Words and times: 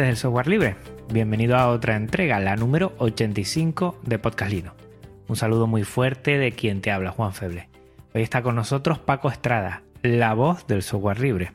Del 0.00 0.16
software 0.16 0.48
libre. 0.48 0.76
Bienvenido 1.12 1.54
a 1.58 1.68
otra 1.68 1.96
entrega, 1.96 2.40
la 2.40 2.56
número 2.56 2.94
85 2.96 3.98
de 4.02 4.18
Podcast 4.18 4.50
Lino. 4.50 4.74
Un 5.28 5.36
saludo 5.36 5.66
muy 5.66 5.84
fuerte 5.84 6.38
de 6.38 6.52
quien 6.52 6.80
te 6.80 6.90
habla, 6.90 7.10
Juan 7.10 7.34
Feble. 7.34 7.68
Hoy 8.14 8.22
está 8.22 8.42
con 8.42 8.54
nosotros 8.54 8.98
Paco 8.98 9.28
Estrada, 9.28 9.82
la 10.02 10.32
voz 10.32 10.66
del 10.66 10.82
software 10.82 11.20
libre. 11.20 11.52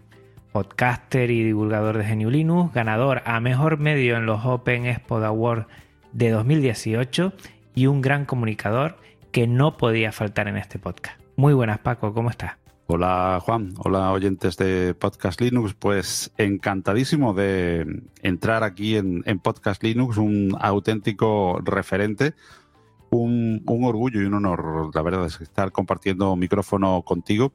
Podcaster 0.51 1.31
y 1.31 1.43
divulgador 1.43 1.97
de 1.97 2.15
GNU 2.15 2.29
Linux, 2.29 2.73
ganador 2.75 3.23
a 3.25 3.39
mejor 3.39 3.79
medio 3.79 4.17
en 4.17 4.27
los 4.27 4.45
Open 4.45 4.85
Expo 4.85 5.17
Awards 5.17 5.65
de 6.11 6.29
2018 6.29 7.33
y 7.73 7.87
un 7.87 8.01
gran 8.01 8.25
comunicador 8.25 8.97
que 9.31 9.47
no 9.47 9.77
podía 9.77 10.11
faltar 10.11 10.47
en 10.47 10.57
este 10.57 10.77
podcast. 10.77 11.19
Muy 11.37 11.55
buenas, 11.55 11.79
Paco, 11.79 12.13
¿cómo 12.13 12.29
estás? 12.29 12.66
Hola 12.89 13.41
Juan, 13.43 13.73
hola 13.79 14.13
oyentes 14.13 14.55
de 14.55 14.93
Podcast 14.93 15.41
Linux, 15.41 15.73
pues 15.73 16.31
encantadísimo 16.37 17.33
de 17.33 18.03
entrar 18.21 18.63
aquí 18.63 18.95
en, 18.95 19.23
Podcast 19.43 19.83
Linux, 19.83 20.15
un 20.15 20.55
auténtico 20.57 21.59
referente, 21.65 22.33
un, 23.09 23.61
un, 23.67 23.83
orgullo 23.83 24.21
y 24.21 24.25
un 24.25 24.35
honor, 24.35 24.95
la 24.95 25.01
verdad, 25.01 25.25
es 25.25 25.41
estar 25.41 25.73
compartiendo 25.73 26.33
micrófono 26.37 27.01
contigo. 27.01 27.51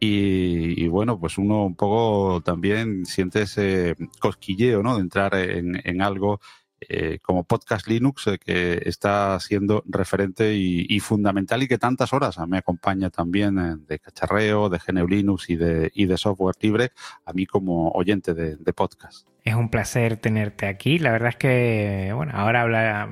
Y, 0.00 0.82
y, 0.82 0.88
bueno, 0.88 1.20
pues 1.20 1.36
uno 1.36 1.66
un 1.66 1.76
poco 1.76 2.40
también 2.40 3.04
siente 3.04 3.42
ese 3.42 3.96
cosquilleo, 4.18 4.82
¿no? 4.82 4.96
De 4.96 5.02
entrar 5.02 5.34
en, 5.34 5.78
en 5.84 6.00
algo 6.00 6.40
eh, 6.88 7.18
como 7.20 7.44
Podcast 7.44 7.86
Linux, 7.88 8.26
eh, 8.26 8.38
que 8.38 8.80
está 8.86 9.38
siendo 9.38 9.84
referente 9.86 10.54
y, 10.54 10.98
fundamental 11.00 11.62
y 11.62 11.68
que 11.68 11.76
tantas 11.76 12.12
horas 12.14 12.38
me 12.48 12.58
acompaña 12.58 13.10
también 13.10 13.58
eh, 13.58 13.76
de 13.86 13.98
cacharreo, 13.98 14.70
de 14.70 14.78
GNU 14.78 15.06
Linux 15.06 15.50
y 15.50 15.56
de, 15.56 16.16
software 16.16 16.56
libre, 16.60 16.90
a 17.26 17.32
mí 17.34 17.44
como 17.44 17.90
oyente 17.90 18.32
de, 18.34 18.72
podcast. 18.72 19.26
Es 19.44 19.54
un 19.54 19.68
placer 19.68 20.16
tenerte 20.16 20.66
aquí. 20.66 20.98
La 20.98 21.12
verdad 21.12 21.30
es 21.30 21.36
que, 21.36 22.12
bueno, 22.14 22.32
ahora 22.34 22.62
habla, 22.62 23.10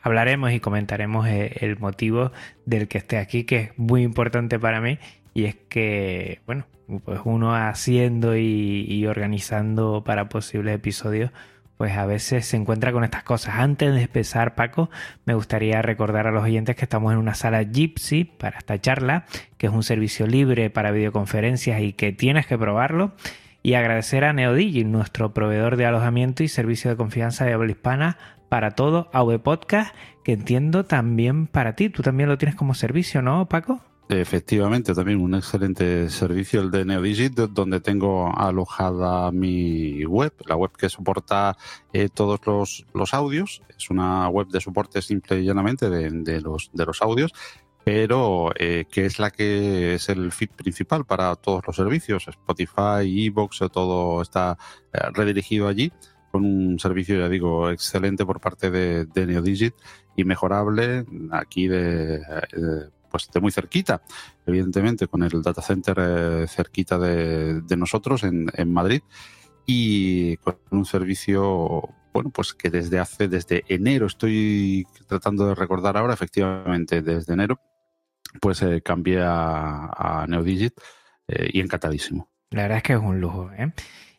hablaremos 0.00 0.52
y 0.52 0.60
comentaremos 0.60 1.26
el 1.28 1.78
motivo 1.78 2.32
del 2.64 2.88
que 2.88 2.98
esté 2.98 3.18
aquí, 3.18 3.44
que 3.44 3.56
es 3.56 3.78
muy 3.78 4.02
importante 4.02 4.58
para 4.58 4.80
mí, 4.80 4.98
y 5.34 5.44
es 5.44 5.56
que, 5.68 6.40
bueno, 6.46 6.66
pues 7.04 7.20
uno 7.24 7.54
haciendo 7.54 8.36
y, 8.36 8.86
y 8.88 9.06
organizando 9.06 10.04
para 10.04 10.28
posibles 10.28 10.74
episodios 10.74 11.32
pues 11.80 11.96
a 11.96 12.04
veces 12.04 12.44
se 12.44 12.58
encuentra 12.58 12.92
con 12.92 13.04
estas 13.04 13.22
cosas. 13.22 13.54
Antes 13.54 13.94
de 13.94 14.02
empezar, 14.02 14.54
Paco, 14.54 14.90
me 15.24 15.32
gustaría 15.32 15.80
recordar 15.80 16.26
a 16.26 16.30
los 16.30 16.44
oyentes 16.44 16.76
que 16.76 16.84
estamos 16.84 17.10
en 17.10 17.18
una 17.18 17.34
sala 17.34 17.62
Gypsy 17.62 18.24
para 18.24 18.58
esta 18.58 18.78
charla, 18.78 19.24
que 19.56 19.68
es 19.68 19.72
un 19.72 19.82
servicio 19.82 20.26
libre 20.26 20.68
para 20.68 20.90
videoconferencias 20.90 21.80
y 21.80 21.94
que 21.94 22.12
tienes 22.12 22.46
que 22.46 22.58
probarlo. 22.58 23.12
Y 23.62 23.72
agradecer 23.72 24.24
a 24.24 24.34
NeoDigi, 24.34 24.84
nuestro 24.84 25.32
proveedor 25.32 25.76
de 25.76 25.86
alojamiento 25.86 26.42
y 26.42 26.48
servicio 26.48 26.90
de 26.90 26.98
confianza 26.98 27.46
de 27.46 27.54
habla 27.54 27.70
hispana 27.70 28.18
para 28.50 28.72
todo 28.72 29.08
AV 29.14 29.40
Podcast, 29.40 29.94
que 30.22 30.32
entiendo 30.32 30.84
también 30.84 31.46
para 31.46 31.76
ti. 31.76 31.88
Tú 31.88 32.02
también 32.02 32.28
lo 32.28 32.36
tienes 32.36 32.56
como 32.56 32.74
servicio, 32.74 33.22
¿no, 33.22 33.48
Paco? 33.48 33.80
Efectivamente, 34.12 34.92
también 34.92 35.20
un 35.20 35.36
excelente 35.36 36.10
servicio 36.10 36.62
el 36.62 36.72
de 36.72 36.84
NeoDigit, 36.84 37.32
donde 37.32 37.78
tengo 37.78 38.36
alojada 38.36 39.30
mi 39.30 40.04
web, 40.04 40.32
la 40.46 40.56
web 40.56 40.72
que 40.76 40.88
soporta 40.88 41.56
eh, 41.92 42.08
todos 42.08 42.40
los, 42.44 42.86
los, 42.92 43.14
audios. 43.14 43.62
Es 43.78 43.88
una 43.88 44.28
web 44.28 44.48
de 44.48 44.60
soporte 44.60 45.00
simple 45.00 45.38
y 45.38 45.44
llanamente 45.44 45.88
de, 45.88 46.10
de 46.10 46.40
los, 46.40 46.70
de 46.72 46.86
los 46.86 47.00
audios, 47.02 47.32
pero 47.84 48.50
eh, 48.58 48.86
que 48.90 49.06
es 49.06 49.20
la 49.20 49.30
que 49.30 49.94
es 49.94 50.08
el 50.08 50.32
feed 50.32 50.50
principal 50.56 51.04
para 51.04 51.36
todos 51.36 51.62
los 51.64 51.76
servicios. 51.76 52.26
Spotify, 52.26 53.04
Evox, 53.04 53.60
todo 53.72 54.22
está 54.22 54.58
eh, 54.92 54.98
redirigido 55.14 55.68
allí 55.68 55.92
con 56.32 56.44
un 56.44 56.80
servicio, 56.80 57.16
ya 57.16 57.28
digo, 57.28 57.70
excelente 57.70 58.26
por 58.26 58.40
parte 58.40 58.72
de, 58.72 59.06
NeoDigit 59.14 59.74
y 60.16 60.24
mejorable 60.24 61.04
aquí 61.30 61.68
de 61.68 62.22
pues 63.10 63.30
de 63.32 63.40
muy 63.40 63.52
cerquita, 63.52 64.02
evidentemente, 64.46 65.06
con 65.06 65.22
el 65.22 65.42
data 65.42 65.62
center 65.62 65.96
eh, 65.98 66.46
cerquita 66.48 66.98
de, 66.98 67.62
nosotros 67.76 68.24
en, 68.24 68.72
Madrid 68.72 69.02
y 69.66 70.36
con 70.38 70.56
un 70.70 70.84
servicio, 70.84 71.88
bueno, 72.12 72.30
pues 72.30 72.54
que 72.54 72.70
desde 72.70 72.98
hace, 72.98 73.28
desde 73.28 73.64
enero, 73.68 74.06
estoy 74.06 74.86
tratando 75.06 75.46
de 75.46 75.54
recordar 75.54 75.96
ahora, 75.96 76.14
efectivamente, 76.14 77.02
desde 77.02 77.32
enero, 77.32 77.60
pues 78.40 78.62
eh, 78.62 78.80
cambié 78.82 79.20
a, 79.22 79.90
a 80.22 80.26
NeoDigit 80.26 80.74
eh, 81.28 81.50
y 81.52 81.60
encantadísimo. 81.60 82.28
La 82.50 82.62
verdad 82.62 82.78
es 82.78 82.82
que 82.82 82.92
es 82.94 83.00
un 83.00 83.20
lujo, 83.20 83.50
¿eh? 83.56 83.72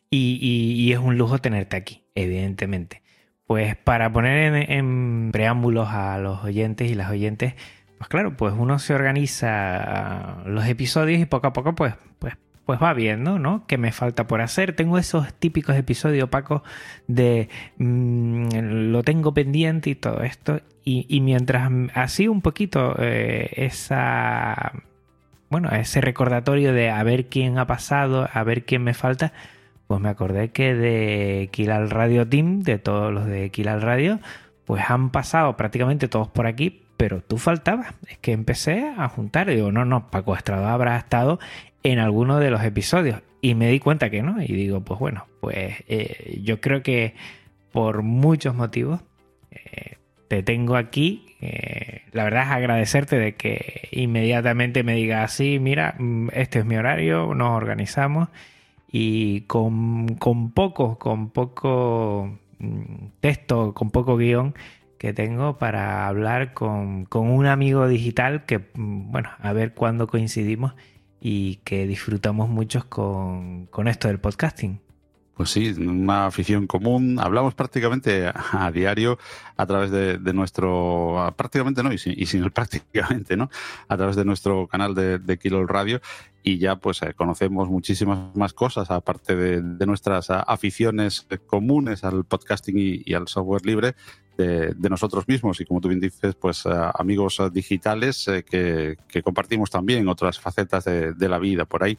Y, 0.09 0.39
y, 0.41 0.91
es 0.91 0.99
un 0.99 1.17
lujo 1.17 1.39
tenerte 1.39 1.77
aquí, 1.77 2.03
evidentemente. 2.15 3.01
Pues 3.45 3.75
para 3.77 4.11
poner 4.11 4.71
en 4.71 5.29
preámbulos 5.31 5.89
a 5.89 6.17
los 6.17 6.43
oyentes 6.43 6.89
y 6.89 6.95
las 6.95 7.09
oyentes, 7.11 7.53
pues 8.01 8.09
claro, 8.09 8.35
pues 8.35 8.55
uno 8.57 8.79
se 8.79 8.95
organiza 8.95 10.37
los 10.47 10.65
episodios 10.65 11.21
y 11.21 11.25
poco 11.25 11.45
a 11.45 11.53
poco 11.53 11.75
pues, 11.75 11.93
pues, 12.17 12.33
pues 12.65 12.81
va 12.81 12.95
viendo, 12.95 13.37
¿no? 13.37 13.67
¿Qué 13.67 13.77
me 13.77 13.91
falta 13.91 14.25
por 14.25 14.41
hacer? 14.41 14.75
Tengo 14.75 14.97
esos 14.97 15.31
típicos 15.35 15.75
episodios, 15.75 16.27
Paco, 16.27 16.63
de 17.05 17.47
mmm, 17.77 18.47
lo 18.91 19.03
tengo 19.03 19.35
pendiente 19.35 19.91
y 19.91 19.95
todo 19.95 20.23
esto. 20.23 20.61
Y, 20.83 21.05
y 21.09 21.21
mientras 21.21 21.71
así 21.93 22.27
un 22.27 22.41
poquito 22.41 22.95
eh, 22.97 23.51
esa... 23.55 24.73
Bueno, 25.51 25.69
ese 25.69 26.01
recordatorio 26.01 26.73
de 26.73 26.89
a 26.89 27.03
ver 27.03 27.27
quién 27.27 27.59
ha 27.59 27.67
pasado, 27.67 28.27
a 28.33 28.43
ver 28.43 28.65
quién 28.65 28.83
me 28.83 28.95
falta, 28.95 29.31
pues 29.85 30.01
me 30.01 30.09
acordé 30.09 30.49
que 30.49 30.73
de 30.73 31.49
Kilal 31.51 31.91
Radio 31.91 32.27
Team, 32.27 32.61
de 32.61 32.79
todos 32.79 33.13
los 33.13 33.27
de 33.27 33.51
Kilal 33.51 33.83
Radio, 33.83 34.19
pues 34.65 34.89
han 34.89 35.11
pasado 35.11 35.55
prácticamente 35.55 36.07
todos 36.07 36.29
por 36.29 36.47
aquí, 36.47 36.80
pero 37.01 37.19
tú 37.19 37.39
faltabas. 37.39 37.95
Es 38.07 38.19
que 38.19 38.31
empecé 38.31 38.93
a 38.95 39.09
juntar 39.09 39.49
y 39.49 39.55
digo, 39.55 39.71
no, 39.71 39.85
no, 39.85 40.11
Paco 40.11 40.35
Estrada 40.35 40.71
habrá 40.71 40.95
estado 40.97 41.39
en 41.81 41.97
alguno 41.97 42.37
de 42.37 42.51
los 42.51 42.63
episodios. 42.63 43.23
Y 43.41 43.55
me 43.55 43.71
di 43.71 43.79
cuenta 43.79 44.11
que 44.11 44.21
no. 44.21 44.39
Y 44.39 44.45
digo, 44.45 44.81
pues 44.81 44.99
bueno, 44.99 45.25
pues 45.39 45.83
eh, 45.87 46.39
yo 46.43 46.61
creo 46.61 46.83
que 46.83 47.15
por 47.71 48.03
muchos 48.03 48.53
motivos 48.53 49.01
eh, 49.49 49.95
te 50.27 50.43
tengo 50.43 50.75
aquí. 50.75 51.25
Eh, 51.41 52.03
la 52.11 52.25
verdad 52.25 52.43
es 52.43 52.49
agradecerte 52.51 53.17
de 53.17 53.33
que 53.33 53.89
inmediatamente 53.91 54.83
me 54.83 54.93
digas, 54.93 55.33
sí, 55.33 55.57
mira, 55.57 55.95
este 56.33 56.59
es 56.59 56.65
mi 56.65 56.77
horario, 56.77 57.33
nos 57.33 57.49
organizamos. 57.49 58.29
Y 58.91 59.41
con, 59.47 60.17
con 60.19 60.51
poco, 60.51 60.99
con 60.99 61.31
poco 61.31 62.37
mm, 62.59 63.05
texto, 63.21 63.73
con 63.73 63.89
poco 63.89 64.17
guion, 64.17 64.53
que 65.01 65.13
tengo 65.13 65.57
para 65.57 66.07
hablar 66.07 66.53
con, 66.53 67.05
con, 67.05 67.27
un 67.27 67.47
amigo 67.47 67.87
digital 67.87 68.45
que, 68.45 68.69
bueno, 68.75 69.31
a 69.39 69.51
ver 69.51 69.73
cuándo 69.73 70.05
coincidimos 70.05 70.75
y 71.19 71.55
que 71.63 71.87
disfrutamos 71.87 72.49
muchos 72.49 72.85
con, 72.85 73.65
con 73.65 73.87
esto 73.87 74.09
del 74.09 74.19
podcasting. 74.19 74.79
Pues 75.35 75.49
sí, 75.49 75.69
una 75.77 76.27
afición 76.27 76.67
común. 76.67 77.17
Hablamos 77.19 77.55
prácticamente 77.55 78.31
a, 78.33 78.71
diario 78.71 79.17
a 79.57 79.65
través 79.65 79.89
de, 79.91 80.33
nuestro, 80.33 81.33
prácticamente 81.35 81.81
no, 81.83 81.91
y 81.91 81.97
sin, 81.97 82.13
y 82.15 82.25
sin, 82.25 82.43
el 82.43 82.51
prácticamente, 82.53 83.37
¿no? 83.37 83.49
A 83.87 83.97
través 83.97 84.15
de 84.15 84.25
nuestro 84.25 84.67
canal 84.67 84.93
de, 84.93 85.19
de 85.19 85.37
Kilo 85.37 85.65
Radio 85.65 86.01
y 86.43 86.57
ya 86.57 86.75
pues 86.75 87.01
eh, 87.01 87.13
conocemos 87.15 87.69
muchísimas 87.69 88.35
más 88.35 88.53
cosas 88.53 88.89
aparte 88.91 89.35
de, 89.35 89.85
nuestras 89.85 90.29
aficiones 90.29 91.27
comunes 91.47 92.03
al 92.03 92.23
podcasting 92.25 92.75
y, 93.05 93.13
al 93.13 93.27
software 93.27 93.65
libre 93.65 93.95
de, 94.37 94.89
nosotros 94.89 95.27
mismos 95.27 95.59
y 95.61 95.65
como 95.65 95.81
tú 95.81 95.89
bien 95.89 95.99
dices 95.99 96.35
pues 96.35 96.65
uh, 96.65 96.91
amigos 96.95 97.41
digitales 97.51 98.27
eh, 98.27 98.43
que, 98.43 99.21
compartimos 99.21 99.69
también 99.69 100.07
otras 100.07 100.39
facetas 100.39 100.85
de, 100.85 101.29
la 101.29 101.37
vida 101.37 101.65
por 101.65 101.83
ahí 101.83 101.97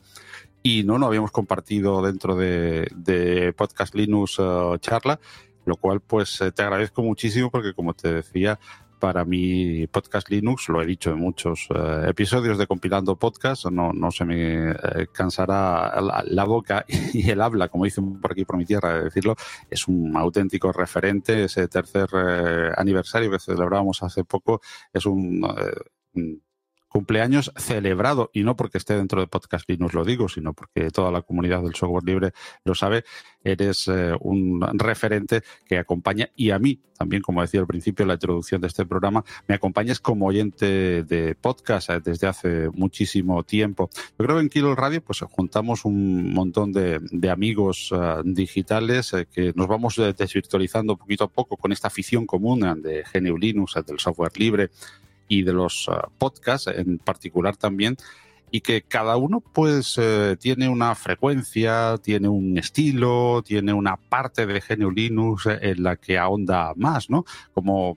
y 0.62 0.84
no, 0.84 0.98
no 0.98 1.06
habíamos 1.06 1.32
compartido 1.32 2.02
dentro 2.02 2.36
de, 2.36 3.54
Podcast 3.56 3.94
Linux 3.94 4.36
eh, 4.38 4.78
charla, 4.80 5.18
lo 5.64 5.76
cual 5.76 6.00
pues 6.00 6.40
eh, 6.40 6.52
te 6.52 6.62
agradezco 6.62 7.02
muchísimo 7.02 7.50
porque 7.50 7.74
como 7.74 7.94
te 7.94 8.12
decía, 8.12 8.58
para 9.00 9.24
mi 9.24 9.88
podcast 9.88 10.30
Linux, 10.30 10.68
lo 10.68 10.80
he 10.80 10.86
dicho 10.86 11.10
en 11.10 11.18
muchos 11.18 11.66
eh, 11.74 12.04
episodios 12.08 12.56
de 12.56 12.68
Compilando 12.68 13.16
Podcast, 13.16 13.66
no, 13.66 13.92
no 13.92 14.12
se 14.12 14.24
me 14.24 14.76
cansará 15.10 16.00
la, 16.00 16.44
boca 16.44 16.84
y 17.12 17.28
el 17.28 17.40
habla, 17.40 17.68
como 17.68 17.84
dicen 17.84 18.20
por 18.20 18.30
aquí 18.30 18.44
por 18.44 18.56
mi 18.56 18.64
tierra, 18.64 18.98
de 18.98 19.04
decirlo, 19.04 19.34
es 19.68 19.88
un 19.88 20.16
auténtico 20.16 20.70
referente. 20.72 21.44
Ese 21.44 21.66
tercer 21.66 22.08
aniversario 22.76 23.32
que 23.32 23.40
celebrábamos 23.40 24.04
hace 24.04 24.22
poco 24.22 24.60
es 24.92 25.04
un 25.04 25.42
cumpleaños 26.92 27.50
celebrado, 27.56 28.30
y 28.34 28.42
no 28.42 28.54
porque 28.54 28.76
esté 28.76 28.94
dentro 28.94 29.20
de 29.20 29.26
Podcast 29.26 29.68
Linux 29.68 29.94
lo 29.94 30.04
digo, 30.04 30.28
sino 30.28 30.52
porque 30.52 30.90
toda 30.90 31.10
la 31.10 31.22
comunidad 31.22 31.62
del 31.62 31.74
software 31.74 32.04
libre 32.04 32.32
lo 32.64 32.74
sabe, 32.74 33.04
eres 33.42 33.88
eh, 33.88 34.14
un 34.20 34.60
referente 34.74 35.42
que 35.64 35.78
acompaña, 35.78 36.28
y 36.36 36.50
a 36.50 36.58
mí 36.58 36.78
también, 36.98 37.22
como 37.22 37.40
decía 37.40 37.58
al 37.60 37.66
principio 37.66 38.04
en 38.04 38.08
la 38.08 38.14
introducción 38.14 38.60
de 38.60 38.68
este 38.68 38.84
programa, 38.84 39.24
me 39.48 39.56
acompañas 39.56 39.98
como 39.98 40.26
oyente 40.26 41.02
de 41.02 41.34
podcast 41.34 41.90
eh, 41.90 42.00
desde 42.04 42.28
hace 42.28 42.68
muchísimo 42.74 43.42
tiempo. 43.42 43.90
Yo 44.18 44.24
creo 44.24 44.36
que 44.36 44.42
en 44.42 44.48
Kilo 44.48 44.74
Radio 44.76 45.02
pues 45.02 45.20
juntamos 45.30 45.84
un 45.84 46.32
montón 46.32 46.72
de, 46.72 47.00
amigos 47.30 47.90
eh, 47.92 48.20
digitales 48.24 49.12
que 49.32 49.52
nos 49.56 49.66
vamos 49.66 49.96
desvirtualizando 49.96 50.96
poquito 50.96 51.24
a 51.24 51.28
poco 51.28 51.56
con 51.56 51.72
esta 51.72 51.88
afición 51.88 52.26
común 52.26 52.60
de 52.82 53.02
GNU 53.12 53.36
Linux, 53.38 53.74
del 53.86 53.98
software 53.98 54.38
libre, 54.38 54.70
y 55.32 55.42
de 55.42 55.52
los 55.54 55.88
ah, 55.88 56.08
podcasts 56.18 56.66
en 56.66 56.98
particular 56.98 57.56
también 57.56 57.96
y 58.50 58.60
que 58.60 58.82
cada 58.82 59.16
uno 59.16 59.40
pues 59.40 59.96
eh, 59.98 60.36
tiene 60.38 60.68
una 60.68 60.94
frecuencia, 60.94 61.96
tiene 62.02 62.28
un 62.28 62.58
estilo, 62.58 63.42
tiene 63.42 63.72
una 63.72 63.96
parte 63.96 64.44
de 64.44 64.60
GNU 64.60 64.90
Linux 64.90 65.46
en 65.46 65.82
la 65.82 65.96
que 65.96 66.18
ahonda 66.18 66.74
más, 66.76 67.08
¿no? 67.08 67.24
Como 67.54 67.96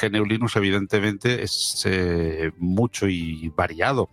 GNU 0.00 0.24
Linux 0.24 0.54
evidentemente 0.54 1.42
es 1.42 1.82
eh, 1.84 2.52
mucho 2.58 3.08
y 3.08 3.52
variado. 3.56 4.08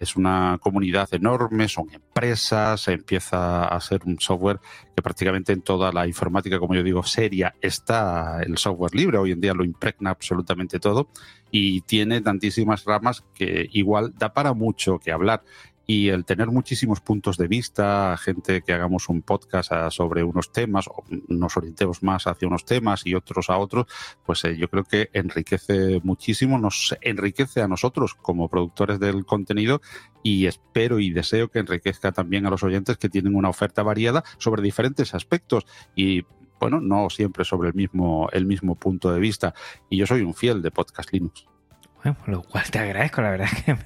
Es 0.00 0.16
una 0.16 0.58
comunidad 0.60 1.08
enorme, 1.12 1.68
son 1.68 1.88
empresas, 1.92 2.88
empieza 2.88 3.66
a 3.66 3.80
ser 3.80 4.00
un 4.06 4.18
software 4.18 4.58
que 4.96 5.02
prácticamente 5.02 5.52
en 5.52 5.60
toda 5.60 5.92
la 5.92 6.06
informática, 6.06 6.58
como 6.58 6.74
yo 6.74 6.82
digo, 6.82 7.02
seria, 7.02 7.54
está 7.60 8.40
el 8.42 8.56
software 8.56 8.94
libre. 8.94 9.18
Hoy 9.18 9.32
en 9.32 9.40
día 9.42 9.52
lo 9.52 9.62
impregna 9.62 10.10
absolutamente 10.10 10.80
todo 10.80 11.10
y 11.50 11.82
tiene 11.82 12.22
tantísimas 12.22 12.84
ramas 12.84 13.24
que 13.34 13.68
igual 13.72 14.14
da 14.16 14.32
para 14.32 14.54
mucho 14.54 14.98
que 14.98 15.12
hablar 15.12 15.42
y 15.90 16.08
el 16.08 16.24
tener 16.24 16.46
muchísimos 16.52 17.00
puntos 17.00 17.36
de 17.36 17.48
vista, 17.48 18.16
gente 18.16 18.62
que 18.62 18.72
hagamos 18.72 19.08
un 19.08 19.22
podcast 19.22 19.72
sobre 19.90 20.22
unos 20.22 20.52
temas 20.52 20.86
o 20.86 21.02
nos 21.26 21.56
orientemos 21.56 22.04
más 22.04 22.28
hacia 22.28 22.46
unos 22.46 22.64
temas 22.64 23.04
y 23.08 23.16
otros 23.16 23.50
a 23.50 23.58
otros, 23.58 23.86
pues 24.24 24.44
eh, 24.44 24.56
yo 24.56 24.70
creo 24.70 24.84
que 24.84 25.10
enriquece 25.14 26.00
muchísimo, 26.04 26.60
nos 26.60 26.96
enriquece 27.00 27.60
a 27.60 27.66
nosotros 27.66 28.14
como 28.14 28.48
productores 28.48 29.00
del 29.00 29.26
contenido 29.26 29.80
y 30.22 30.46
espero 30.46 31.00
y 31.00 31.10
deseo 31.10 31.48
que 31.48 31.58
enriquezca 31.58 32.12
también 32.12 32.46
a 32.46 32.50
los 32.50 32.62
oyentes 32.62 32.96
que 32.96 33.08
tienen 33.08 33.34
una 33.34 33.48
oferta 33.48 33.82
variada 33.82 34.22
sobre 34.38 34.62
diferentes 34.62 35.12
aspectos 35.12 35.66
y 35.96 36.22
bueno, 36.60 36.80
no 36.80 37.10
siempre 37.10 37.44
sobre 37.44 37.70
el 37.70 37.74
mismo, 37.74 38.28
el 38.32 38.46
mismo 38.46 38.76
punto 38.76 39.12
de 39.12 39.18
vista. 39.18 39.54
Y 39.88 39.96
yo 39.96 40.06
soy 40.06 40.20
un 40.20 40.34
fiel 40.34 40.62
de 40.62 40.70
Podcast 40.70 41.12
Linux. 41.12 41.49
Bueno, 42.02 42.16
lo 42.26 42.42
cual 42.42 42.64
te 42.70 42.78
agradezco, 42.78 43.20
la 43.20 43.30
verdad 43.30 43.48
que 43.64 43.76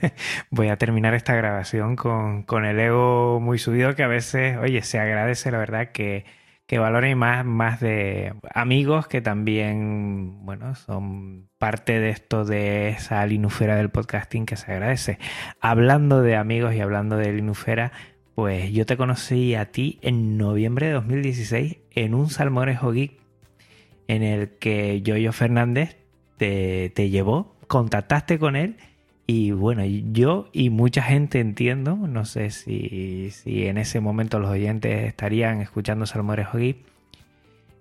voy 0.51 0.69
a 0.69 0.77
terminar 0.77 1.15
esta 1.15 1.35
grabación 1.35 1.97
con, 1.97 2.65
el 2.65 2.79
ego 2.79 3.41
muy 3.41 3.59
subido, 3.59 3.95
que 3.97 4.05
a 4.05 4.09
veces, 4.09 4.57
oye, 4.59 4.83
se 4.83 5.01
agradece, 5.01 5.51
la 5.51 5.59
verdad, 5.59 5.91
que, 5.91 6.25
que 6.67 6.79
valoren 6.79 7.19
más, 7.19 7.45
más 7.45 7.81
de 7.81 8.35
amigos 8.55 9.09
que 9.09 9.21
también, 9.21 10.45
bueno, 10.45 10.77
son 10.77 11.49
parte 11.59 11.99
de 11.99 12.11
esto 12.11 12.45
de 12.45 12.91
esa 12.91 13.27
linufera 13.27 13.75
del 13.75 13.91
podcasting 13.91 14.47
que 14.47 14.57
se 14.57 14.71
agradece. 14.71 15.19
Hablando 15.61 16.23
de 16.23 16.37
amigos 16.37 16.73
y 16.75 16.81
hablando 16.81 17.17
de 17.17 17.33
linufera, 17.33 17.91
pues 18.37 18.73
yo 18.73 18.87
te 18.87 18.97
conocí 18.97 19.57
a 19.57 19.73
ti 19.73 19.99
en 20.03 20.39
noviembre 20.39 20.87
de 20.87 20.93
2016 20.93 21.79
en 21.91 22.15
un 22.15 22.31
Salmorejo 22.31 22.93
Geek 22.93 23.21
en 24.07 24.23
el 24.23 24.51
que 24.59 25.03
Yoyo 25.03 25.33
Fernández 25.33 25.97
te, 26.37 26.91
te 26.95 27.11
llevó 27.11 27.54
contactaste 27.75 28.39
con 28.39 28.55
él 28.55 28.77
y 29.27 29.51
bueno, 29.51 29.83
yo 29.85 30.49
y 30.53 30.71
mucha 30.71 31.03
gente 31.03 31.41
entiendo, 31.41 31.97
no 31.97 32.25
sé 32.25 32.51
si, 32.51 33.33
si 33.33 33.67
en 33.67 33.79
ese 33.79 33.99
momento 33.99 34.39
los 34.39 34.49
oyentes 34.49 35.09
estarían 35.09 35.61
escuchando 35.61 36.07
Salmorejo 36.07 36.59
Geek, 36.59 36.77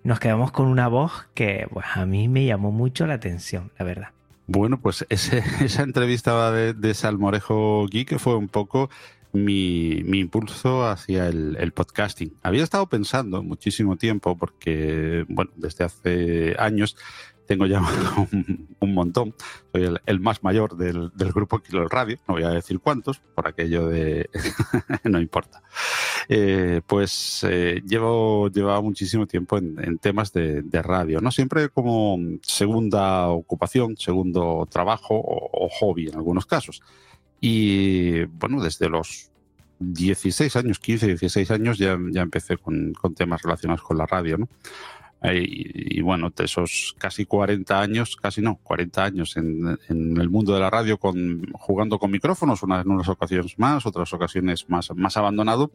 nos 0.03 0.19
quedamos 0.19 0.51
con 0.51 0.65
una 0.65 0.87
voz 0.87 1.27
que 1.35 1.67
pues, 1.71 1.85
a 1.93 2.07
mí 2.07 2.27
me 2.27 2.43
llamó 2.43 2.71
mucho 2.71 3.05
la 3.05 3.13
atención, 3.13 3.69
la 3.77 3.85
verdad. 3.85 4.07
Bueno, 4.47 4.79
pues 4.79 5.05
esa 5.09 5.83
entrevista 5.83 6.51
de, 6.51 6.73
de 6.73 6.93
Salmorejo 6.95 7.85
Geek 7.85 8.17
fue 8.17 8.35
un 8.35 8.47
poco 8.47 8.89
mi, 9.31 9.97
impulso 9.97 10.87
hacia 10.87 11.27
el, 11.27 11.55
el, 11.59 11.71
podcasting. 11.71 12.33
Había 12.41 12.63
estado 12.63 12.87
pensando 12.87 13.43
muchísimo 13.43 13.95
tiempo 13.95 14.37
porque, 14.37 15.23
bueno, 15.27 15.51
desde 15.55 15.83
hace 15.83 16.55
años 16.57 16.95
tengo 17.45 17.65
ya 17.65 17.81
un, 18.79 18.93
montón. 18.93 19.33
Soy 19.71 19.95
el, 20.05 20.19
más 20.19 20.43
mayor 20.43 20.77
del, 20.77 21.11
grupo 21.33 21.59
Kilo 21.59 21.87
Radio, 21.87 22.17
no 22.27 22.35
voy 22.35 22.43
a 22.43 22.49
decir 22.49 22.79
cuántos, 22.79 23.19
por 23.19 23.47
aquello 23.47 23.87
de... 23.87 24.29
no 25.03 25.19
importa. 25.19 25.63
Eh, 26.29 26.81
pues 26.85 27.45
eh, 27.49 27.81
llevo 27.85 28.49
llevaba 28.49 28.81
muchísimo 28.81 29.27
tiempo 29.27 29.57
en, 29.57 29.97
temas 29.97 30.31
de, 30.31 30.63
radio, 30.81 31.21
¿no? 31.21 31.31
Siempre 31.31 31.69
como 31.69 32.17
segunda 32.41 33.29
ocupación, 33.29 33.97
segundo 33.97 34.67
trabajo 34.69 35.15
o, 35.15 35.69
hobby 35.69 36.07
en 36.07 36.15
algunos 36.15 36.45
casos. 36.45 36.81
Y 37.39 38.23
bueno, 38.25 38.61
desde 38.61 38.89
los 38.89 39.31
16 39.79 40.55
años, 40.55 40.79
15, 40.79 41.07
16 41.07 41.51
años 41.51 41.77
ya, 41.77 41.97
ya 42.11 42.21
empecé 42.21 42.57
con, 42.57 42.93
con 42.93 43.15
temas 43.15 43.41
relacionados 43.41 43.81
con 43.81 43.97
la 43.97 44.05
radio, 44.05 44.37
¿no? 44.37 44.47
Y, 45.23 46.01
bueno, 46.01 46.31
de 46.35 46.43
esos 46.43 46.95
casi 46.97 47.25
40 47.25 47.79
años, 47.79 48.17
casi 48.17 48.41
no, 48.41 48.59
40 48.61 49.03
años 49.03 49.37
en, 49.37 49.79
el 49.89 50.29
mundo 50.29 50.53
de 50.53 50.59
la 50.59 50.69
radio 50.69 50.97
con, 50.97 51.49
jugando 51.53 51.97
con 51.97 52.11
micrófonos, 52.11 52.61
unas, 52.63 52.85
en 52.85 52.91
unas 52.91 53.07
ocasiones 53.07 53.57
más, 53.57 53.85
otras 53.85 54.11
ocasiones 54.13 54.69
más, 54.69 54.89
más 54.95 55.15
abandonado, 55.15 55.71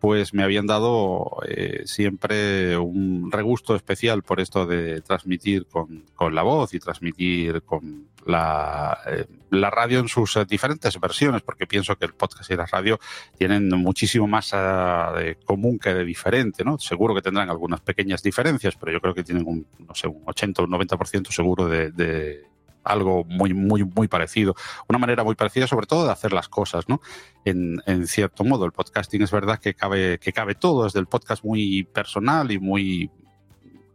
pues 0.00 0.34
me 0.34 0.42
habían 0.42 0.66
dado 0.66 1.38
eh, 1.48 1.82
siempre 1.84 2.76
un 2.76 3.30
regusto 3.30 3.76
especial 3.76 4.22
por 4.22 4.40
esto 4.40 4.66
de 4.66 5.00
transmitir 5.00 5.66
con, 5.66 6.04
con 6.16 6.34
la 6.34 6.42
voz 6.42 6.74
y 6.74 6.80
transmitir 6.80 7.62
con 7.62 8.08
la, 8.28 8.98
eh, 9.06 9.26
la 9.50 9.70
radio 9.70 10.00
en 10.00 10.08
sus 10.08 10.38
diferentes 10.46 11.00
versiones, 11.00 11.40
porque 11.40 11.66
pienso 11.66 11.96
que 11.96 12.04
el 12.04 12.12
podcast 12.12 12.50
y 12.50 12.56
la 12.56 12.66
radio 12.66 13.00
tienen 13.36 13.68
muchísimo 13.70 14.26
más 14.28 14.52
uh, 14.52 15.16
de 15.16 15.38
común 15.44 15.78
que 15.78 15.94
de 15.94 16.04
diferente, 16.04 16.62
¿no? 16.62 16.78
Seguro 16.78 17.14
que 17.14 17.22
tendrán 17.22 17.48
algunas 17.48 17.80
pequeñas 17.80 18.22
diferencias, 18.22 18.76
pero 18.76 18.92
yo 18.92 19.00
creo 19.00 19.14
que 19.14 19.24
tienen 19.24 19.46
un, 19.46 19.66
no 19.78 19.94
sé, 19.94 20.08
un 20.08 20.22
80 20.26 20.60
o 20.60 20.64
un 20.66 20.72
90% 20.72 21.30
seguro 21.30 21.68
de, 21.68 21.90
de 21.90 22.44
algo 22.84 23.24
muy, 23.24 23.54
muy, 23.54 23.82
muy 23.82 24.08
parecido. 24.08 24.54
Una 24.88 24.98
manera 24.98 25.24
muy 25.24 25.34
parecida, 25.34 25.66
sobre 25.66 25.86
todo, 25.86 26.04
de 26.04 26.12
hacer 26.12 26.34
las 26.34 26.50
cosas, 26.50 26.86
¿no? 26.86 27.00
En, 27.46 27.80
en, 27.86 28.06
cierto 28.06 28.44
modo. 28.44 28.66
El 28.66 28.72
podcasting 28.72 29.22
es 29.22 29.30
verdad 29.30 29.58
que 29.58 29.72
cabe, 29.72 30.18
que 30.18 30.34
cabe 30.34 30.54
todo, 30.54 30.84
desde 30.84 31.00
el 31.00 31.06
podcast 31.06 31.42
muy 31.44 31.84
personal 31.84 32.52
y 32.52 32.58
muy 32.58 33.10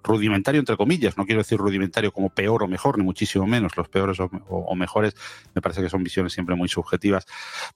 rudimentario 0.04 0.60
entre 0.60 0.78
comillas, 0.78 1.18
no 1.18 1.26
quiero 1.26 1.42
decir 1.42 1.58
rudimentario 1.58 2.12
como 2.12 2.30
peor 2.30 2.64
o 2.64 2.68
mejor, 2.68 2.98
ni 2.98 3.04
muchísimo 3.04 3.48
menos, 3.48 3.76
los 3.78 3.90
peores 3.90 4.20
o, 4.20 4.76
mejores 4.76 5.16
me 5.54 5.62
parece 5.62 5.82
que 5.82 5.90
son 5.90 6.04
visiones 6.04 6.34
siempre 6.34 6.56
muy 6.56 6.68
subjetivas, 6.68 7.26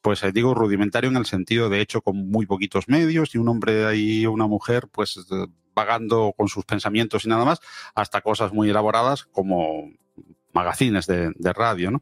pues 0.02 0.24
eh, 0.24 0.32
digo 0.32 0.54
rudimentario 0.54 1.10
en 1.10 1.18
el 1.18 1.26
sentido 1.26 1.70
de 1.70 1.82
hecho 1.82 2.02
con 2.02 2.30
muy 2.30 2.46
poquitos 2.46 2.88
medios 2.88 3.34
y 3.36 3.38
un 3.38 3.48
hombre 3.50 3.96
y 3.96 4.26
una 4.26 4.48
mujer 4.48 4.88
pues 4.92 5.18
eh, 5.18 5.46
vagando 5.78 6.34
con 6.36 6.48
sus 6.48 6.66
pensamientos 6.66 7.26
y 7.26 7.30
nada 7.30 7.46
más, 7.46 7.60
hasta 7.94 8.22
cosas 8.22 8.52
muy 8.52 8.70
elaboradas 8.70 9.26
como 9.26 9.92
magazines 10.52 11.06
de, 11.06 11.54
radio, 11.54 11.92
¿no? 11.92 12.02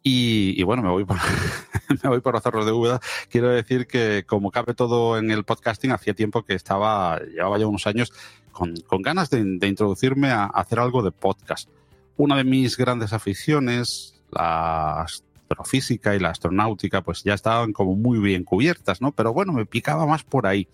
Y, 0.00 0.62
bueno, 0.62 0.82
me 0.82 0.90
voy 0.90 1.04
por, 1.04 1.16
me 2.02 2.10
voy 2.10 2.20
hacerlo 2.34 2.64
de 2.64 2.72
Úbeda. 2.72 3.00
Quiero 3.30 3.48
decir 3.48 3.86
que 3.86 4.24
como 4.26 4.50
cabe 4.50 4.74
todo 4.74 5.18
en 5.18 5.30
el 5.30 5.44
podcasting, 5.44 5.90
hacía 5.90 6.14
tiempo 6.14 6.44
que 6.44 6.54
estaba, 6.54 7.18
llevaba 7.20 7.58
ya 7.58 7.66
unos 7.66 7.86
años 7.86 8.12
con, 8.54 9.02
ganas 9.02 9.28
de, 9.30 9.40
introducirme 9.40 10.30
a, 10.30 10.44
hacer 10.46 10.78
algo 10.78 11.02
de 11.02 11.10
podcast. 11.10 11.68
Una 12.16 12.36
de 12.36 12.44
mis 12.44 12.76
grandes 12.76 13.12
aficiones, 13.12 14.22
la 14.30 15.02
astrofísica 15.02 16.14
y 16.14 16.20
la 16.20 16.30
astronáutica, 16.30 17.02
pues 17.02 17.22
ya 17.24 17.34
estaban 17.34 17.72
como 17.72 17.96
muy 17.96 18.18
bien 18.18 18.44
cubiertas, 18.44 19.00
¿no? 19.00 19.12
Pero 19.12 19.32
bueno, 19.32 19.52
me 19.52 19.66
picaba 19.66 20.06
más 20.06 20.22
por 20.24 20.46
ahí. 20.46 20.68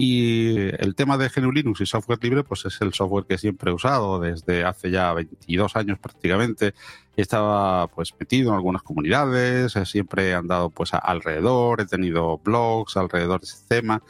Y 0.00 0.56
el 0.78 0.94
tema 0.94 1.18
de 1.18 1.28
GNU 1.28 1.50
Linux 1.50 1.80
y 1.80 1.86
software 1.86 2.22
libre, 2.22 2.44
pues 2.44 2.64
es 2.64 2.80
el 2.80 2.94
software 2.94 3.24
que 3.26 3.36
siempre 3.36 3.72
he 3.72 3.74
usado 3.74 4.20
desde 4.20 4.64
hace 4.64 4.92
ya 4.92 5.12
22 5.12 5.74
años 5.74 5.98
prácticamente. 5.98 6.72
Estaba 7.16 7.88
pues 7.88 8.14
metido 8.16 8.50
en 8.50 8.54
algunas 8.54 8.82
comunidades, 8.82 9.74
siempre 9.86 10.28
he 10.28 10.34
andado 10.34 10.70
pues 10.70 10.94
alrededor, 10.94 11.80
he 11.80 11.86
tenido 11.86 12.38
blogs 12.38 12.96
alrededor 12.96 13.40
de 13.40 13.46
ese 13.46 13.66
tema. 13.66 14.00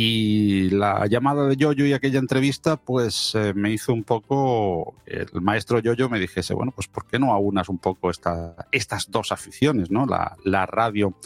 Y 0.00 0.70
la 0.70 1.08
llamada 1.08 1.48
de 1.48 1.56
Yoyo 1.56 1.84
y 1.84 1.92
aquella 1.92 2.20
entrevista, 2.20 2.76
pues 2.76 3.34
eh, 3.34 3.52
me 3.52 3.72
hizo 3.72 3.92
un 3.92 4.04
poco, 4.04 4.94
el 5.06 5.40
maestro 5.40 5.80
Yoyo 5.80 6.08
me 6.08 6.20
dijese, 6.20 6.54
bueno, 6.54 6.70
pues 6.70 6.86
¿por 6.86 7.04
qué 7.04 7.18
no 7.18 7.32
aunas 7.32 7.68
un 7.68 7.78
poco 7.78 8.08
esta, 8.08 8.54
estas 8.70 9.10
dos 9.10 9.32
aficiones, 9.32 9.90
¿no? 9.90 10.06
La, 10.06 10.66
radio 10.66 11.16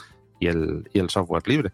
y 0.41 0.47
el, 0.47 1.11
software 1.11 1.47
libre. 1.47 1.73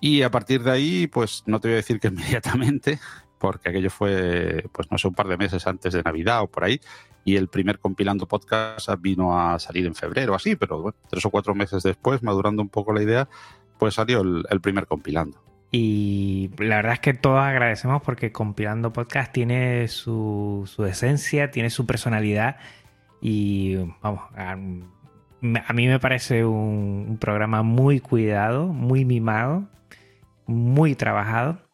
Y 0.00 0.22
a 0.22 0.30
partir 0.30 0.62
de 0.62 0.70
ahí, 0.70 1.06
pues 1.08 1.42
no 1.46 1.58
te 1.58 1.66
voy 1.66 1.72
a 1.72 1.76
decir 1.78 1.98
que 1.98 2.06
inmediatamente, 2.14 3.00
porque 3.40 3.70
aquello 3.70 3.90
fue, 3.90 4.64
pues 4.70 4.92
no 4.92 4.96
sé, 4.96 5.08
un 5.08 5.14
par 5.14 5.26
de 5.26 5.38
meses 5.38 5.66
antes 5.66 5.92
de 5.92 6.04
Navidad 6.04 6.42
o 6.42 6.46
por 6.46 6.62
ahí, 6.62 6.80
y 7.24 7.34
el 7.34 7.48
primer 7.48 7.80
compilando 7.80 8.28
podcast 8.28 8.88
vino 9.00 9.36
a 9.36 9.58
salir 9.58 9.86
en 9.86 9.96
febrero, 9.96 10.36
así, 10.36 10.54
pero 10.54 10.94
tres 11.10 11.26
o 11.26 11.30
cuatro 11.30 11.56
meses 11.56 11.82
después, 11.82 12.22
madurando 12.22 12.62
un 12.62 12.68
poco 12.68 12.92
la 12.92 13.02
idea, 13.02 13.28
pues 13.76 13.94
salió 13.94 14.20
el 14.20 14.60
primer 14.60 14.86
compilando. 14.86 15.47
Y 15.70 16.50
la 16.58 16.76
verdad 16.76 16.94
es 16.94 17.00
que 17.00 17.14
todos 17.14 17.40
agradecemos 17.40 18.02
porque 18.02 18.32
Compilando 18.32 18.92
Podcast 18.92 19.32
tiene 19.32 19.88
su, 19.88 20.64
su 20.66 20.86
esencia, 20.86 21.50
tiene 21.50 21.70
su 21.70 21.86
personalidad. 21.86 22.56
Y 23.20 23.76
vamos, 24.00 24.22
a, 24.34 24.56
mí 24.56 25.88
me 25.88 25.98
parece 26.00 26.44
un, 26.44 27.18
programa 27.20 27.62
muy 27.62 28.00
cuidado, 28.00 28.68
muy 28.68 29.04
mimado, 29.04 29.68
muy 30.46 30.94
trabajado 30.94 31.67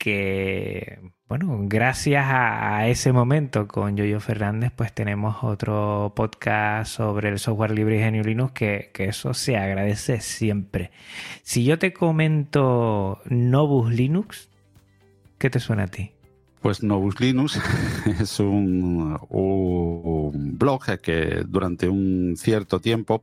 que, 0.00 0.98
bueno, 1.28 1.58
gracias 1.64 2.24
a, 2.26 2.88
ese 2.88 3.12
momento 3.12 3.68
con 3.68 3.98
Yoyo 3.98 4.18
Fernández, 4.18 4.72
pues 4.74 4.94
tenemos 4.94 5.44
otro 5.44 6.14
podcast 6.16 6.90
sobre 6.90 7.28
el 7.28 7.38
software 7.38 7.72
libre 7.72 7.98
y 7.98 8.10
GNU 8.10 8.24
Linux 8.24 8.52
que, 8.52 8.90
que 8.94 9.04
eso 9.04 9.34
se 9.34 9.58
agradece 9.58 10.22
siempre. 10.22 10.90
Si 11.42 11.64
yo 11.64 11.78
te 11.78 11.92
comento 11.92 13.20
Novus 13.26 13.92
Linux, 13.92 14.48
¿qué 15.36 15.50
te 15.50 15.60
suena 15.60 15.82
a 15.82 15.88
ti? 15.88 16.12
Pues 16.62 16.82
Novus 16.82 17.20
Linux 17.20 17.60
es 18.20 18.40
un, 18.40 19.18
blog 20.58 20.98
que 21.02 21.42
durante 21.46 21.90
un 21.90 22.36
cierto 22.38 22.80
tiempo 22.80 23.22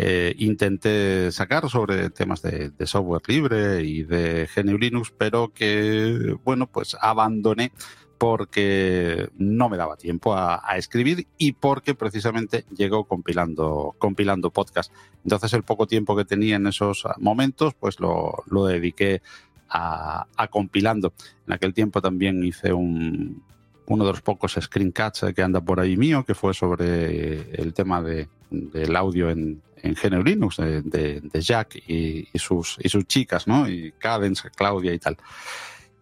eh, 0.00 0.36
intenté 0.38 1.32
sacar 1.32 1.68
sobre 1.68 2.08
temas 2.10 2.40
de, 2.40 2.70
software 2.86 3.22
libre 3.26 3.82
y 3.82 4.04
de 4.04 4.48
GNU 4.54 4.78
Linux, 4.78 5.12
pero 5.18 5.52
que, 5.52 6.36
bueno, 6.44 6.68
pues 6.68 6.96
abandoné 7.00 7.72
porque 8.16 9.28
no 9.38 9.68
me 9.68 9.76
daba 9.76 9.96
tiempo 9.96 10.36
a, 10.36 10.62
escribir 10.76 11.26
y 11.36 11.50
porque 11.50 11.96
precisamente 11.96 12.64
llegó 12.76 13.06
compilando, 13.06 13.96
compilando 13.98 14.50
podcast. 14.50 14.92
Entonces 15.24 15.52
el 15.52 15.64
poco 15.64 15.88
tiempo 15.88 16.14
que 16.14 16.24
tenía 16.24 16.54
en 16.54 16.68
esos 16.68 17.04
momentos, 17.18 17.74
pues 17.74 17.98
lo, 17.98 18.44
lo 18.46 18.66
dediqué 18.66 19.20
a, 19.68 20.28
a, 20.36 20.46
compilando. 20.46 21.12
En 21.44 21.54
aquel 21.54 21.74
tiempo 21.74 22.00
también 22.00 22.44
hice 22.44 22.72
un, 22.72 23.42
uno 23.86 24.04
de 24.04 24.12
los 24.12 24.22
pocos 24.22 24.56
screencasts 24.60 25.26
que 25.34 25.42
anda 25.42 25.60
por 25.60 25.80
ahí 25.80 25.96
mío, 25.96 26.24
que 26.24 26.36
fue 26.36 26.54
sobre 26.54 27.50
el 27.60 27.74
tema 27.74 28.00
de, 28.00 28.28
del 28.50 28.94
audio 28.94 29.30
en, 29.30 29.60
en 29.82 29.94
GNU 29.94 30.22
Linux, 30.22 30.56
de, 30.56 30.82
de, 30.82 31.20
de 31.20 31.40
Jack 31.40 31.76
y, 31.86 32.28
y, 32.32 32.38
sus, 32.38 32.76
y 32.80 32.88
sus 32.88 33.06
chicas, 33.06 33.46
¿no? 33.46 33.68
Y 33.68 33.92
Cadence, 33.98 34.50
Claudia 34.50 34.92
y 34.92 34.98
tal. 34.98 35.16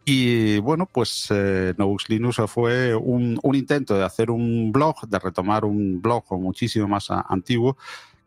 Y 0.08 0.58
bueno, 0.60 0.86
pues 0.86 1.26
eh, 1.30 1.74
Linux 2.06 2.36
fue 2.46 2.94
un, 2.94 3.40
un, 3.42 3.54
intento 3.56 3.98
de 3.98 4.04
hacer 4.04 4.30
un 4.30 4.70
blog, 4.70 5.08
de 5.08 5.18
retomar 5.18 5.64
un 5.64 6.00
blog 6.00 6.24
muchísimo 6.38 6.86
más 6.86 7.10
a, 7.10 7.26
antiguo, 7.28 7.76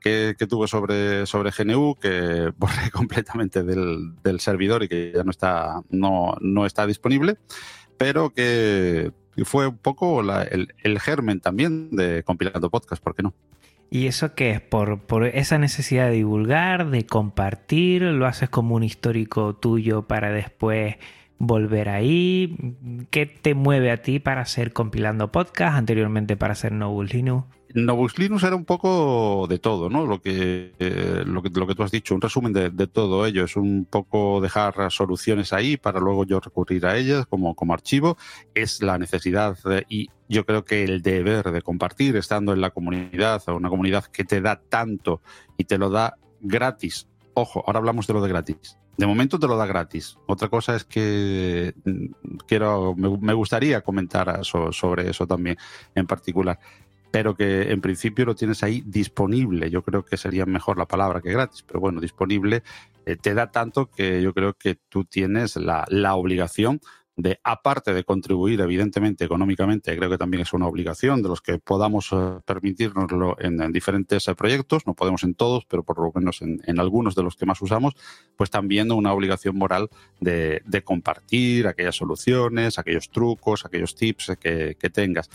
que, 0.01 0.35
que, 0.37 0.45
tuve 0.45 0.67
sobre, 0.67 1.25
sobre 1.25 1.51
GNU, 1.51 1.95
que 1.95 2.51
borré 2.57 2.91
completamente 2.91 3.63
del, 3.63 4.13
del, 4.21 4.41
servidor 4.41 4.83
y 4.83 4.89
que 4.89 5.13
ya 5.15 5.23
no 5.23 5.31
está, 5.31 5.81
no, 5.89 6.35
no 6.41 6.65
está 6.65 6.85
disponible, 6.85 7.37
pero 7.97 8.31
que 8.31 9.13
fue 9.45 9.67
un 9.67 9.77
poco 9.77 10.21
la, 10.21 10.43
el, 10.43 10.73
el, 10.83 10.99
germen 10.99 11.39
también 11.39 11.91
de 11.91 12.23
compilando 12.23 12.69
podcast, 12.69 13.01
¿por 13.01 13.15
qué 13.15 13.23
no? 13.23 13.33
¿Y 13.89 14.07
eso 14.07 14.35
qué 14.35 14.51
es? 14.51 14.61
¿Por, 14.61 15.01
¿Por 15.01 15.25
esa 15.25 15.57
necesidad 15.57 16.07
de 16.07 16.15
divulgar, 16.15 16.89
de 16.89 17.05
compartir? 17.05 18.03
¿Lo 18.03 18.27
haces 18.27 18.49
como 18.49 18.75
un 18.75 18.83
histórico 18.83 19.55
tuyo 19.55 20.07
para 20.07 20.31
después 20.31 20.97
volver 21.39 21.89
ahí? 21.89 22.75
¿Qué 23.09 23.25
te 23.25 23.55
mueve 23.55 23.91
a 23.91 24.01
ti 24.01 24.19
para 24.19 24.41
hacer 24.41 24.73
compilando 24.73 25.31
podcast, 25.31 25.75
anteriormente 25.75 26.37
para 26.37 26.53
hacer 26.53 26.71
Novus 26.71 27.13
Linux? 27.13 27.58
Novus 27.73 28.17
Linux 28.17 28.43
era 28.43 28.55
un 28.55 28.65
poco 28.65 29.45
de 29.47 29.59
todo, 29.59 29.89
¿no? 29.89 30.05
Lo 30.05 30.21
que, 30.21 30.73
eh, 30.79 31.23
lo 31.25 31.43
que, 31.43 31.49
lo 31.49 31.67
que 31.67 31.75
tú 31.75 31.83
has 31.83 31.91
dicho, 31.91 32.15
un 32.15 32.21
resumen 32.21 32.51
de, 32.51 32.87
todo 32.87 33.25
ello. 33.25 33.43
Es 33.43 33.55
un 33.55 33.85
poco 33.85 34.41
dejar 34.41 34.91
soluciones 34.91 35.53
ahí 35.53 35.77
para 35.77 35.99
luego 35.99 36.25
yo 36.25 36.39
recurrir 36.39 36.85
a 36.87 36.97
ellas 36.97 37.27
como, 37.27 37.53
como 37.55 37.73
archivo. 37.73 38.17
Es 38.55 38.81
la 38.81 38.97
necesidad 38.97 39.57
de, 39.63 39.85
y 39.87 40.09
yo 40.27 40.45
creo 40.45 40.65
que 40.65 40.83
el 40.83 41.01
deber 41.01 41.51
de 41.51 41.61
compartir 41.61 42.15
estando 42.15 42.53
en 42.53 42.61
la 42.61 42.71
comunidad, 42.71 43.43
una 43.49 43.69
comunidad 43.69 44.05
que 44.05 44.23
te 44.23 44.41
da 44.41 44.59
tanto 44.59 45.21
y 45.57 45.65
te 45.65 45.77
lo 45.77 45.91
da 45.91 46.15
gratis. 46.41 47.07
Ojo, 47.35 47.63
ahora 47.67 47.79
hablamos 47.79 48.07
de 48.07 48.13
lo 48.13 48.21
de 48.21 48.29
gratis. 48.29 48.77
De 48.97 49.07
momento 49.07 49.39
te 49.39 49.47
lo 49.47 49.55
da 49.55 49.65
gratis. 49.65 50.17
Otra 50.27 50.49
cosa 50.49 50.75
es 50.75 50.83
que 50.83 51.73
quiero, 52.47 52.95
me, 52.95 53.33
gustaría 53.33 53.79
comentar 53.81 54.43
so, 54.43 54.73
sobre 54.73 55.09
eso 55.09 55.25
también 55.25 55.57
en 55.95 56.05
particular 56.05 56.59
pero 57.11 57.35
que 57.35 57.71
en 57.71 57.81
principio 57.81 58.25
lo 58.25 58.35
tienes 58.35 58.63
ahí 58.63 58.83
disponible. 58.85 59.69
Yo 59.69 59.83
creo 59.83 60.03
que 60.03 60.17
sería 60.17 60.45
mejor 60.45 60.77
la 60.77 60.87
palabra 60.87 61.21
que 61.21 61.31
gratis, 61.31 61.63
pero 61.63 61.79
bueno, 61.79 62.01
disponible 62.01 62.63
eh, 63.05 63.15
te 63.15 63.33
da 63.33 63.51
tanto 63.51 63.89
que 63.89 64.21
yo 64.21 64.33
creo 64.33 64.53
que 64.53 64.75
tú 64.75 65.05
tienes 65.05 65.55
la, 65.55 65.85
la 65.89 66.15
obligación 66.15 66.79
de, 67.19 67.39
aparte 67.43 67.93
de 67.93 68.05
contribuir 68.05 68.61
evidentemente 68.61 69.25
económicamente, 69.25 69.95
creo 69.97 70.09
que 70.09 70.17
también 70.17 70.41
es 70.41 70.53
una 70.53 70.67
obligación 70.67 71.21
de 71.21 71.27
los 71.27 71.41
que 71.41 71.59
podamos 71.59 72.13
uh, 72.13 72.41
permitirnoslo 72.45 73.35
en, 73.39 73.61
en 73.61 73.73
diferentes 73.73 74.25
uh, 74.29 74.35
proyectos, 74.35 74.87
no 74.87 74.93
podemos 74.93 75.23
en 75.23 75.35
todos, 75.35 75.65
pero 75.65 75.83
por 75.83 75.99
lo 75.99 76.13
menos 76.15 76.41
en, 76.41 76.79
algunos 76.79 77.15
de 77.15 77.23
los 77.23 77.35
que 77.35 77.45
más 77.45 77.61
usamos, 77.61 77.95
pues 78.37 78.49
también 78.49 78.89
una 78.91 79.11
obligación 79.11 79.57
moral 79.57 79.89
de, 80.21 80.61
de 80.65 80.81
compartir 80.81 81.67
aquellas 81.67 81.97
soluciones, 81.97 82.79
aquellos 82.79 83.09
trucos, 83.09 83.65
aquellos 83.65 83.95
tips 83.95 84.37
que 84.39 84.89
tengas. 84.93 85.29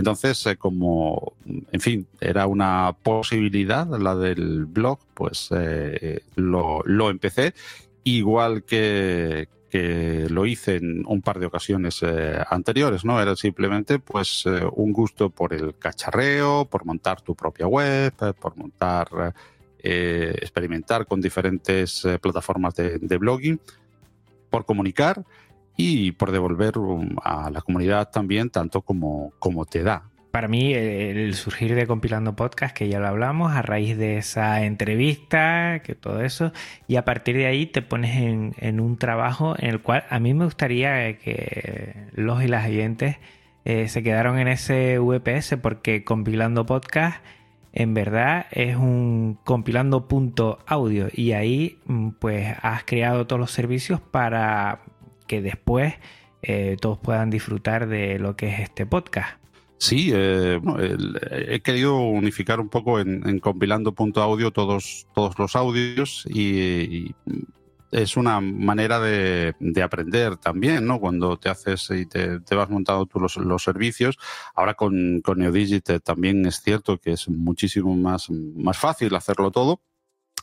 Entonces, 0.00 0.46
eh, 0.46 0.56
como, 0.56 1.34
en 1.44 1.80
fin, 1.80 2.06
era 2.22 2.46
una 2.46 2.96
posibilidad 3.02 3.86
la 3.86 4.16
del 4.16 4.64
blog, 4.64 4.98
pues 5.12 5.48
eh, 5.50 6.20
lo, 6.36 7.10
empecé, 7.10 7.52
igual 8.02 8.62
que, 8.64 9.48
que, 9.68 10.26
lo 10.30 10.46
hice 10.46 10.76
en 10.76 11.04
un 11.06 11.20
par 11.20 11.38
de 11.38 11.44
ocasiones 11.44 12.02
eh, 12.02 12.42
anteriores, 12.48 13.04
¿no? 13.04 13.20
Era 13.20 13.36
simplemente, 13.36 13.98
pues, 13.98 14.46
un 14.46 14.90
gusto 14.94 15.28
por 15.28 15.52
el 15.52 15.76
cacharreo, 15.76 16.64
por 16.64 16.86
montar 16.86 17.20
tu 17.20 17.34
propia 17.34 17.66
web, 17.66 18.14
por 18.40 18.56
montar, 18.56 19.34
experimentar 19.82 21.06
con 21.06 21.20
diferentes 21.20 22.08
plataformas 22.22 22.74
de 22.74 23.18
blogging, 23.18 23.60
por 24.48 24.64
comunicar 24.64 25.24
y 25.76 26.12
por 26.12 26.32
devolver 26.32 26.74
a 27.22 27.50
la 27.50 27.60
comunidad 27.60 28.10
también 28.10 28.50
tanto 28.50 28.82
como, 28.82 29.32
como 29.38 29.64
te 29.64 29.82
da. 29.82 30.04
Para 30.30 30.46
mí, 30.46 30.72
el 30.72 31.34
surgir 31.34 31.74
de 31.74 31.88
Compilando 31.88 32.36
Podcast, 32.36 32.76
que 32.76 32.88
ya 32.88 33.00
lo 33.00 33.08
hablamos, 33.08 33.52
a 33.52 33.62
raíz 33.62 33.98
de 33.98 34.16
esa 34.18 34.64
entrevista, 34.64 35.80
que 35.82 35.96
todo 35.96 36.22
eso, 36.22 36.52
y 36.86 36.96
a 36.96 37.04
partir 37.04 37.36
de 37.36 37.46
ahí 37.46 37.66
te 37.66 37.82
pones 37.82 38.16
en, 38.16 38.54
en 38.58 38.78
un 38.78 38.96
trabajo 38.96 39.56
en 39.58 39.70
el 39.70 39.80
cual 39.80 40.04
a 40.08 40.20
mí 40.20 40.32
me 40.32 40.44
gustaría 40.44 41.18
que 41.18 42.06
los 42.12 42.44
y 42.44 42.46
las 42.46 42.66
oyentes 42.66 43.16
eh, 43.64 43.88
se 43.88 44.04
quedaron 44.04 44.38
en 44.38 44.46
ese 44.46 45.00
VPS, 45.00 45.56
porque 45.60 46.04
Compilando 46.04 46.64
Podcast 46.64 47.20
en 47.72 47.94
verdad 47.94 48.46
es 48.50 48.76
un 48.76 49.38
compilando 49.44 50.08
punto 50.08 50.58
audio 50.66 51.08
y 51.12 51.32
ahí 51.32 51.78
mm, 51.86 52.10
pues 52.18 52.54
has 52.62 52.84
creado 52.84 53.26
todos 53.26 53.38
los 53.38 53.52
servicios 53.52 54.00
para 54.00 54.80
que 55.30 55.40
después 55.40 55.94
eh, 56.42 56.76
todos 56.80 56.98
puedan 56.98 57.30
disfrutar 57.30 57.86
de 57.86 58.18
lo 58.18 58.34
que 58.34 58.48
es 58.48 58.58
este 58.58 58.84
podcast. 58.84 59.38
Sí, 59.78 60.10
eh, 60.12 60.60
el, 60.80 61.20
he 61.30 61.60
querido 61.60 61.98
unificar 62.00 62.58
un 62.58 62.68
poco 62.68 62.98
en, 62.98 63.28
en 63.28 63.38
compilando.audio 63.38 64.50
todos, 64.50 65.06
todos 65.14 65.38
los 65.38 65.54
audios 65.54 66.26
y, 66.28 67.14
es 67.92 68.16
una 68.16 68.40
manera 68.40 69.00
de, 69.00 69.54
de, 69.58 69.82
aprender 69.82 70.36
también, 70.36 70.86
¿no? 70.86 71.00
Cuando 71.00 71.36
te 71.38 71.48
haces 71.48 71.90
y 71.90 72.06
te, 72.06 72.40
te 72.40 72.54
vas 72.54 72.70
montando 72.70 73.06
tú 73.06 73.18
los, 73.18 73.36
los, 73.36 73.64
servicios. 73.64 74.16
Ahora 74.54 74.74
con, 74.74 75.20
con 75.22 75.38
Neodigit 75.38 76.00
también 76.04 76.46
es 76.46 76.60
cierto 76.60 76.98
que 76.98 77.12
es 77.12 77.28
muchísimo 77.28 77.96
más, 77.96 78.30
más 78.30 78.78
fácil 78.78 79.14
hacerlo 79.16 79.50
todo 79.50 79.80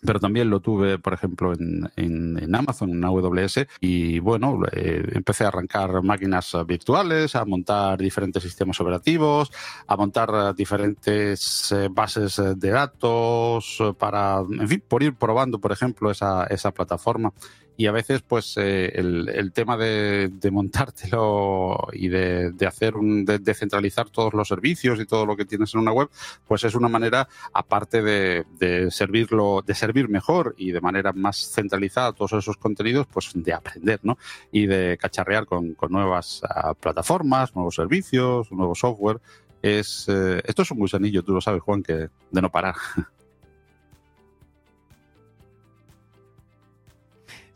pero 0.03 0.19
también 0.19 0.49
lo 0.49 0.59
tuve, 0.59 0.99
por 0.99 1.13
ejemplo, 1.13 1.53
en, 1.53 1.89
en, 1.95 2.55
Amazon, 2.55 2.91
en 2.91 3.03
AWS, 3.03 3.67
y 3.79 4.19
bueno, 4.19 4.59
eh, 4.71 5.03
empecé 5.13 5.45
a 5.45 5.49
arrancar 5.49 6.01
máquinas 6.03 6.55
virtuales, 6.65 7.35
a 7.35 7.45
montar 7.45 7.97
diferentes 7.97 8.43
sistemas 8.43 8.79
operativos, 8.79 9.51
a 9.87 9.95
montar 9.95 10.55
diferentes 10.55 11.71
eh, 11.71 11.87
bases 11.91 12.41
de 12.55 12.69
datos 12.69 13.81
para, 13.97 14.39
en 14.39 14.67
fin, 14.67 14.83
por 14.87 15.03
ir 15.03 15.15
probando, 15.15 15.59
por 15.59 15.71
ejemplo, 15.71 16.11
esa, 16.11 16.45
esa 16.45 16.71
plataforma 16.71 17.33
y 17.77 17.85
a 17.85 17.91
veces 17.91 18.23
pues 18.23 18.57
eh, 18.57 18.91
el, 18.95 19.51
tema 19.53 19.77
de, 19.77 20.31
montártelo 20.51 21.87
y 21.93 22.07
de, 22.09 22.51
hacer 22.67 22.95
un, 22.95 23.23
de, 23.23 23.53
centralizar 23.53 24.09
todos 24.09 24.33
los 24.33 24.47
servicios 24.47 24.99
y 24.99 25.05
todo 25.05 25.27
lo 25.27 25.37
que 25.37 25.45
tienes 25.45 25.73
en 25.75 25.81
una 25.81 25.91
web 25.91 26.09
pues 26.47 26.63
es 26.63 26.73
una 26.73 26.89
manera 26.89 27.29
aparte 27.53 28.01
de, 28.01 28.89
servirlo 28.89 29.63
de 29.65 29.75
servir 29.75 30.09
mejor 30.09 30.55
y 30.57 30.71
de 30.71 30.81
manera 30.81 31.13
más 31.13 31.51
centralizada 31.51 32.13
todos 32.13 32.33
esos 32.33 32.57
contenidos 32.57 33.05
pues 33.05 33.31
de 33.35 33.53
aprender 33.53 33.99
¿no? 34.01 34.17
y 34.51 34.65
de 34.65 34.97
cacharrear 34.99 35.45
con, 35.45 35.77
nuevas 35.89 36.41
ah, 36.49 36.73
plataformas 36.73 37.55
nuevos 37.55 37.75
servicios 37.75 38.51
nuevo 38.51 38.73
software 38.73 39.21
es 39.61 40.05
eh, 40.09 40.41
esto 40.45 40.63
es 40.63 40.71
un 40.71 40.79
gusanillo 40.79 41.23
tú 41.23 41.33
lo 41.33 41.41
sabes 41.41 41.61
Juan 41.61 41.83
que 41.83 42.09
de 42.31 42.41
no 42.41 42.49
parar 42.49 42.75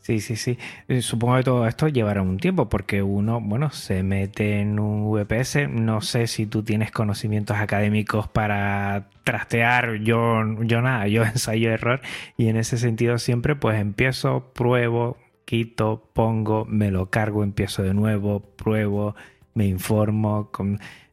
Sí, 0.01 0.19
sí, 0.19 0.35
sí. 0.35 0.57
Eh, 0.87 1.01
supongo 1.03 1.37
que 1.37 1.43
todo 1.43 1.67
esto 1.67 1.87
llevará 1.87 2.23
un 2.23 2.37
tiempo 2.37 2.69
porque 2.69 3.03
uno, 3.03 3.39
bueno, 3.39 3.69
se 3.69 4.01
mete 4.01 4.59
en 4.59 4.79
un 4.79 5.11
VPS. 5.11 5.69
No 5.69 6.01
sé 6.01 6.25
si 6.25 6.47
tú 6.47 6.63
tienes 6.63 6.91
conocimientos 6.91 7.57
académicos 7.57 8.27
para 8.27 9.09
trastear. 9.23 9.97
Yo, 9.97 10.41
yo 10.63 10.81
nada, 10.81 11.07
yo 11.07 11.23
ensayo 11.25 11.69
error 11.71 12.01
y 12.35 12.47
en 12.47 12.57
ese 12.57 12.77
sentido 12.77 13.19
siempre 13.19 13.55
pues 13.55 13.79
empiezo, 13.79 14.51
pruebo, 14.53 15.17
quito, 15.45 16.09
pongo, 16.13 16.65
me 16.65 16.89
lo 16.89 17.11
cargo, 17.11 17.43
empiezo 17.43 17.83
de 17.83 17.93
nuevo, 17.93 18.39
pruebo, 18.39 19.15
me 19.53 19.67
informo. 19.67 20.49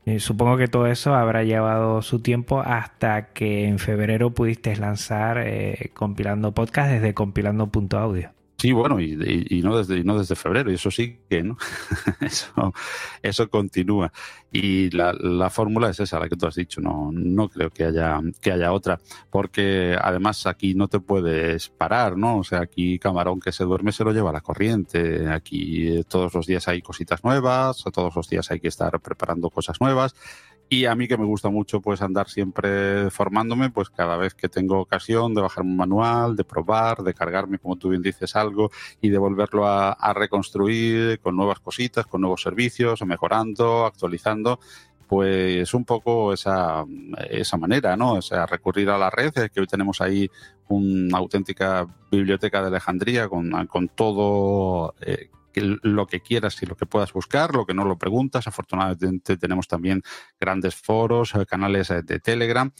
Eh, 0.07 0.21
supongo 0.21 0.57
que 0.57 0.69
todo 0.69 0.87
eso 0.87 1.15
habrá 1.15 1.45
llevado 1.45 2.01
su 2.01 2.21
tiempo 2.21 2.61
hasta 2.61 3.33
que 3.35 3.67
en 3.69 3.79
febrero 3.79 4.31
pudiste 4.33 4.75
lanzar 4.77 5.39
eh, 5.47 5.91
compilando 5.95 6.53
podcast 6.55 6.91
desde 6.91 7.13
compilando.audio. 7.15 8.38
Sí, 8.61 8.73
bueno, 8.73 9.01
y, 9.01 9.15
no 9.63 9.79
desde 9.79 10.03
no 10.03 10.19
desde 10.19 10.35
febrero, 10.35 10.69
y 10.73 10.75
eso 10.75 10.91
sí 10.91 11.21
que 11.31 11.45
no. 11.45 11.57
eso, 12.21 12.75
eso 13.23 13.49
continúa. 13.49 14.13
Y 14.51 14.91
la, 14.91 15.13
la 15.13 15.49
fórmula 15.49 15.91
es 15.91 16.01
esa, 16.01 16.19
la 16.19 16.29
que 16.29 16.35
tú 16.35 16.45
has 16.45 16.57
dicho, 16.57 16.81
no, 16.81 17.11
no 17.13 17.49
creo 17.49 17.71
que 17.71 17.85
haya, 17.85 18.21
que 18.41 18.51
haya 18.51 18.73
otra, 18.73 18.99
porque 19.31 19.97
además 20.01 20.45
aquí 20.47 20.75
no 20.75 20.89
te 20.89 20.99
puedes 20.99 21.69
parar, 21.69 22.17
¿no? 22.17 22.39
O 22.39 22.45
sea, 22.45 22.61
aquí 22.63 22.99
camarón 22.99 23.39
que 23.39 23.53
se 23.53 23.63
duerme 23.63 23.93
se 23.93 24.03
lo 24.03 24.13
lleva 24.13 24.33
la 24.33 24.41
corriente, 24.41 25.29
aquí 25.31 26.03
todos 26.09 26.35
los 26.35 26.47
días 26.47 26.67
hay 26.67 26.83
cositas 26.83 27.23
nuevas, 27.23 27.85
todos 27.93 28.17
los 28.17 28.29
días 28.29 28.51
hay 28.51 28.59
que 28.59 28.69
estar 28.69 28.99
preparando 29.01 29.51
cosas 29.51 29.81
nuevas, 29.81 30.17
y 30.71 30.85
a 30.85 30.95
mí 30.95 31.09
que 31.09 31.17
me 31.17 31.25
gusta 31.25 31.49
mucho 31.49 31.81
pues 31.81 32.03
andar 32.03 32.29
siempre 32.29 33.11
formándome, 33.11 33.71
pues 33.71 33.89
cada 33.89 34.17
vez 34.17 34.35
que 34.35 34.49
tengo 34.49 34.81
ocasión 34.81 35.35
de 35.35 35.41
bajar 35.41 35.65
un 35.65 35.77
manual, 35.77 36.37
de 36.37 36.45
probar, 36.45 36.99
de 37.03 37.15
cargarme, 37.15 37.59
como 37.59 37.77
tú 37.77 37.89
bien 37.89 38.03
dices, 38.03 38.37
algo 38.37 38.71
y 39.01 39.09
de 39.09 39.19
volverlo 39.19 39.67
a, 39.67 39.97
reconstruir 40.15 41.21
con 41.21 41.37
nuevas 41.37 41.61
cositas, 41.61 42.07
con 42.07 42.21
nuevos 42.21 42.43
servicios, 42.43 43.03
mejorando, 43.03 43.87
actualizando, 43.87 44.59
pues 45.07 45.73
un 45.73 45.85
poco 45.85 46.33
esa, 46.35 46.85
esa 47.31 47.57
manera, 47.57 47.97
¿no? 47.97 48.15
O 48.15 48.23
sea, 48.23 48.45
recurrir 48.47 48.91
a 48.91 48.99
la 48.99 49.11
red, 49.11 49.33
que 49.33 49.61
hoy 49.61 49.67
tenemos 49.67 50.01
ahí 50.01 50.31
una 50.69 51.19
auténtica 51.19 51.87
biblioteca 52.11 52.61
de 52.61 52.69
Alejandría 52.69 53.29
con, 53.29 53.67
con 53.69 53.89
todo 53.89 54.95
eh, 55.01 55.31
lo 55.61 56.07
que 56.07 56.21
quieras 56.21 56.63
y 56.63 56.67
lo 56.67 56.77
que 56.77 56.87
puedas 56.87 57.13
buscar, 57.13 57.55
lo 57.55 57.67
que 57.67 57.75
no 57.75 57.85
lo 57.85 57.99
preguntas. 57.99 58.47
Afortunadamente 58.47 59.37
tenemos 59.37 59.69
también 59.69 60.03
grandes 60.39 60.75
foros, 60.75 61.35
eh, 61.35 61.47
canales 61.47 61.91
eh, 61.91 62.03
de 62.03 62.21
Telegram. 62.21 62.73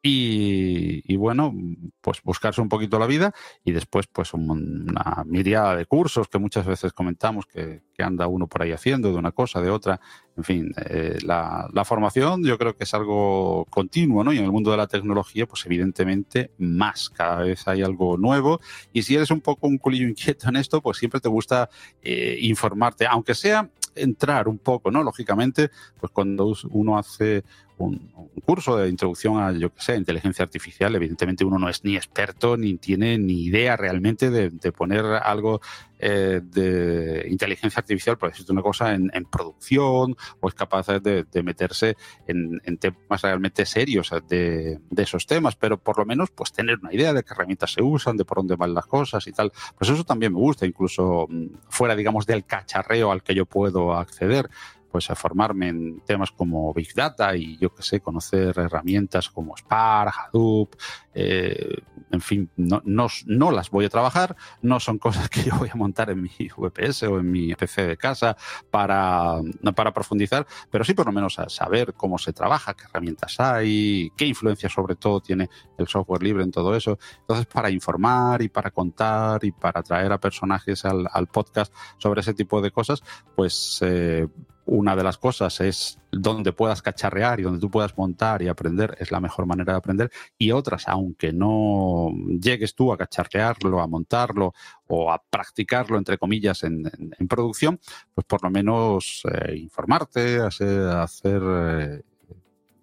Y, 0.00 1.16
bueno, 1.16 1.52
pues 2.00 2.22
buscarse 2.22 2.60
un 2.60 2.68
poquito 2.68 3.00
la 3.00 3.06
vida 3.06 3.34
y 3.64 3.72
después 3.72 4.06
pues 4.06 4.32
una 4.32 5.24
mirada 5.26 5.74
de 5.74 5.86
cursos 5.86 6.28
que 6.28 6.38
muchas 6.38 6.66
veces 6.66 6.92
comentamos 6.92 7.46
que, 7.46 7.82
anda 7.98 8.28
uno 8.28 8.46
por 8.46 8.62
ahí 8.62 8.70
haciendo 8.70 9.10
de 9.10 9.18
una 9.18 9.32
cosa, 9.32 9.60
de 9.60 9.70
otra. 9.70 10.00
En 10.36 10.44
fin, 10.44 10.72
eh, 10.88 11.18
la, 11.24 11.68
la, 11.72 11.84
formación 11.84 12.44
yo 12.44 12.56
creo 12.56 12.76
que 12.76 12.84
es 12.84 12.94
algo 12.94 13.66
continuo, 13.70 14.22
¿no? 14.22 14.32
Y 14.32 14.38
en 14.38 14.44
el 14.44 14.52
mundo 14.52 14.70
de 14.70 14.76
la 14.76 14.86
tecnología, 14.86 15.48
pues 15.48 15.66
evidentemente 15.66 16.52
más, 16.58 17.10
cada 17.10 17.42
vez 17.42 17.66
hay 17.66 17.82
algo 17.82 18.16
nuevo. 18.16 18.60
Y 18.92 19.02
si 19.02 19.16
eres 19.16 19.32
un 19.32 19.40
poco 19.40 19.66
un 19.66 19.78
culillo 19.78 20.06
inquieto 20.06 20.48
en 20.48 20.54
esto, 20.54 20.80
pues 20.80 20.98
siempre 20.98 21.18
te 21.18 21.28
gusta 21.28 21.68
eh, 22.00 22.38
informarte, 22.40 23.04
aunque 23.04 23.34
sea 23.34 23.68
entrar 23.96 24.48
un 24.48 24.58
poco, 24.58 24.90
¿no? 24.90 25.02
Lógicamente, 25.02 25.70
pues 25.98 26.12
cuando 26.12 26.54
uno 26.70 26.98
hace 26.98 27.42
un, 27.78 28.10
curso 28.44 28.76
de 28.76 28.88
introducción 28.88 29.42
a, 29.42 29.52
yo 29.52 29.72
que 29.74 29.82
sé, 29.82 29.96
inteligencia 29.96 30.42
artificial, 30.42 30.94
evidentemente 30.94 31.44
uno 31.44 31.58
no 31.58 31.68
es 31.68 31.84
ni 31.84 31.96
experto 31.96 32.56
ni 32.56 32.76
tiene 32.76 33.18
ni 33.18 33.44
idea 33.44 33.76
realmente 33.76 34.30
de, 34.30 34.72
poner 34.72 35.04
algo 35.04 35.60
eh, 35.98 36.40
de 36.42 37.26
inteligencia 37.28 37.80
artificial, 37.80 38.16
por 38.16 38.30
decirte 38.30 38.52
una 38.52 38.62
cosa, 38.62 38.94
en, 38.94 39.10
producción 39.30 40.16
o 40.40 40.48
es 40.48 40.54
capaz 40.54 40.86
de, 40.86 41.26
meterse 41.42 41.96
en, 42.26 42.78
temas 42.78 43.22
realmente 43.22 43.66
serios 43.66 44.10
de, 44.28 44.80
esos 44.96 45.26
temas, 45.26 45.56
pero 45.56 45.78
por 45.78 45.98
lo 45.98 46.06
menos 46.06 46.30
pues 46.30 46.52
tener 46.52 46.78
una 46.78 46.94
idea 46.94 47.12
de 47.12 47.22
qué 47.22 47.34
herramientas 47.34 47.72
se 47.72 47.82
usan, 47.82 48.16
de 48.16 48.24
por 48.24 48.38
dónde 48.38 48.56
van 48.56 48.74
las 48.74 48.86
cosas 48.86 49.26
y 49.26 49.32
tal. 49.32 49.52
Pues 49.76 49.90
eso 49.90 50.04
también 50.04 50.32
me 50.32 50.38
gusta, 50.38 50.66
incluso 50.66 51.26
mm, 51.28 51.46
fuera, 51.68 51.96
digamos, 51.96 52.26
del 52.26 52.44
cacharreo 52.44 53.10
al 53.10 53.22
que 53.22 53.34
yo 53.34 53.46
puedo 53.46 53.94
acceder 53.94 54.48
pues 54.90 55.10
a 55.10 55.14
formarme 55.14 55.68
en 55.68 56.00
temas 56.00 56.30
como 56.32 56.72
Big 56.72 56.94
Data 56.94 57.36
y 57.36 57.56
yo 57.58 57.74
que 57.74 57.82
sé, 57.82 58.00
conocer 58.00 58.58
herramientas 58.58 59.28
como 59.28 59.56
Spark, 59.56 60.12
Hadoop, 60.16 60.74
eh, 61.14 61.82
en 62.10 62.20
fin, 62.20 62.50
no, 62.56 62.82
no, 62.84 63.50
las 63.50 63.70
voy 63.70 63.84
a 63.84 63.88
trabajar, 63.88 64.36
no 64.62 64.80
son 64.80 64.98
cosas 64.98 65.28
que 65.28 65.42
yo 65.42 65.56
voy 65.58 65.68
a 65.72 65.76
montar 65.76 66.10
en 66.10 66.22
mi 66.22 66.30
VPS 66.56 67.04
o 67.04 67.18
en 67.18 67.30
mi 67.30 67.54
PC 67.54 67.86
de 67.86 67.96
casa 67.96 68.36
para, 68.70 69.40
para 69.74 69.92
profundizar, 69.92 70.46
pero 70.70 70.84
sí 70.84 70.94
por 70.94 71.06
lo 71.06 71.12
menos 71.12 71.38
a 71.38 71.48
saber 71.48 71.94
cómo 71.94 72.18
se 72.18 72.32
trabaja, 72.32 72.74
qué 72.74 72.84
herramientas 72.84 73.38
hay, 73.40 74.10
qué 74.16 74.26
influencia 74.26 74.68
sobre 74.68 74.96
todo 74.96 75.20
tiene 75.20 75.48
el 75.76 75.88
software 75.88 76.22
libre 76.22 76.44
en 76.44 76.50
todo 76.50 76.74
eso. 76.74 76.98
Entonces, 77.20 77.46
para 77.46 77.70
informar 77.70 78.42
y 78.42 78.48
para 78.48 78.70
contar 78.70 79.44
y 79.44 79.52
para 79.52 79.82
traer 79.82 80.12
a 80.12 80.20
personajes 80.20 80.84
al, 80.84 81.26
podcast 81.28 81.74
sobre 81.98 82.20
ese 82.20 82.32
tipo 82.32 82.60
de 82.62 82.70
cosas, 82.70 83.02
pues 83.34 83.80
eh, 83.82 84.26
una 84.68 84.94
de 84.94 85.02
las 85.02 85.16
cosas 85.16 85.60
es 85.62 85.98
donde 86.12 86.52
puedas 86.52 86.82
cacharrear 86.82 87.40
y 87.40 87.42
donde 87.42 87.58
tú 87.58 87.70
puedas 87.70 87.96
montar 87.96 88.42
y 88.42 88.48
aprender 88.48 88.96
es 89.00 89.10
la 89.10 89.18
mejor 89.18 89.46
manera 89.46 89.72
de 89.72 89.78
aprender 89.78 90.10
y 90.36 90.52
otras, 90.52 90.86
aunque 90.88 91.32
no 91.32 92.10
llegues 92.38 92.74
tú 92.74 92.92
a 92.92 92.98
cacharrearlo, 92.98 93.80
a 93.80 93.86
montarlo 93.86 94.52
o 94.86 95.10
a 95.10 95.22
practicarlo, 95.22 95.96
entre 95.96 96.18
comillas, 96.18 96.64
en, 96.64 96.82
producción, 97.28 97.80
pues 98.14 98.26
por 98.26 98.42
lo 98.42 98.50
menos 98.50 99.22
eh, 99.32 99.56
informarte, 99.56 100.40
hacer, 100.40 100.86
hacer 100.88 101.42
eh, 101.42 102.02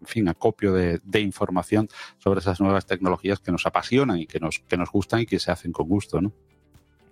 en 0.02 0.08
fin, 0.08 0.28
acopio 0.28 0.74
de, 0.74 1.00
de, 1.04 1.20
información 1.20 1.88
sobre 2.18 2.40
esas 2.40 2.60
nuevas 2.60 2.88
tecnologías 2.88 3.40
que 3.40 3.52
nos 3.52 3.66
apasionan 3.66 4.18
y 4.18 4.26
que 4.26 4.40
nos, 4.40 4.60
que 4.60 4.78
nos 4.78 4.92
gustan 4.92 5.22
y 5.22 5.26
que 5.28 5.40
se 5.40 5.52
hacen 5.52 5.72
con 5.72 5.88
gusto. 5.88 6.20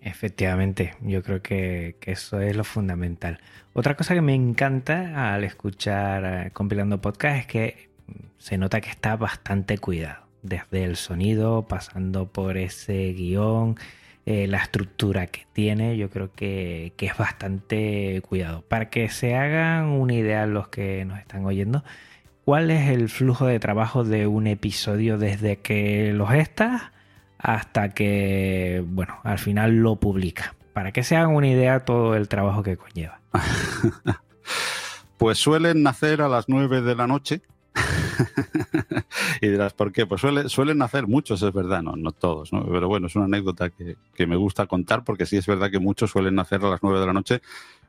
Efectivamente, 0.03 0.95
yo 1.01 1.23
creo 1.23 1.41
que, 1.41 1.95
eso 2.01 2.41
es 2.41 2.57
lo 2.57 2.65
fundamental. 2.65 3.39
Otra 3.71 3.95
cosa 3.95 4.13
que 4.13 4.21
me 4.21 4.35
encanta 4.35 5.33
al 5.33 5.45
escuchar 5.45 6.25
eh, 6.25 6.51
compilando 6.51 6.99
podcast 6.99 7.39
es 7.39 7.47
que 7.47 7.89
se 8.37 8.57
nota 8.57 8.81
que 8.81 8.89
está 8.89 9.15
bastante 9.15 9.77
cuidado, 9.77 10.25
desde 10.41 10.83
el 10.83 10.97
sonido, 10.97 11.69
pasando 11.69 12.27
por 12.27 12.57
ese 12.57 13.13
guion, 13.13 13.77
eh, 14.25 14.45
la 14.47 14.57
estructura 14.57 15.27
que 15.27 15.47
tiene, 15.53 15.95
yo 15.95 16.09
creo 16.09 16.33
que, 16.33 16.91
que, 16.97 17.05
es 17.05 17.17
bastante 17.17 18.21
cuidado. 18.27 18.61
Para 18.67 18.89
que 18.89 19.07
se 19.07 19.35
hagan 19.37 19.85
una 19.85 20.15
idea 20.15 20.45
los 20.47 20.67
que 20.67 21.05
nos 21.05 21.17
están 21.19 21.45
oyendo, 21.45 21.85
¿cuál 22.43 22.71
es 22.71 22.89
el 22.89 23.07
flujo 23.07 23.45
de 23.45 23.59
trabajo 23.59 24.03
de 24.03 24.27
un 24.27 24.47
episodio 24.47 25.17
desde 25.17 25.59
que 25.59 26.11
los 26.13 26.33
estás 26.33 26.91
hasta 27.43 27.89
que, 27.89 28.84
bueno, 28.88 29.19
al 29.23 29.38
final 29.38 29.75
lo 29.75 29.97
publica. 29.97 30.56
Para 30.73 30.91
que 30.91 31.03
se 31.03 31.15
hagan 31.15 31.36
una 31.36 31.47
idea 31.47 31.82
todo 31.82 32.15
el 32.15 32.27
trabajo 32.27 32.63
que 32.63 32.77
conlleva. 32.77 33.19
pues 35.17 35.38
suelen 35.38 35.84
nacer 35.84 36.21
a 36.21 36.29
las 36.29 36.49
9 36.49 36.82
de 36.82 36.95
la 36.95 37.06
noche. 37.06 37.41
y 39.41 39.47
dirás, 39.49 39.73
¿por 39.73 39.91
qué? 39.91 40.06
Pues 40.06 40.21
suelen 40.21 40.77
nacer 40.77 41.06
muchos, 41.06 41.41
es 41.43 41.51
verdad, 41.51 41.82
no, 41.82 41.95
no 41.95 42.12
todos, 42.12 42.53
¿no? 42.53 42.63
pero 42.71 42.88
bueno, 42.88 43.08
es 43.08 43.15
una 43.15 43.25
anécdota 43.25 43.71
que, 43.71 43.97
que, 44.13 44.27
me 44.27 44.36
gusta 44.36 44.67
contar 44.67 45.03
porque 45.03 45.25
sí 45.25 45.38
es 45.38 45.47
verdad 45.47 45.71
que 45.71 45.79
muchos 45.79 46.12
suelen 46.12 46.36
nacer 46.36 46.63
a 46.63 46.69
las 46.69 46.84
9 46.84 46.99
de 46.99 47.06
la 47.08 47.13
noche 47.13 47.41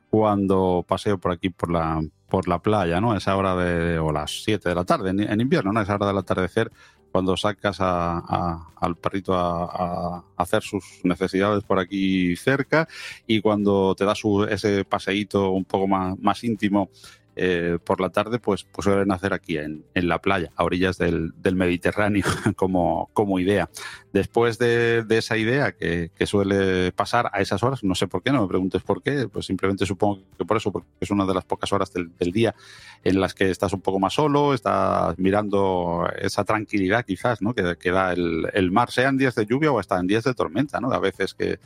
cuando 0.09 0.85
paseo 0.87 1.17
por 1.17 1.31
aquí 1.31 1.49
por 1.49 1.71
la, 1.71 2.01
por 2.29 2.47
la 2.47 2.59
playa, 2.59 3.01
¿no? 3.01 3.15
Esa 3.15 3.35
hora 3.35 3.55
de, 3.55 3.99
o 3.99 4.11
las 4.11 4.43
7 4.43 4.69
de 4.69 4.75
la 4.75 4.85
tarde, 4.85 5.09
en, 5.09 5.41
invierno, 5.41 5.73
¿no? 5.73 5.81
Esa 5.81 5.95
hora 5.95 6.07
del 6.07 6.17
atardecer, 6.17 6.71
cuando 7.15 7.37
sacas 7.37 7.77
al 7.79 8.97
perrito 8.97 9.33
a, 9.33 10.21
hacer 10.35 10.61
sus 10.63 10.83
necesidades 11.03 11.63
por 11.63 11.79
aquí 11.79 12.35
cerca 12.35 12.89
y 13.25 13.39
cuando 13.39 13.95
te 13.95 14.03
das 14.03 14.19
ese 14.49 14.83
paseíto 14.83 15.51
un 15.51 15.63
poco 15.63 15.87
más, 15.87 16.19
más 16.19 16.43
íntimo 16.43 16.89
eh, 17.37 17.79
por 17.83 17.99
la 17.99 18.09
tarde, 18.09 18.39
pues, 18.39 18.63
pues 18.63 18.85
suelen 18.85 19.11
hacer 19.11 19.33
aquí 19.33 19.57
en, 19.57 19.83
la 19.93 20.19
playa, 20.19 20.51
a 20.55 20.63
orillas 20.63 20.97
del, 20.97 21.33
Mediterráneo, 21.53 22.23
como, 22.55 23.39
idea. 23.39 23.69
Después 24.13 24.57
de, 24.57 25.05
esa 25.09 25.35
idea 25.35 25.73
que, 25.73 26.11
suele 26.25 26.93
pasar 26.93 27.29
a 27.33 27.41
esas 27.41 27.61
horas, 27.61 27.83
no 27.83 27.93
sé 27.93 28.07
por 28.07 28.23
qué, 28.23 28.31
no 28.31 28.41
me 28.41 28.47
preguntes 28.47 28.81
por 28.83 29.03
qué, 29.03 29.27
pues 29.27 29.47
simplemente 29.47 29.85
supongo 29.85 30.21
que 30.37 30.45
por 30.45 30.57
eso, 30.57 30.71
porque 30.71 30.87
es 31.01 31.11
una 31.11 31.25
de 31.25 31.33
las 31.33 31.43
pocas 31.43 31.73
horas 31.73 31.91
del, 31.91 32.11
día 32.31 32.55
en 33.03 33.19
las 33.19 33.33
que 33.33 33.49
estás 33.51 33.73
un 33.73 33.81
poco 33.81 33.99
más 33.99 34.13
solo, 34.13 34.53
estás 34.53 35.17
mirando 35.19 36.09
esa 36.17 36.43
tranquilidad 36.43 37.05
quizás, 37.05 37.41
¿no? 37.41 37.53
Que, 37.53 37.91
da 37.91 38.13
el, 38.13 38.71
mar, 38.71 38.91
sea 38.91 39.09
en 39.09 39.17
días 39.17 39.35
de 39.35 39.45
lluvia 39.45 39.71
o 39.71 39.79
hasta 39.79 39.99
en 39.99 40.07
días 40.07 40.23
de 40.23 40.33
tormenta, 40.33 40.79
¿no? 40.79 40.91
A 40.91 40.99
veces 40.99 41.33
que, 41.33 41.59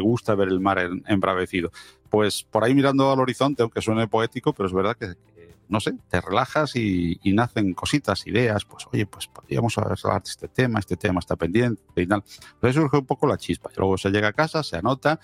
gusta 0.00 0.34
ver 0.34 0.48
el 0.48 0.60
mar 0.60 0.90
embravecido 1.06 1.70
pues 2.12 2.42
por 2.42 2.62
ahí 2.62 2.74
mirando 2.74 3.10
al 3.10 3.18
horizonte, 3.20 3.62
aunque 3.62 3.80
suene 3.80 4.06
poético, 4.06 4.52
pero 4.52 4.66
es 4.66 4.74
verdad 4.74 4.98
que, 4.98 5.14
no 5.70 5.80
sé, 5.80 5.94
te 6.10 6.20
relajas 6.20 6.76
y, 6.76 7.18
nacen 7.24 7.72
cositas, 7.72 8.26
ideas, 8.26 8.66
pues 8.66 8.86
oye, 8.92 9.06
pues 9.06 9.28
podríamos 9.28 9.78
hablar 9.78 9.98
de 9.98 10.30
este 10.30 10.46
tema, 10.46 10.78
este 10.78 10.98
tema 10.98 11.20
está 11.20 11.36
pendiente 11.36 11.82
y 11.96 12.06
tal. 12.06 12.22
Pero 12.60 12.72
surge 12.74 12.98
un 12.98 13.06
poco 13.06 13.26
la 13.26 13.38
chispa. 13.38 13.70
luego 13.78 13.96
se 13.96 14.10
llega 14.10 14.28
a 14.28 14.32
casa, 14.34 14.62
se 14.62 14.76
anota 14.76 15.20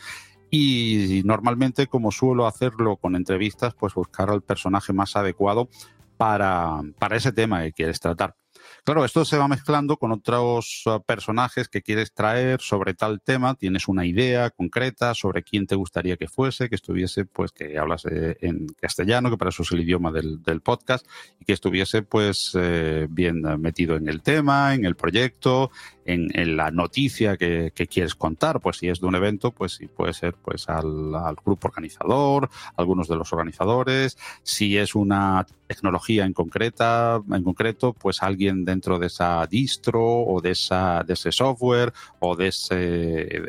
y 0.49 1.21
normalmente, 1.27 1.89
como 1.89 2.11
suelo 2.11 2.47
hacerlo 2.47 2.97
con 2.97 3.17
entrevistas, 3.17 3.75
pues 3.75 3.93
buscar 3.93 4.31
al 4.31 4.41
personaje 4.41 4.95
más 4.95 5.15
adecuado 5.15 5.69
para, 6.17 6.81
para 6.99 7.19
ese 7.19 7.33
tema 7.33 7.61
que 7.65 7.73
quieres 7.75 8.01
tratar. 8.01 8.35
Claro, 8.85 9.05
esto 9.05 9.25
se 9.25 9.37
va 9.37 9.49
mezclando 9.49 9.97
con 9.97 10.13
otros 10.13 10.83
uh, 10.87 11.03
personajes 11.03 11.69
que 11.69 11.83
quieres 11.83 12.13
traer 12.13 12.61
sobre 12.61 12.95
tal 12.95 13.21
tema. 13.21 13.55
Tienes 13.55 13.89
una 13.89 14.07
idea 14.07 14.51
concreta 14.51 15.15
sobre 15.15 15.43
quién 15.43 15.67
te 15.67 15.75
gustaría 15.75 16.17
que 16.17 16.29
fuese, 16.29 16.69
que 16.69 16.75
estuviese, 16.75 17.25
pues, 17.25 17.53
que 17.53 17.79
hablase 17.79 18.39
en 18.41 18.67
castellano, 18.81 19.31
que 19.31 19.37
para 19.37 19.51
eso 19.51 19.63
es 19.63 19.73
el 19.73 19.81
idioma 19.81 20.13
del, 20.13 20.41
podcast, 20.63 21.07
y 21.41 21.45
que 21.45 21.53
estuviese, 21.53 22.03
pues, 22.03 22.53
eh, 22.59 23.07
bien 23.11 23.43
metido 23.61 23.97
en 23.97 24.09
el 24.09 24.23
tema, 24.23 24.75
en 24.75 24.85
el 24.85 24.97
proyecto, 24.97 25.71
en, 26.09 26.57
la 26.57 26.71
noticia 26.71 27.37
que, 27.37 27.73
quieres 27.91 28.15
contar. 28.15 28.61
Pues 28.61 28.79
si 28.79 28.89
es 28.89 29.01
de 29.01 29.07
un 29.07 29.15
evento, 29.15 29.53
pues 29.53 29.73
sí 29.73 29.87
puede 29.87 30.13
ser 30.13 30.35
pues 30.35 30.69
al, 30.69 31.37
grupo 31.45 31.69
organizador, 31.69 32.49
algunos 32.77 33.09
de 33.09 33.17
los 33.17 33.33
organizadores. 33.33 34.17
Si 34.43 34.77
es 34.77 34.95
una 34.95 35.47
tecnología 35.67 36.25
en 36.25 36.33
concreta, 36.33 37.21
en 37.31 37.45
concreto, 37.45 37.93
pues 37.93 38.23
alguien 38.23 38.65
dentro 38.69 38.99
de 38.99 39.07
esa 39.07 39.47
distro 39.47 40.05
o 40.05 40.41
de 40.41 40.51
esa 40.51 41.03
de 41.07 41.15
ese 41.15 41.33
software 41.33 41.93
o 42.21 42.37
de 42.37 42.49
ese 42.49 43.49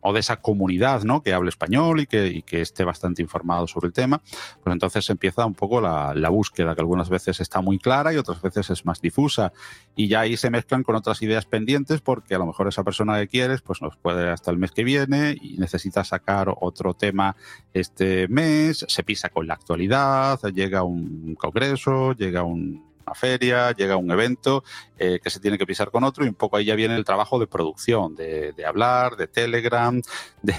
o 0.00 0.12
de 0.12 0.20
esa 0.20 0.36
comunidad 0.36 1.02
¿no? 1.02 1.22
que 1.22 1.32
hable 1.32 1.50
español 1.50 2.00
y 2.00 2.06
que, 2.06 2.42
que, 2.42 2.60
esté 2.60 2.84
bastante 2.84 3.22
informado 3.22 3.66
sobre 3.66 3.88
el 3.88 3.92
tema, 3.92 4.20
pues 4.62 4.72
entonces 4.72 5.08
empieza 5.10 5.44
un 5.44 5.54
poco 5.54 5.80
la, 5.80 6.14
la, 6.14 6.28
búsqueda, 6.28 6.74
que 6.74 6.80
algunas 6.80 7.08
veces 7.08 7.40
está 7.40 7.60
muy 7.60 7.78
clara 7.78 8.12
y 8.12 8.16
otras 8.16 8.40
veces 8.40 8.70
es 8.70 8.84
más 8.84 9.00
difusa. 9.00 9.52
Y 9.94 10.08
ya 10.08 10.20
ahí 10.20 10.36
se 10.36 10.50
mezclan 10.50 10.82
con 10.82 10.96
otras 10.96 11.20
ideas 11.22 11.46
pendientes 11.46 12.00
porque 12.00 12.34
a 12.34 12.38
lo 12.38 12.46
mejor 12.46 12.68
esa 12.68 12.84
persona 12.84 13.18
que 13.18 13.28
quieres 13.28 13.60
pues 13.62 13.82
nos 13.82 13.96
puede 13.96 14.30
hasta 14.30 14.50
el 14.50 14.58
mes 14.58 14.72
que 14.72 14.84
viene 14.84 15.36
y 15.40 15.58
necesita 15.58 16.04
sacar 16.04 16.52
otro 16.60 16.94
tema 16.94 17.36
este 17.74 18.28
mes, 18.28 18.84
se 18.88 19.02
pisa 19.02 19.28
con 19.28 19.46
la 19.46 19.54
actualidad, 19.54 20.40
llega 20.54 20.82
un 20.82 21.34
congreso, 21.34 22.12
llega 22.12 22.42
un 22.42 22.89
feria, 23.14 23.72
llega 23.72 23.96
un 23.96 24.10
evento 24.10 24.64
eh, 24.98 25.20
que 25.22 25.30
se 25.30 25.40
tiene 25.40 25.58
que 25.58 25.66
pisar 25.66 25.90
con 25.90 26.04
otro 26.04 26.24
y 26.24 26.28
un 26.28 26.34
poco 26.34 26.56
ahí 26.56 26.64
ya 26.64 26.74
viene 26.74 26.96
el 26.96 27.04
trabajo 27.04 27.38
de 27.38 27.46
producción, 27.46 28.14
de, 28.14 28.54
hablar, 28.66 29.16
de 29.16 29.26
Telegram, 29.26 30.00
de 30.42 30.54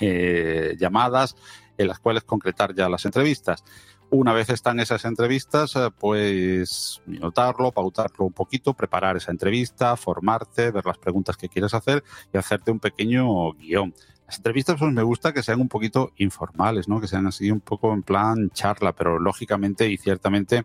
eh, 0.00 0.76
llamadas 0.78 1.36
en 1.78 1.88
las 1.88 1.98
cuales 1.98 2.24
concretar 2.24 2.74
ya 2.74 2.88
las 2.88 3.04
entrevistas. 3.04 3.64
Una 4.08 4.32
vez 4.32 4.50
están 4.50 4.78
esas 4.78 5.04
entrevistas, 5.04 5.74
eh, 5.74 5.90
pues 5.98 7.02
notarlo, 7.06 7.72
pautarlo 7.72 8.26
un 8.26 8.32
poquito, 8.32 8.72
preparar 8.72 9.16
esa 9.16 9.32
entrevista, 9.32 9.96
formarte, 9.96 10.70
ver 10.70 10.86
las 10.86 10.98
preguntas 10.98 11.36
que 11.36 11.48
quieres 11.48 11.74
hacer 11.74 12.04
y 12.32 12.38
hacerte 12.38 12.70
un 12.70 12.78
pequeño 12.78 13.52
guion. 13.54 13.92
Las 14.26 14.38
entrevistas 14.38 14.76
pues 14.78 14.92
me 14.92 15.02
gusta 15.02 15.32
que 15.32 15.42
sean 15.42 15.60
un 15.60 15.68
poquito 15.68 16.12
informales, 16.16 16.88
¿no? 16.88 17.00
Que 17.00 17.08
sean 17.08 17.26
así 17.26 17.50
un 17.50 17.60
poco 17.60 17.92
en 17.92 18.02
plan 18.02 18.50
charla, 18.50 18.92
pero 18.92 19.18
lógicamente 19.18 19.88
y 19.88 19.96
ciertamente 19.96 20.64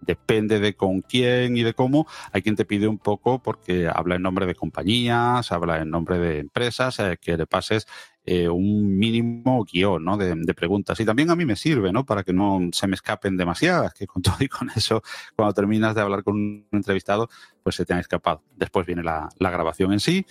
depende 0.00 0.60
de 0.60 0.74
con 0.74 1.00
quién 1.00 1.56
y 1.56 1.62
de 1.62 1.74
cómo. 1.74 2.06
Hay 2.32 2.42
quien 2.42 2.56
te 2.56 2.64
pide 2.64 2.88
un 2.88 2.98
poco 2.98 3.42
porque 3.42 3.88
habla 3.88 4.16
en 4.16 4.22
nombre 4.22 4.46
de 4.46 4.54
compañías, 4.54 5.52
habla 5.52 5.80
en 5.80 5.90
nombre 5.90 6.18
de 6.18 6.38
empresas, 6.38 6.98
eh, 7.00 7.18
que 7.20 7.36
le 7.36 7.46
pases 7.46 7.86
eh, 8.24 8.48
un 8.48 8.98
mínimo 8.98 9.64
guion 9.64 10.04
de, 10.18 10.54
preguntas. 10.54 11.00
Y 11.00 11.04
también 11.04 11.30
a 11.30 11.36
mí 11.36 11.44
me 11.44 11.56
sirve, 11.56 11.92
¿no? 11.92 12.04
Para 12.04 12.22
que 12.22 12.32
no 12.32 12.60
se 12.72 12.86
me 12.86 12.94
escapen 12.94 13.36
demasiadas, 13.36 13.94
que 13.94 14.06
con 14.06 14.22
todo 14.22 14.36
y 14.40 14.48
con 14.48 14.70
eso, 14.70 15.02
cuando 15.36 15.54
terminas 15.54 15.94
de 15.94 16.00
hablar 16.00 16.22
con 16.22 16.34
un 16.34 16.66
entrevistado, 16.72 17.28
pues 17.62 17.76
se 17.76 17.84
te 17.84 17.92
han 17.92 18.00
escapado. 18.00 18.42
Después 18.56 18.86
viene 18.86 19.02
la, 19.02 19.28
la 19.38 19.50
grabación 19.50 19.92
en 19.92 20.00
sí 20.00 20.26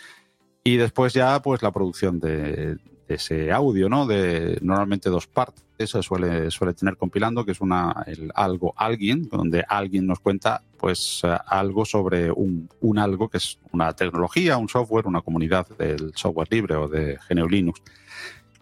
y 0.64 0.78
después 0.78 1.14
ya, 1.14 1.42
pues 1.42 1.62
la 1.62 1.72
producción 1.72 2.20
de, 2.20 2.78
ese 3.16 3.52
audio, 3.52 3.90
¿no? 3.90 4.06
De 4.06 4.58
normalmente 4.62 5.10
dos 5.10 5.28
partes. 5.28 5.64
Eso 5.78 6.04
suele, 6.04 6.52
suele 6.52 6.74
tener 6.74 6.98
compilando, 6.98 7.46
que 7.46 7.54
es 7.54 7.62
una, 7.62 8.04
el 8.06 8.32
algo 8.36 8.74
alguien, 8.76 9.30
donde 9.30 9.64
alguien 9.68 10.06
nos 10.06 10.20
cuenta 10.20 10.62
pues 10.78 11.22
eh, 11.24 11.38
algo 11.48 11.86
sobre 11.86 12.32
un, 12.32 12.70
un, 12.82 13.00
algo 13.00 13.30
que 13.30 13.38
es 13.38 13.60
una 13.72 13.94
tecnología, 13.94 14.58
un 14.58 14.70
software, 14.70 15.08
una 15.08 15.22
comunidad 15.22 15.68
del 15.78 16.12
software 16.16 16.48
libre 16.52 16.76
o 16.76 16.88
de 16.88 17.18
GNU 17.30 17.48
Linux. 17.48 17.82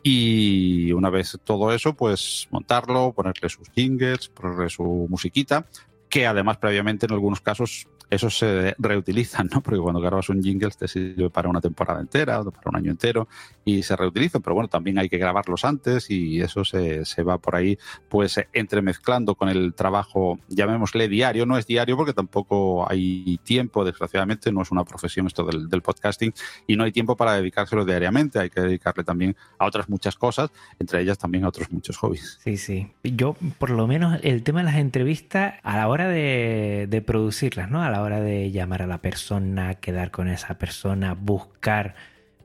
Y 0.03 0.91
una 0.93 1.09
vez 1.09 1.37
todo 1.43 1.73
eso, 1.73 1.93
pues 1.93 2.47
montarlo, 2.51 3.13
ponerle 3.13 3.49
sus 3.49 3.69
jingles, 3.71 4.29
ponerle 4.29 4.69
su 4.69 5.07
musiquita, 5.09 5.65
que 6.09 6.25
además 6.25 6.57
previamente 6.57 7.05
en 7.05 7.13
algunos 7.13 7.41
casos 7.41 7.87
esos 8.09 8.37
se 8.37 8.75
reutilizan, 8.77 9.49
¿no? 9.53 9.61
Porque 9.61 9.79
cuando 9.79 9.99
grabas 9.99 10.29
un 10.29 10.41
jingle 10.41 10.71
te 10.71 10.87
sirve 10.87 11.29
para 11.29 11.49
una 11.49 11.61
temporada 11.61 11.99
entera 11.99 12.41
o 12.41 12.51
para 12.51 12.69
un 12.69 12.77
año 12.77 12.91
entero 12.91 13.27
y 13.65 13.83
se 13.83 13.95
reutilizan, 13.95 14.41
pero 14.41 14.53
bueno, 14.53 14.69
también 14.69 14.97
hay 14.97 15.09
que 15.09 15.17
grabarlos 15.17 15.65
antes 15.65 16.09
y 16.09 16.41
eso 16.41 16.63
se, 16.63 17.05
se 17.05 17.23
va 17.23 17.37
por 17.37 17.55
ahí 17.55 17.77
pues 18.09 18.39
entremezclando 18.53 19.35
con 19.35 19.49
el 19.49 19.73
trabajo, 19.73 20.39
llamémosle 20.47 21.07
diario, 21.07 21.45
no 21.45 21.57
es 21.57 21.67
diario 21.67 21.97
porque 21.97 22.13
tampoco 22.13 22.89
hay 22.89 23.39
tiempo, 23.43 23.83
desgraciadamente, 23.83 24.51
no 24.51 24.61
es 24.61 24.71
una 24.71 24.85
profesión 24.85 25.27
esto 25.27 25.43
del, 25.43 25.67
del 25.69 25.81
podcasting 25.81 26.33
y 26.65 26.75
no 26.75 26.83
hay 26.83 26.91
tiempo 26.91 27.17
para 27.17 27.33
dedicárselo 27.33 27.83
diariamente, 27.85 28.39
hay 28.39 28.49
que 28.49 28.61
dedicarle 28.61 29.03
también 29.03 29.35
a 29.57 29.65
otras 29.65 29.89
muchas 29.89 30.15
cosas, 30.15 30.49
entre 30.79 31.01
ellas 31.01 31.17
también 31.17 31.43
a 31.43 31.49
otros 31.49 31.71
muchos 31.71 31.97
hobbies. 31.97 32.39
Sí, 32.43 32.57
sí. 32.57 32.91
Yo, 33.03 33.35
por 33.57 33.69
lo 33.69 33.87
menos, 33.87 34.19
el 34.23 34.43
tema 34.43 34.59
de 34.59 34.65
las 34.65 34.75
entrevistas 34.75 35.55
a 35.63 35.77
la 35.77 35.87
hora 35.87 36.07
de, 36.07 36.87
de 36.89 37.01
producirlas, 37.01 37.69
¿no? 37.69 37.83
A 37.83 37.89
la 37.89 37.96
hora 38.01 38.19
de 38.21 38.51
llamar 38.51 38.81
a 38.81 38.87
la 38.87 39.01
persona, 39.01 39.75
quedar 39.75 40.11
con 40.11 40.27
esa 40.27 40.57
persona, 40.57 41.13
buscar 41.13 41.95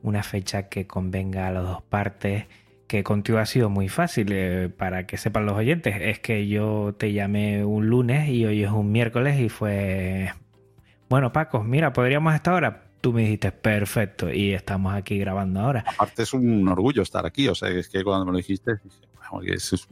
una 0.01 0.23
fecha 0.23 0.69
que 0.69 0.85
convenga 0.85 1.47
a 1.47 1.51
las 1.51 1.63
dos 1.63 1.81
partes, 1.81 2.45
que 2.87 3.03
contigo 3.03 3.39
ha 3.39 3.45
sido 3.45 3.69
muy 3.69 3.89
fácil, 3.89 4.27
eh, 4.31 4.69
para 4.69 5.07
que 5.07 5.17
sepan 5.17 5.45
los 5.45 5.55
oyentes, 5.55 5.95
es 5.99 6.19
que 6.19 6.47
yo 6.47 6.93
te 6.97 7.13
llamé 7.13 7.65
un 7.65 7.87
lunes 7.87 8.29
y 8.29 8.45
hoy 8.45 8.63
es 8.63 8.71
un 8.71 8.91
miércoles 8.91 9.39
y 9.39 9.49
fue, 9.49 10.31
bueno 11.09 11.31
Paco, 11.31 11.63
mira, 11.63 11.93
podríamos 11.93 12.35
estar 12.35 12.53
ahora. 12.53 12.83
Tú 13.01 13.11
me 13.11 13.23
dijiste, 13.23 13.51
perfecto, 13.51 14.31
y 14.31 14.53
estamos 14.53 14.93
aquí 14.93 15.17
grabando 15.17 15.59
ahora. 15.59 15.83
Aparte 15.85 16.23
es 16.23 16.33
un 16.33 16.65
orgullo 16.69 17.01
estar 17.01 17.25
aquí, 17.25 17.49
o 17.49 17.55
sea, 17.55 17.67
es 17.69 17.89
que 17.89 18.01
cuando 18.03 18.25
me 18.25 18.31
lo 18.31 18.37
dijiste, 18.37 18.73
es 19.45 19.87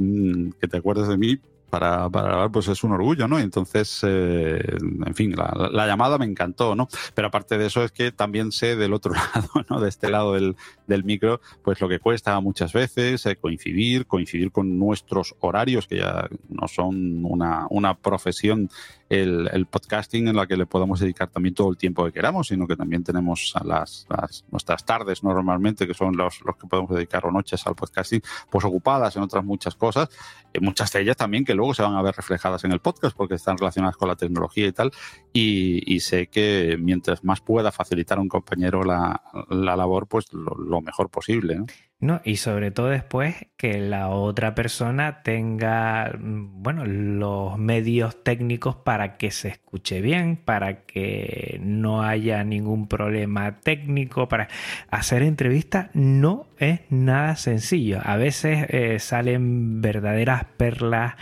que 0.59 0.67
te 0.67 0.77
acuerdes 0.77 1.07
de 1.09 1.17
mí, 1.17 1.37
para, 1.71 2.09
para 2.09 2.49
pues 2.49 2.67
es 2.67 2.83
un 2.83 2.91
orgullo, 2.91 3.27
¿no? 3.27 3.39
Entonces, 3.39 4.01
eh, 4.03 4.61
en 5.05 5.15
fin, 5.15 5.33
la, 5.35 5.87
llamada 5.87 6.17
me 6.17 6.25
encantó, 6.25 6.75
¿no? 6.75 6.89
Pero 7.15 7.29
aparte 7.29 7.57
de 7.57 7.67
eso 7.67 7.83
es 7.83 7.91
que 7.91 8.11
también 8.11 8.51
sé 8.51 8.75
del 8.75 8.93
otro 8.93 9.13
lado, 9.33 9.49
¿no? 9.69 9.79
De 9.79 9.89
este 9.89 10.09
lado 10.09 10.33
del, 10.33 10.57
del 10.91 11.03
micro, 11.03 11.41
pues 11.63 11.81
lo 11.81 11.89
que 11.89 11.99
cuesta 11.99 12.39
muchas 12.39 12.73
veces 12.73 13.25
eh, 13.25 13.35
coincidir, 13.35 14.05
coincidir 14.05 14.51
con 14.51 14.77
nuestros 14.77 15.35
horarios, 15.39 15.87
que 15.87 15.97
ya 15.97 16.27
no 16.49 16.67
son 16.67 17.25
una, 17.25 17.65
una 17.69 17.95
profesión 17.95 18.69
el, 19.11 19.65
podcasting 19.69 20.29
en 20.29 20.35
la 20.35 20.47
que 20.47 20.55
le 20.55 20.65
podamos 20.65 20.99
dedicar 20.99 21.29
también 21.29 21.53
todo 21.53 21.69
el 21.69 21.77
tiempo 21.77 22.05
que 22.05 22.13
queramos, 22.13 22.47
sino 22.47 22.65
que 22.65 22.75
también 22.75 23.03
tenemos 23.03 23.53
las, 23.63 24.07
nuestras 24.51 24.85
tardes 24.85 25.23
normalmente, 25.23 25.85
que 25.85 25.93
son 25.93 26.15
los, 26.15 26.41
los 26.45 26.55
que 26.55 26.67
podemos 26.67 26.91
dedicar 26.91 27.25
o 27.25 27.31
noches 27.31 27.65
al 27.67 27.75
podcasting, 27.75 28.21
pues 28.49 28.63
ocupadas 28.63 29.15
en 29.17 29.23
otras 29.23 29.43
muchas 29.43 29.75
cosas, 29.75 30.09
y 30.53 30.59
muchas 30.59 30.91
de 30.93 31.01
ellas 31.01 31.17
también 31.17 31.43
que 31.43 31.53
luego 31.53 31.73
se 31.73 31.83
van 31.83 31.95
a 31.95 32.01
ver 32.01 32.15
reflejadas 32.15 32.63
en 32.63 32.71
el 32.71 32.79
podcast 32.79 33.15
porque 33.15 33.35
están 33.35 33.57
relacionadas 33.57 33.97
con 33.97 34.07
la 34.07 34.15
tecnología 34.15 34.67
y 34.67 34.71
tal, 34.71 34.91
y, 35.33 35.99
sé 36.01 36.27
que 36.27 36.77
mientras 36.79 37.23
más 37.23 37.41
pueda 37.41 37.71
facilitar 37.71 38.17
a 38.17 38.21
un 38.21 38.27
compañero 38.27 38.83
la, 38.83 39.21
la 39.49 39.75
labor, 39.75 40.07
pues 40.07 40.33
lo, 40.33 40.80
mejor 40.81 41.09
posible. 41.09 41.59
No, 42.01 42.19
y 42.23 42.37
sobre 42.37 42.71
todo 42.71 42.87
después 42.87 43.35
que 43.57 43.77
la 43.77 44.09
otra 44.09 44.55
persona 44.55 45.21
tenga, 45.21 46.11
bueno, 46.19 46.83
los 46.83 47.59
medios 47.59 48.23
técnicos 48.23 48.75
para 48.75 49.17
que 49.17 49.29
se 49.29 49.49
escuche 49.49 50.01
bien, 50.01 50.35
para 50.35 50.87
que 50.87 51.59
no 51.61 52.01
haya 52.01 52.43
ningún 52.43 52.87
problema 52.87 53.59
técnico, 53.59 54.27
para 54.27 54.47
hacer 54.89 55.21
entrevistas 55.21 55.91
no 55.93 56.47
es 56.57 56.79
nada 56.89 57.35
sencillo. 57.35 57.99
A 58.03 58.17
veces 58.17 58.65
eh, 58.69 58.97
salen 58.97 59.81
verdaderas 59.81 60.45
perlas 60.57 61.13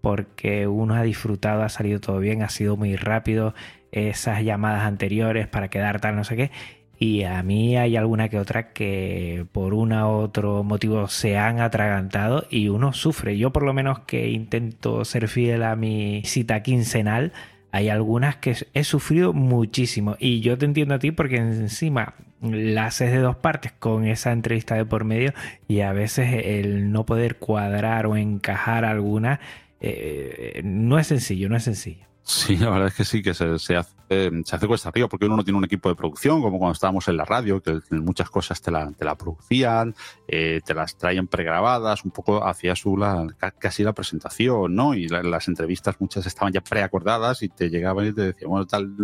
porque 0.00 0.68
uno 0.68 0.94
ha 0.94 1.02
disfrutado, 1.02 1.64
ha 1.64 1.68
salido 1.68 1.98
todo 1.98 2.20
bien, 2.20 2.44
ha 2.44 2.48
sido 2.48 2.76
muy 2.76 2.94
rápido, 2.94 3.54
esas 3.90 4.44
llamadas 4.44 4.82
anteriores 4.82 5.48
para 5.48 5.68
quedar 5.68 6.00
tal, 6.00 6.14
no 6.14 6.22
sé 6.22 6.36
qué 6.36 6.50
y 6.98 7.22
a 7.22 7.42
mí 7.42 7.76
hay 7.76 7.96
alguna 7.96 8.28
que 8.28 8.38
otra 8.38 8.72
que 8.72 9.46
por 9.52 9.72
una 9.72 10.08
u 10.08 10.12
otro 10.12 10.64
motivo 10.64 11.06
se 11.08 11.38
han 11.38 11.60
atragantado 11.60 12.46
y 12.50 12.68
uno 12.68 12.92
sufre. 12.92 13.38
Yo 13.38 13.52
por 13.52 13.62
lo 13.62 13.72
menos 13.72 14.00
que 14.00 14.30
intento 14.30 15.04
ser 15.04 15.28
fiel 15.28 15.62
a 15.62 15.76
mi 15.76 16.22
cita 16.24 16.62
quincenal, 16.62 17.32
hay 17.70 17.88
algunas 17.88 18.36
que 18.36 18.56
he 18.74 18.82
sufrido 18.82 19.32
muchísimo 19.32 20.16
y 20.18 20.40
yo 20.40 20.58
te 20.58 20.64
entiendo 20.64 20.94
a 20.94 20.98
ti 20.98 21.12
porque 21.12 21.36
encima 21.36 22.14
la 22.40 22.86
haces 22.86 23.12
de 23.12 23.18
dos 23.18 23.36
partes 23.36 23.72
con 23.72 24.04
esa 24.04 24.32
entrevista 24.32 24.74
de 24.74 24.84
por 24.84 25.04
medio 25.04 25.32
y 25.68 25.80
a 25.80 25.92
veces 25.92 26.44
el 26.44 26.90
no 26.90 27.06
poder 27.06 27.36
cuadrar 27.36 28.06
o 28.06 28.16
encajar 28.16 28.84
alguna 28.84 29.38
eh, 29.80 30.60
no 30.64 30.98
es 30.98 31.06
sencillo, 31.06 31.48
no 31.48 31.56
es 31.56 31.64
sencillo. 31.64 32.06
Sí, 32.22 32.56
la 32.56 32.70
verdad 32.70 32.88
es 32.88 32.94
que 32.94 33.04
sí, 33.04 33.22
que 33.22 33.34
se, 33.34 33.58
se, 33.58 33.76
hace, 33.76 33.92
se 34.08 34.56
hace 34.56 34.66
cuesta 34.66 34.88
arriba 34.88 35.08
porque 35.08 35.26
uno 35.26 35.36
no 35.36 35.44
tiene 35.44 35.58
un 35.58 35.64
equipo 35.64 35.88
de 35.88 35.94
producción, 35.94 36.40
como 36.40 36.58
cuando 36.58 36.72
estábamos 36.72 37.06
en 37.08 37.16
la 37.16 37.24
radio, 37.24 37.62
que 37.62 37.80
muchas 37.90 38.30
cosas 38.30 38.60
te 38.62 38.70
la, 38.70 38.90
te 38.92 39.04
la 39.04 39.16
producían, 39.16 39.94
eh, 40.26 40.60
te 40.64 40.74
las 40.74 40.96
traían 40.96 41.26
pregrabadas, 41.26 42.04
un 42.04 42.10
poco 42.10 42.44
hacías 42.44 42.82
la, 42.86 43.26
casi 43.58 43.82
la 43.82 43.92
presentación, 43.92 44.74
¿no? 44.74 44.94
Y 44.94 45.08
la, 45.08 45.22
las 45.22 45.48
entrevistas 45.48 45.96
muchas 46.00 46.26
estaban 46.26 46.52
ya 46.52 46.60
preacordadas 46.60 47.42
y 47.42 47.48
te 47.48 47.68
llegaban 47.68 48.06
y 48.06 48.12
te 48.12 48.22
decían, 48.22 48.50
bueno, 48.50 48.66
tal 48.66 48.96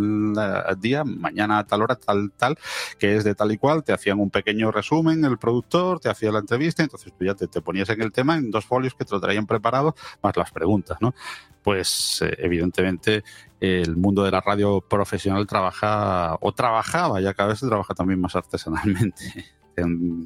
día, 0.81 1.05
mañana 1.05 1.59
a 1.59 1.65
tal 1.65 1.83
hora, 1.83 1.97
tal, 1.97 2.33
tal, 2.33 2.57
que 2.99 3.17
es 3.17 3.25
de 3.25 3.35
tal 3.35 3.53
y 3.53 3.59
cual, 3.59 3.85
te 3.85 3.93
hacían 3.93 4.21
un 4.21 4.31
pequeño 4.31 4.71
resumen, 4.71 5.25
el 5.25 5.39
productor, 5.39 6.01
te 6.01 6.09
hacía 6.09 6.33
la 6.33 6.39
entrevista, 6.39 6.83
entonces 6.83 7.13
tú 7.17 7.25
ya 7.25 7.35
te, 7.35 7.47
te 7.47 7.61
ponías 7.61 7.89
en 7.91 8.03
el 8.03 8.13
tema 8.13 8.37
en 8.37 8.51
dos 8.51 8.65
folios 8.65 8.95
que 8.95 9.05
te 9.05 9.15
lo 9.15 9.21
traían 9.21 9.47
preparado, 9.47 9.95
más 10.23 10.37
las 10.37 10.51
preguntas, 10.51 10.99
¿no? 11.01 11.15
Pues 11.63 12.21
eh, 12.23 12.37
evidentemente 12.39 13.25
el 13.61 13.97
mundo 13.97 14.25
de 14.25 14.31
la 14.31 14.41
radio 14.41 14.81
profesional 14.81 15.47
trabaja 15.47 16.37
o 16.41 16.53
trabajaba, 16.53 17.21
ya 17.21 17.35
cada 17.35 17.51
vez 17.51 17.61
se 17.61 17.69
trabaja 17.69 17.95
también 17.95 18.21
más 18.21 18.37
artesanalmente. 18.37 19.25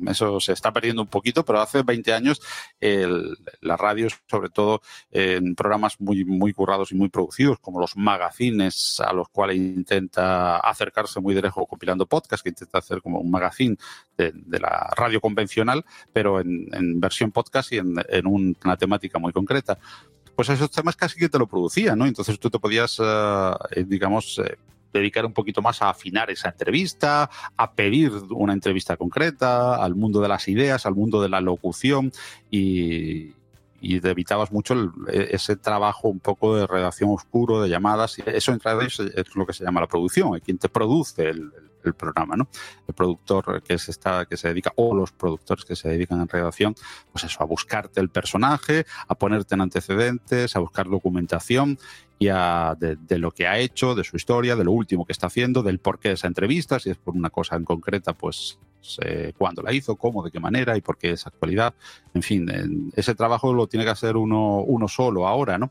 Eso 0.06 0.40
se 0.40 0.52
está 0.52 0.72
perdiendo 0.72 1.02
un 1.02 1.08
poquito, 1.08 1.44
pero 1.44 1.60
hace 1.60 1.82
20 1.82 2.12
años 2.12 2.40
el, 2.80 3.36
la 3.60 3.76
radio, 3.76 4.08
sobre 4.26 4.50
todo 4.50 4.82
en 5.10 5.54
programas 5.54 6.00
muy, 6.00 6.24
muy 6.24 6.52
currados 6.52 6.92
y 6.92 6.94
muy 6.94 7.08
producidos, 7.08 7.58
como 7.58 7.80
los 7.80 7.96
magazines, 7.96 9.00
a 9.00 9.12
los 9.12 9.28
cuales 9.28 9.56
intenta 9.56 10.58
acercarse 10.58 11.20
muy 11.20 11.34
de 11.34 11.42
lejos 11.42 11.64
compilando 11.68 12.06
podcast, 12.06 12.42
que 12.42 12.50
intenta 12.50 12.78
hacer 12.78 13.00
como 13.00 13.20
un 13.20 13.30
magazine 13.30 13.76
de, 14.16 14.32
de 14.34 14.60
la 14.60 14.90
radio 14.96 15.20
convencional, 15.20 15.84
pero 16.12 16.40
en, 16.40 16.68
versión 17.00 17.32
podcast 17.32 17.72
y 17.72 17.78
en 17.78 18.26
una 18.26 18.76
temática 18.76 19.18
muy 19.18 19.32
concreta 19.32 19.78
pues 20.38 20.51
esos 20.51 20.70
temas 20.70 20.94
casi 20.94 21.18
que 21.18 21.29
te 21.29 21.37
lo 21.37 21.48
producían, 21.48 21.98
¿no? 21.98 22.07
Entonces 22.07 22.38
tú 22.38 22.48
te 22.48 22.61
podías, 22.61 23.01
uh, 23.01 23.57
digamos, 23.85 24.38
eh, 24.38 24.57
dedicar 24.92 25.27
un 25.27 25.33
poquito 25.33 25.62
más 25.62 25.83
a 25.83 25.90
afinar 25.90 26.31
esa 26.31 26.51
entrevista, 26.51 27.29
a 27.57 27.72
pedir 27.72 28.12
una 28.31 28.53
entrevista 28.53 28.96
concreta, 28.96 29.74
al 29.74 29.96
mundo 29.96 30.20
de 30.20 30.29
las 30.29 30.46
ideas, 30.46 30.87
al 30.87 30.94
mundo 30.94 31.20
de 31.20 31.29
la 31.29 31.40
locución 31.40 32.12
y, 32.53 33.33
y 33.80 34.00
te 34.00 34.10
evitabas 34.10 34.52
mucho 34.52 34.74
el, 34.74 34.90
e, 35.08 35.28
ese 35.32 35.56
trabajo 35.56 36.08
un 36.08 36.20
poco 36.20 36.56
de 36.56 36.66
redacción 36.66 37.10
oscuro, 37.10 37.62
de 37.62 37.68
llamadas. 37.68 38.18
Y 38.18 38.22
eso 38.26 38.52
entre 38.52 38.72
ellos 38.72 39.00
es 39.00 39.36
lo 39.36 39.46
que 39.46 39.52
se 39.52 39.64
llama 39.64 39.80
la 39.80 39.86
producción, 39.86 40.38
quien 40.40 40.58
te 40.58 40.68
produce 40.68 41.28
el, 41.28 41.52
el 41.84 41.94
programa, 41.94 42.36
¿no? 42.36 42.48
El 42.86 42.94
productor 42.94 43.62
que 43.62 43.78
se 43.78 43.90
está, 43.90 44.26
que 44.26 44.36
se 44.36 44.48
dedica, 44.48 44.72
o 44.76 44.94
los 44.94 45.12
productores 45.12 45.64
que 45.64 45.76
se 45.76 45.88
dedican 45.88 46.20
en 46.20 46.28
redacción, 46.28 46.74
pues 47.12 47.24
eso, 47.24 47.42
a 47.42 47.46
buscarte 47.46 48.00
el 48.00 48.10
personaje, 48.10 48.86
a 49.06 49.14
ponerte 49.14 49.54
en 49.54 49.60
antecedentes, 49.60 50.56
a 50.56 50.60
buscar 50.60 50.88
documentación 50.88 51.78
y 52.18 52.28
a, 52.28 52.76
de, 52.78 52.96
de, 52.96 53.18
lo 53.18 53.30
que 53.30 53.46
ha 53.46 53.58
hecho, 53.58 53.94
de 53.94 54.04
su 54.04 54.16
historia, 54.16 54.56
de 54.56 54.64
lo 54.64 54.72
último 54.72 55.04
que 55.04 55.12
está 55.12 55.28
haciendo, 55.28 55.62
del 55.62 55.78
porqué 55.78 56.08
de 56.08 56.14
esa 56.14 56.26
entrevista, 56.26 56.78
si 56.78 56.90
es 56.90 56.96
por 56.96 57.14
una 57.14 57.30
cosa 57.30 57.56
en 57.56 57.64
concreta, 57.64 58.12
pues 58.12 58.58
eh, 59.04 59.32
cuándo 59.36 59.62
la 59.62 59.72
hizo, 59.72 59.96
cómo, 59.96 60.22
de 60.22 60.30
qué 60.30 60.40
manera 60.40 60.76
y 60.76 60.80
por 60.80 60.96
qué 60.98 61.12
esa 61.12 61.28
actualidad. 61.28 61.74
En 62.14 62.22
fin, 62.22 62.90
ese 62.94 63.14
trabajo 63.14 63.52
lo 63.52 63.66
tiene 63.66 63.84
que 63.84 63.90
hacer 63.90 64.16
uno, 64.16 64.58
uno 64.60 64.88
solo 64.88 65.26
ahora, 65.26 65.58
¿no? 65.58 65.70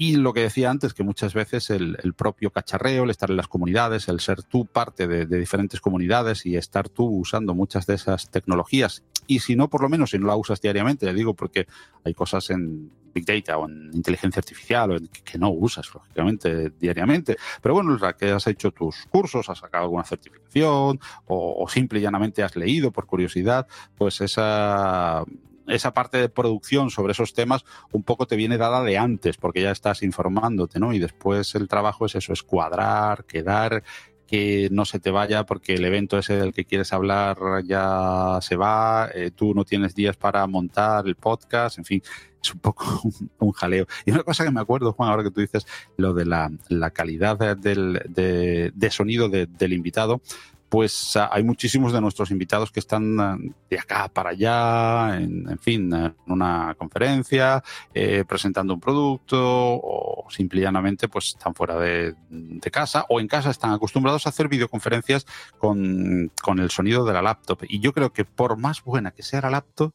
Y 0.00 0.14
lo 0.16 0.32
que 0.32 0.42
decía 0.42 0.70
antes, 0.70 0.94
que 0.94 1.02
muchas 1.02 1.34
veces 1.34 1.70
el, 1.70 1.98
el, 2.04 2.14
propio 2.14 2.50
cacharreo, 2.50 3.02
el 3.02 3.10
estar 3.10 3.30
en 3.30 3.36
las 3.36 3.48
comunidades, 3.48 4.06
el 4.06 4.20
ser 4.20 4.44
tú 4.44 4.64
parte 4.64 5.08
de, 5.08 5.26
de, 5.26 5.38
diferentes 5.40 5.80
comunidades 5.80 6.46
y 6.46 6.56
estar 6.56 6.88
tú 6.88 7.04
usando 7.04 7.52
muchas 7.52 7.84
de 7.86 7.94
esas 7.94 8.30
tecnologías, 8.30 9.02
y 9.26 9.40
si 9.40 9.56
no, 9.56 9.68
por 9.68 9.82
lo 9.82 9.88
menos 9.88 10.10
si 10.10 10.18
no 10.18 10.28
la 10.28 10.36
usas 10.36 10.60
diariamente, 10.60 11.04
ya 11.04 11.12
digo, 11.12 11.34
porque 11.34 11.66
hay 12.04 12.14
cosas 12.14 12.48
en 12.50 12.90
Big 13.12 13.26
Data 13.26 13.58
o 13.58 13.68
en 13.68 13.90
inteligencia 13.92 14.40
artificial 14.40 14.92
o 14.92 14.96
en, 14.96 15.08
que, 15.08 15.36
no 15.36 15.50
usas, 15.50 15.92
lógicamente, 15.92 16.70
diariamente, 16.78 17.36
pero 17.60 17.74
bueno, 17.74 17.96
la 17.98 18.14
que 18.14 18.30
has 18.30 18.46
hecho 18.46 18.70
tus 18.70 19.04
cursos, 19.10 19.50
has 19.50 19.58
sacado 19.58 19.84
alguna 19.84 20.04
certificación 20.04 21.00
o, 21.26 21.62
o 21.62 21.68
simple 21.68 21.98
y 21.98 22.02
llanamente 22.02 22.42
has 22.42 22.54
leído 22.56 22.92
por 22.92 23.06
curiosidad, 23.06 23.66
pues 23.96 24.20
esa 24.20 25.24
esa 25.68 25.92
parte 25.92 26.18
de 26.18 26.28
producción 26.28 26.90
sobre 26.90 27.12
esos 27.12 27.34
temas 27.34 27.64
un 27.92 28.02
poco 28.02 28.26
te 28.26 28.36
viene 28.36 28.58
dada 28.58 28.82
de 28.82 28.98
antes, 28.98 29.36
porque 29.36 29.62
ya 29.62 29.70
estás 29.70 30.02
informándote, 30.02 30.78
¿no? 30.78 30.92
Y 30.92 30.98
después 30.98 31.54
el 31.54 31.68
trabajo 31.68 32.06
es 32.06 32.14
eso, 32.14 32.32
es 32.32 32.42
cuadrar, 32.42 33.24
quedar, 33.24 33.82
que 34.28 34.68
no 34.70 34.84
se 34.84 35.00
te 35.00 35.10
vaya 35.10 35.46
porque 35.46 35.74
el 35.74 35.84
evento 35.84 36.18
ese 36.18 36.36
del 36.36 36.52
que 36.52 36.66
quieres 36.66 36.92
hablar 36.92 37.38
ya 37.64 38.38
se 38.42 38.56
va, 38.56 39.08
eh, 39.14 39.30
tú 39.34 39.54
no 39.54 39.64
tienes 39.64 39.94
días 39.94 40.16
para 40.16 40.46
montar 40.46 41.06
el 41.06 41.16
podcast, 41.16 41.78
en 41.78 41.84
fin, 41.84 42.02
es 42.42 42.52
un 42.52 42.60
poco 42.60 43.00
un, 43.38 43.52
jaleo. 43.52 43.86
Y 44.04 44.10
una 44.10 44.22
cosa 44.22 44.44
que 44.44 44.50
me 44.50 44.60
acuerdo, 44.60 44.92
Juan, 44.92 45.10
ahora 45.10 45.24
que 45.24 45.30
tú 45.30 45.40
dices 45.40 45.66
lo 45.96 46.12
de 46.12 46.26
la, 46.26 46.52
la 46.68 46.90
calidad 46.90 47.56
de, 47.56 48.72
de, 48.74 48.90
sonido 48.90 49.30
de, 49.30 49.46
del 49.46 49.72
invitado, 49.72 50.20
pues 50.68 51.16
hay 51.16 51.42
muchísimos 51.42 51.92
de 51.92 52.00
nuestros 52.00 52.30
invitados 52.30 52.70
que 52.70 52.80
están 52.80 53.18
eh, 53.18 53.54
de 53.70 53.78
acá 53.78 54.08
para 54.08 54.30
allá, 54.30 55.16
en, 55.18 55.58
fin, 55.58 55.92
en 55.92 56.14
una 56.26 56.74
conferencia, 56.78 57.62
eh, 57.94 58.24
presentando 58.28 58.74
un 58.74 58.80
producto 58.80 59.38
o 59.40 60.26
simplemente 60.30 61.08
pues 61.08 61.28
están 61.28 61.54
fuera 61.54 61.78
de, 61.78 62.14
de, 62.28 62.70
casa 62.70 63.06
o 63.08 63.20
en 63.20 63.28
casa 63.28 63.50
están 63.50 63.72
acostumbrados 63.72 64.26
a 64.26 64.30
hacer 64.30 64.48
videoconferencias 64.48 65.26
con, 65.58 66.30
con 66.42 66.58
el 66.58 66.70
sonido 66.70 67.04
de 67.04 67.12
la 67.12 67.22
laptop. 67.22 67.60
Y 67.68 67.80
yo 67.80 67.92
creo 67.92 68.12
que 68.12 68.24
por 68.24 68.56
más 68.56 68.82
buena 68.82 69.12
que 69.12 69.22
sea 69.22 69.40
la 69.40 69.50
laptop, 69.50 69.94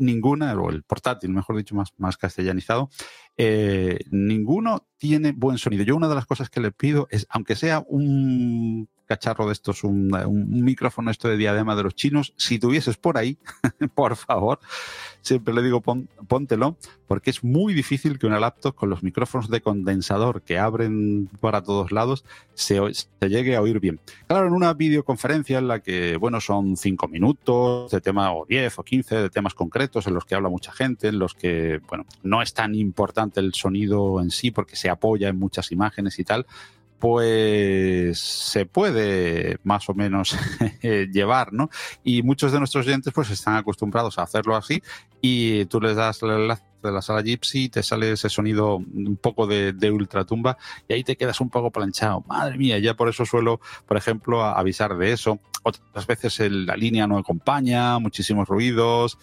ninguna, 0.00 0.54
o 0.54 0.70
el 0.70 0.82
portátil, 0.82 1.30
mejor 1.30 1.56
dicho, 1.56 1.74
más, 1.74 1.92
más 1.98 2.16
castellanizado, 2.16 2.90
eh, 3.36 4.00
ninguno 4.10 4.86
tiene 4.96 5.32
buen 5.32 5.58
sonido. 5.58 5.84
Yo 5.84 5.96
una 5.96 6.08
de 6.08 6.14
las 6.14 6.26
cosas 6.26 6.50
que 6.50 6.60
le 6.60 6.72
pido 6.72 7.06
es, 7.10 7.26
aunque 7.30 7.54
sea 7.54 7.84
un 7.86 8.88
cacharro 9.10 9.46
de 9.46 9.54
estos, 9.54 9.82
un, 9.82 10.08
micrófono 10.62 11.10
esto 11.10 11.26
de 11.26 11.36
diadema 11.36 11.74
de 11.74 11.82
los 11.82 11.96
chinos, 11.96 12.32
si 12.36 12.60
tuvieses 12.60 12.96
por 12.96 13.18
ahí, 13.18 13.38
por 13.96 14.14
favor, 14.14 14.60
siempre 15.20 15.52
le 15.52 15.62
digo 15.62 15.80
pon, 15.80 16.08
póntelo, 16.28 16.76
porque 17.08 17.30
es 17.30 17.42
muy 17.42 17.74
difícil 17.74 18.20
que 18.20 18.28
una 18.28 18.38
laptop 18.38 18.76
con 18.76 18.88
los 18.88 19.02
micrófonos 19.02 19.50
de 19.50 19.62
condensador 19.62 20.42
que 20.42 20.58
abren 20.58 21.28
para 21.40 21.60
todos 21.60 21.90
lados 21.90 22.24
se, 22.54 22.78
se 22.94 23.28
llegue 23.28 23.56
a 23.56 23.62
oír 23.62 23.80
bien. 23.80 23.98
Claro, 24.28 24.46
en 24.46 24.52
una 24.52 24.74
videoconferencia 24.74 25.58
en 25.58 25.66
la 25.66 25.80
que, 25.80 26.16
bueno, 26.16 26.40
son 26.40 26.76
cinco 26.76 27.08
minutos 27.08 27.90
de 27.90 28.00
tema, 28.00 28.32
o 28.32 28.46
10 28.46 28.78
o 28.78 28.84
15 28.84 29.16
de 29.16 29.30
temas 29.30 29.54
concretos 29.54 30.06
en 30.06 30.14
los 30.14 30.24
que 30.24 30.36
habla 30.36 30.48
mucha 30.48 30.70
gente, 30.70 31.08
en 31.08 31.18
los 31.18 31.34
que, 31.34 31.80
bueno, 31.88 32.06
no 32.22 32.42
es 32.42 32.54
tan 32.54 32.76
importante 32.76 33.40
el 33.40 33.54
sonido 33.54 34.20
en 34.20 34.30
sí 34.30 34.52
porque 34.52 34.76
se 34.76 34.88
apoya 34.88 35.28
en 35.30 35.38
muchas 35.40 35.72
imágenes 35.72 36.16
y 36.20 36.24
tal, 36.24 36.46
pues 37.00 38.20
se 38.20 38.66
puede 38.66 39.58
más 39.64 39.88
o 39.88 39.94
menos 39.94 40.36
llevar, 40.82 41.52
¿no? 41.52 41.70
Y 42.04 42.22
muchos 42.22 42.52
de 42.52 42.58
nuestros 42.58 42.86
oyentes 42.86 43.12
pues 43.12 43.30
están 43.30 43.56
acostumbrados 43.56 44.18
a 44.18 44.22
hacerlo 44.22 44.54
así 44.54 44.82
y 45.22 45.64
tú 45.64 45.80
les 45.80 45.96
das 45.96 46.22
el 46.22 46.30
enlace 46.30 46.62
de 46.82 46.92
la 46.92 47.02
sala 47.02 47.22
Gypsy, 47.22 47.68
te 47.68 47.82
sale 47.82 48.12
ese 48.12 48.28
sonido 48.28 48.76
un 48.76 49.18
poco 49.20 49.46
de, 49.46 49.72
de 49.72 49.90
ultratumba 49.90 50.56
y 50.88 50.94
ahí 50.94 51.04
te 51.04 51.16
quedas 51.16 51.40
un 51.40 51.50
poco 51.50 51.70
planchado. 51.70 52.22
Madre 52.26 52.58
mía, 52.58 52.78
ya 52.78 52.94
por 52.94 53.08
eso 53.08 53.24
suelo, 53.24 53.60
por 53.86 53.96
ejemplo, 53.96 54.44
avisar 54.44 54.96
de 54.96 55.12
eso. 55.12 55.40
Otras 55.62 56.06
veces 56.06 56.38
la 56.50 56.76
línea 56.76 57.06
no 57.06 57.18
acompaña, 57.18 57.98
muchísimos 57.98 58.48
ruidos, 58.48 59.18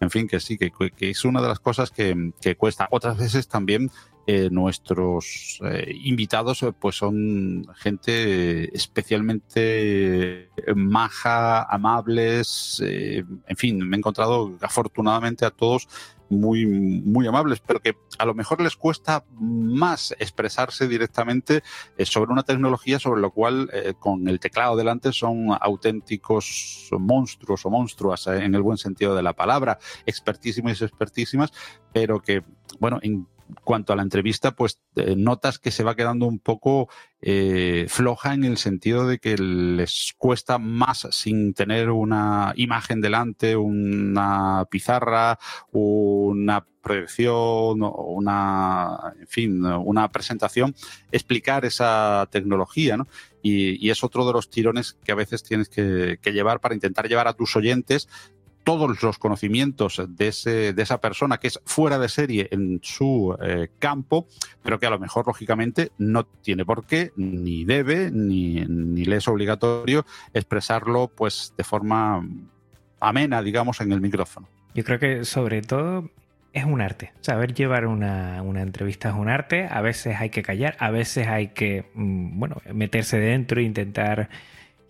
en 0.00 0.10
fin, 0.10 0.26
que 0.26 0.40
sí, 0.40 0.58
que, 0.58 0.70
que, 0.70 1.10
es 1.10 1.24
una 1.24 1.40
de 1.40 1.48
las 1.48 1.60
cosas 1.60 1.90
que 1.90 2.56
cuesta. 2.56 2.88
Otras 2.90 3.16
veces 3.18 3.46
también 3.46 3.90
eh, 4.24 4.50
nuestros 4.52 5.58
eh, 5.64 5.92
invitados 6.04 6.62
eh, 6.62 6.72
pues 6.72 6.94
son 6.94 7.66
gente 7.74 8.72
especialmente 8.72 10.48
maja, 10.76 11.64
amables, 11.64 12.80
en 12.80 13.56
fin, 13.56 13.78
me 13.78 13.96
he 13.96 13.98
encontrado 13.98 14.56
afortunadamente 14.60 15.44
a 15.44 15.50
todos 15.50 15.88
muy, 16.28 16.64
muy 16.66 17.26
amables, 17.26 17.60
pero 17.60 17.80
que 17.80 17.96
a 18.16 18.24
lo 18.24 18.32
mejor 18.32 18.60
les 18.62 18.76
cuesta 18.76 19.24
más 19.32 20.14
expresarse 20.18 20.86
directamente 20.86 21.62
sobre 22.04 22.32
una 22.32 22.44
tecnología 22.44 22.98
sobre 22.98 23.20
lo 23.20 23.32
cual 23.32 23.70
con 23.98 24.28
el 24.28 24.40
teclado 24.40 24.76
delante 24.76 25.12
son 25.12 25.48
auténticos 25.60 26.88
monstruos 26.92 27.66
o 27.66 27.70
monstruas 27.70 28.28
en 28.28 28.54
el 28.54 28.62
buen 28.62 28.78
sentido 28.78 29.14
de 29.14 29.22
la 29.22 29.34
palabra, 29.34 29.78
expertísimos 30.06 30.80
y 30.80 30.84
expertísimas, 30.84 31.52
pero 31.92 32.22
que, 32.22 32.42
bueno, 32.78 32.98
en 33.02 33.26
cuanto 33.64 33.92
a 33.92 33.96
la 33.96 34.02
entrevista, 34.02 34.52
pues 34.52 34.80
eh, 34.96 35.14
notas 35.16 35.58
que 35.58 35.70
se 35.70 35.84
va 35.84 35.96
quedando 35.96 36.26
un 36.26 36.38
poco 36.38 36.88
eh, 37.20 37.86
floja 37.88 38.34
en 38.34 38.44
el 38.44 38.56
sentido 38.56 39.06
de 39.06 39.18
que 39.18 39.36
les 39.38 40.14
cuesta 40.18 40.58
más 40.58 41.08
sin 41.10 41.54
tener 41.54 41.90
una 41.90 42.52
imagen 42.56 43.00
delante, 43.00 43.56
una 43.56 44.66
pizarra, 44.70 45.38
una 45.70 46.66
proyección, 46.82 47.78
una, 47.80 49.14
en 49.20 49.26
fin, 49.28 49.64
una 49.64 50.08
presentación, 50.10 50.74
explicar 51.12 51.64
esa 51.64 52.28
tecnología, 52.30 52.96
¿no? 52.96 53.06
Y, 53.40 53.90
es 53.90 54.02
otro 54.02 54.26
de 54.26 54.32
los 54.32 54.50
tirones 54.50 54.98
que 55.04 55.12
a 55.12 55.16
veces 55.16 55.42
tienes 55.42 55.68
que, 55.68 56.18
que 56.20 56.32
llevar 56.32 56.60
para 56.60 56.74
intentar 56.74 57.08
llevar 57.08 57.28
a 57.28 57.34
tus 57.34 57.54
oyentes 57.56 58.08
todos 58.64 59.02
los 59.02 59.18
conocimientos 59.18 60.02
de, 60.08 60.28
ese, 60.28 60.72
de 60.72 60.82
esa 60.82 61.00
persona 61.00 61.38
que 61.38 61.48
es 61.48 61.60
fuera 61.64 61.98
de 61.98 62.08
serie 62.08 62.48
en 62.50 62.80
su 62.82 63.36
eh, 63.42 63.68
campo, 63.78 64.26
pero 64.62 64.78
que 64.78 64.86
a 64.86 64.90
lo 64.90 64.98
mejor, 64.98 65.26
lógicamente, 65.26 65.92
no 65.98 66.24
tiene 66.24 66.64
por 66.64 66.86
qué, 66.86 67.12
ni 67.16 67.64
debe, 67.64 68.10
ni, 68.10 68.64
ni 68.66 69.04
le 69.04 69.16
es 69.16 69.28
obligatorio 69.28 70.06
expresarlo 70.32 71.08
pues 71.08 71.54
de 71.56 71.64
forma 71.64 72.26
amena, 73.00 73.42
digamos, 73.42 73.80
en 73.80 73.92
el 73.92 74.00
micrófono. 74.00 74.48
Yo 74.74 74.84
creo 74.84 74.98
que 74.98 75.24
sobre 75.24 75.62
todo 75.62 76.08
es 76.52 76.64
un 76.64 76.80
arte. 76.80 77.12
Saber 77.20 77.54
llevar 77.54 77.86
una, 77.86 78.42
una, 78.42 78.62
entrevista 78.62 79.10
es 79.10 79.14
un 79.14 79.28
arte. 79.28 79.66
A 79.70 79.80
veces 79.80 80.16
hay 80.18 80.30
que 80.30 80.42
callar, 80.42 80.76
a 80.78 80.90
veces 80.90 81.26
hay 81.26 81.48
que, 81.48 81.90
mm, 81.94 82.38
bueno, 82.38 82.56
meterse 82.72 83.18
dentro 83.18 83.60
e 83.60 83.64
intentar 83.64 84.28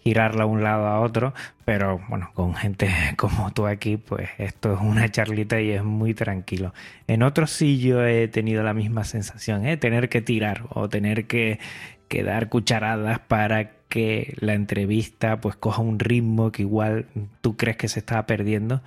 girarla 0.03 0.45
a 0.45 0.47
un 0.47 0.62
lado 0.62 0.87
a 0.87 1.01
otro, 1.01 1.33
pero 1.65 2.01
bueno, 2.09 2.31
con 2.35 2.55
gente 2.55 2.91
como 3.17 3.53
tú 3.53 3.67
aquí, 3.67 3.97
pues 3.97 4.31
esto 4.38 4.75
es 4.75 4.81
una 4.81 5.09
charlita 5.09 5.61
y 5.61 5.71
es 5.71 5.85
muy 5.85 6.15
tranquilo. 6.15 6.75
En 7.07 7.23
otros 7.23 7.51
sí 7.51 7.91
he 7.93 8.29
tenido 8.29 8.62
la 8.62 8.75
misma 8.75 9.05
sensación, 9.05 9.67
¿eh? 9.67 9.77
tener 9.77 10.09
que 10.09 10.21
tirar 10.21 10.65
o 10.71 10.88
tener 10.88 11.27
que, 11.27 11.59
dar 12.25 12.51
cucharadas 12.51 13.21
para 13.21 13.71
que 13.88 14.35
la 14.38 14.53
entrevista 14.53 15.41
pues 15.41 15.57
coja 15.57 15.81
un 15.81 15.99
ritmo 15.99 16.53
que 16.53 16.61
igual 16.61 17.07
tú 17.41 17.57
crees 17.57 17.79
que 17.79 17.88
se 17.88 18.01
está 18.01 18.27
perdiendo. 18.27 18.83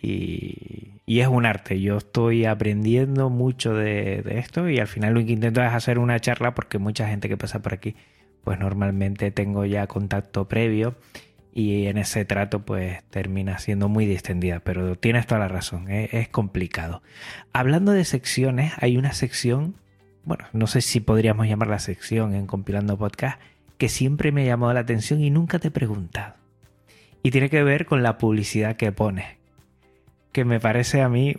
Y, 0.00 0.90
y, 1.06 1.20
es 1.20 1.28
un 1.28 1.46
arte. 1.46 1.80
Yo 1.80 1.98
estoy 1.98 2.46
aprendiendo 2.46 3.30
mucho 3.30 3.74
de, 3.74 4.22
de, 4.22 4.38
esto 4.40 4.68
y 4.68 4.80
al 4.80 4.88
final 4.88 5.14
lo 5.14 5.24
que 5.24 5.32
intento 5.32 5.62
es 5.62 5.72
hacer 5.72 6.00
una 6.00 6.18
charla 6.18 6.52
porque 6.52 6.78
mucha 6.78 7.06
gente 7.06 7.28
que 7.28 7.36
pasa 7.36 7.62
por 7.62 7.74
aquí 7.74 7.94
pues 8.44 8.58
normalmente 8.58 9.30
tengo 9.30 9.64
ya 9.64 9.86
contacto 9.86 10.46
previo 10.46 10.94
y 11.54 11.86
en 11.86 11.98
ese 11.98 12.24
trato 12.24 12.64
pues 12.64 13.02
termina 13.10 13.58
siendo 13.58 13.88
muy 13.88 14.06
distendida, 14.06 14.60
pero 14.60 14.96
tienes 14.96 15.26
toda 15.26 15.40
la 15.40 15.48
razón, 15.48 15.90
¿eh? 15.90 16.08
es 16.12 16.28
complicado. 16.28 17.02
Hablando 17.52 17.92
de 17.92 18.04
secciones, 18.04 18.72
hay 18.78 18.96
una 18.96 19.12
sección, 19.12 19.76
bueno, 20.24 20.44
no 20.52 20.66
sé 20.66 20.80
si 20.80 21.00
podríamos 21.00 21.46
llamar 21.46 21.68
la 21.68 21.78
sección 21.78 22.34
en 22.34 22.46
Compilando 22.46 22.98
Podcast, 22.98 23.40
que 23.78 23.88
siempre 23.88 24.32
me 24.32 24.42
ha 24.42 24.46
llamado 24.46 24.74
la 24.74 24.80
atención 24.80 25.20
y 25.20 25.30
nunca 25.30 25.58
te 25.58 25.68
he 25.68 25.70
preguntado. 25.70 26.34
Y 27.22 27.30
tiene 27.30 27.48
que 27.48 27.62
ver 27.62 27.86
con 27.86 28.02
la 28.02 28.18
publicidad 28.18 28.76
que 28.76 28.92
pones, 28.92 29.26
que 30.34 30.44
me 30.44 30.58
parece 30.58 31.00
a 31.00 31.08
mí 31.08 31.36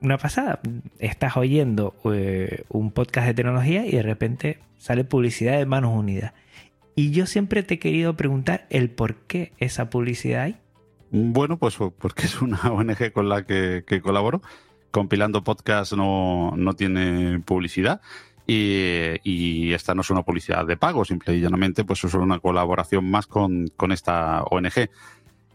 una 0.00 0.16
pasada. 0.16 0.60
Estás 0.98 1.36
oyendo 1.36 1.94
eh, 2.10 2.64
un 2.70 2.90
podcast 2.92 3.26
de 3.26 3.34
tecnología 3.34 3.86
y 3.86 3.92
de 3.92 4.02
repente 4.02 4.58
sale 4.78 5.04
publicidad 5.04 5.58
de 5.58 5.66
Manos 5.66 5.94
Unidas 5.94 6.32
y 6.96 7.10
yo 7.10 7.26
siempre 7.26 7.62
te 7.62 7.74
he 7.74 7.78
querido 7.78 8.16
preguntar 8.16 8.66
el 8.70 8.88
por 8.88 9.16
qué 9.16 9.52
esa 9.58 9.90
publicidad 9.90 10.44
hay. 10.44 10.56
Bueno, 11.10 11.58
pues 11.58 11.76
porque 11.76 12.24
es 12.24 12.40
una 12.40 12.58
ONG 12.72 13.12
con 13.12 13.28
la 13.28 13.44
que, 13.44 13.84
colaboro. 14.02 14.40
Compilando 14.90 15.44
podcast 15.44 15.92
no, 15.92 16.54
no 16.56 16.72
tiene 16.72 17.40
publicidad. 17.40 18.00
Y, 18.50 19.74
esta 19.74 19.94
no 19.94 20.00
es 20.00 20.08
una 20.08 20.22
publicidad 20.22 20.66
de 20.66 20.78
pago, 20.78 21.04
simple 21.04 21.36
y 21.36 21.40
llanamente, 21.40 21.84
pues 21.84 22.02
es 22.02 22.14
una 22.14 22.40
colaboración 22.40 23.08
más 23.10 23.26
con, 23.26 23.70
esta 23.90 24.42
ONG. 24.44 24.88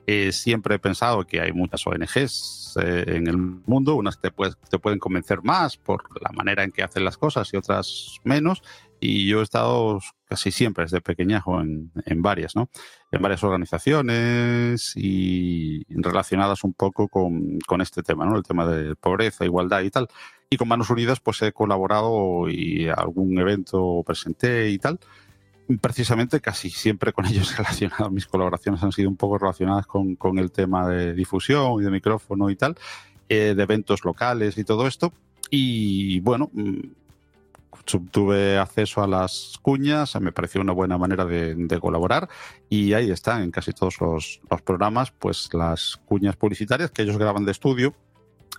Eh, 0.05 0.31
siempre 0.31 0.75
he 0.75 0.79
pensado 0.79 1.25
que 1.25 1.39
hay 1.39 1.53
muchas 1.53 1.85
ONGs 1.87 2.77
eh, 2.81 3.05
en 3.07 3.27
el 3.27 3.37
mundo, 3.37 3.95
unas 3.95 4.19
te, 4.19 4.31
te 4.69 4.79
pueden 4.79 4.99
convencer 4.99 5.43
más 5.43 5.77
por 5.77 6.03
la 6.21 6.31
manera 6.31 6.63
en 6.63 6.71
que 6.71 6.83
hacen 6.83 7.05
las 7.05 7.17
cosas 7.17 7.53
y 7.53 7.57
otras 7.57 8.17
menos, 8.23 8.61
y 8.99 9.27
yo 9.27 9.41
he 9.41 9.43
estado 9.43 9.99
casi 10.25 10.51
siempre 10.51 10.85
desde 10.85 11.01
pequeñajo 11.01 11.61
en, 11.61 11.91
en 12.05 12.21
varias, 12.21 12.55
¿no? 12.55 12.69
En 13.11 13.21
varias 13.21 13.43
organizaciones 13.43 14.93
y 14.95 15.83
relacionadas 15.89 16.63
un 16.63 16.73
poco 16.73 17.07
con, 17.07 17.59
con, 17.67 17.81
este 17.81 18.01
tema, 18.01 18.25
¿no? 18.25 18.37
El 18.37 18.43
tema 18.43 18.65
de 18.65 18.95
pobreza, 18.95 19.45
igualdad 19.45 19.81
y 19.81 19.89
tal. 19.89 20.07
Y 20.49 20.57
con 20.57 20.69
Manos 20.69 20.89
Unidas 20.89 21.19
pues 21.19 21.41
he 21.41 21.51
colaborado 21.51 22.49
y 22.49 22.87
algún 22.87 23.37
evento 23.39 24.03
presenté 24.05 24.69
y 24.69 24.79
tal. 24.79 24.99
Precisamente 25.79 26.41
casi 26.41 26.69
siempre 26.69 27.13
con 27.13 27.25
ellos 27.25 27.55
relacionados. 27.57 28.11
Mis 28.11 28.27
colaboraciones 28.27 28.83
han 28.83 28.91
sido 28.91 29.09
un 29.09 29.17
poco 29.17 29.37
relacionadas 29.37 29.87
con, 29.87 30.15
con 30.15 30.39
el 30.39 30.51
tema 30.51 30.87
de 30.87 31.13
difusión 31.13 31.81
y 31.81 31.83
de 31.83 31.91
micrófono 31.91 32.49
y 32.49 32.55
tal, 32.55 32.75
eh, 33.29 33.53
de 33.55 33.63
eventos 33.63 34.03
locales 34.03 34.57
y 34.57 34.63
todo 34.63 34.87
esto. 34.87 35.13
Y 35.49 36.19
bueno, 36.21 36.49
mm, 36.53 36.79
tuve 38.11 38.57
acceso 38.57 39.01
a 39.01 39.07
las 39.07 39.59
cuñas, 39.61 40.19
me 40.19 40.31
pareció 40.31 40.61
una 40.61 40.73
buena 40.73 40.97
manera 40.97 41.25
de, 41.25 41.79
colaborar 41.79 42.29
y 42.69 42.93
ahí 42.93 43.11
están 43.11 43.43
en 43.43 43.51
casi 43.51 43.71
todos 43.73 43.99
los, 43.99 44.41
programas 44.63 45.11
pues 45.11 45.49
las 45.53 45.97
cuñas 46.05 46.35
publicitarias 46.35 46.91
que 46.91 47.01
ellos 47.01 47.17
graban 47.17 47.45
de 47.45 47.51
estudio 47.51 47.93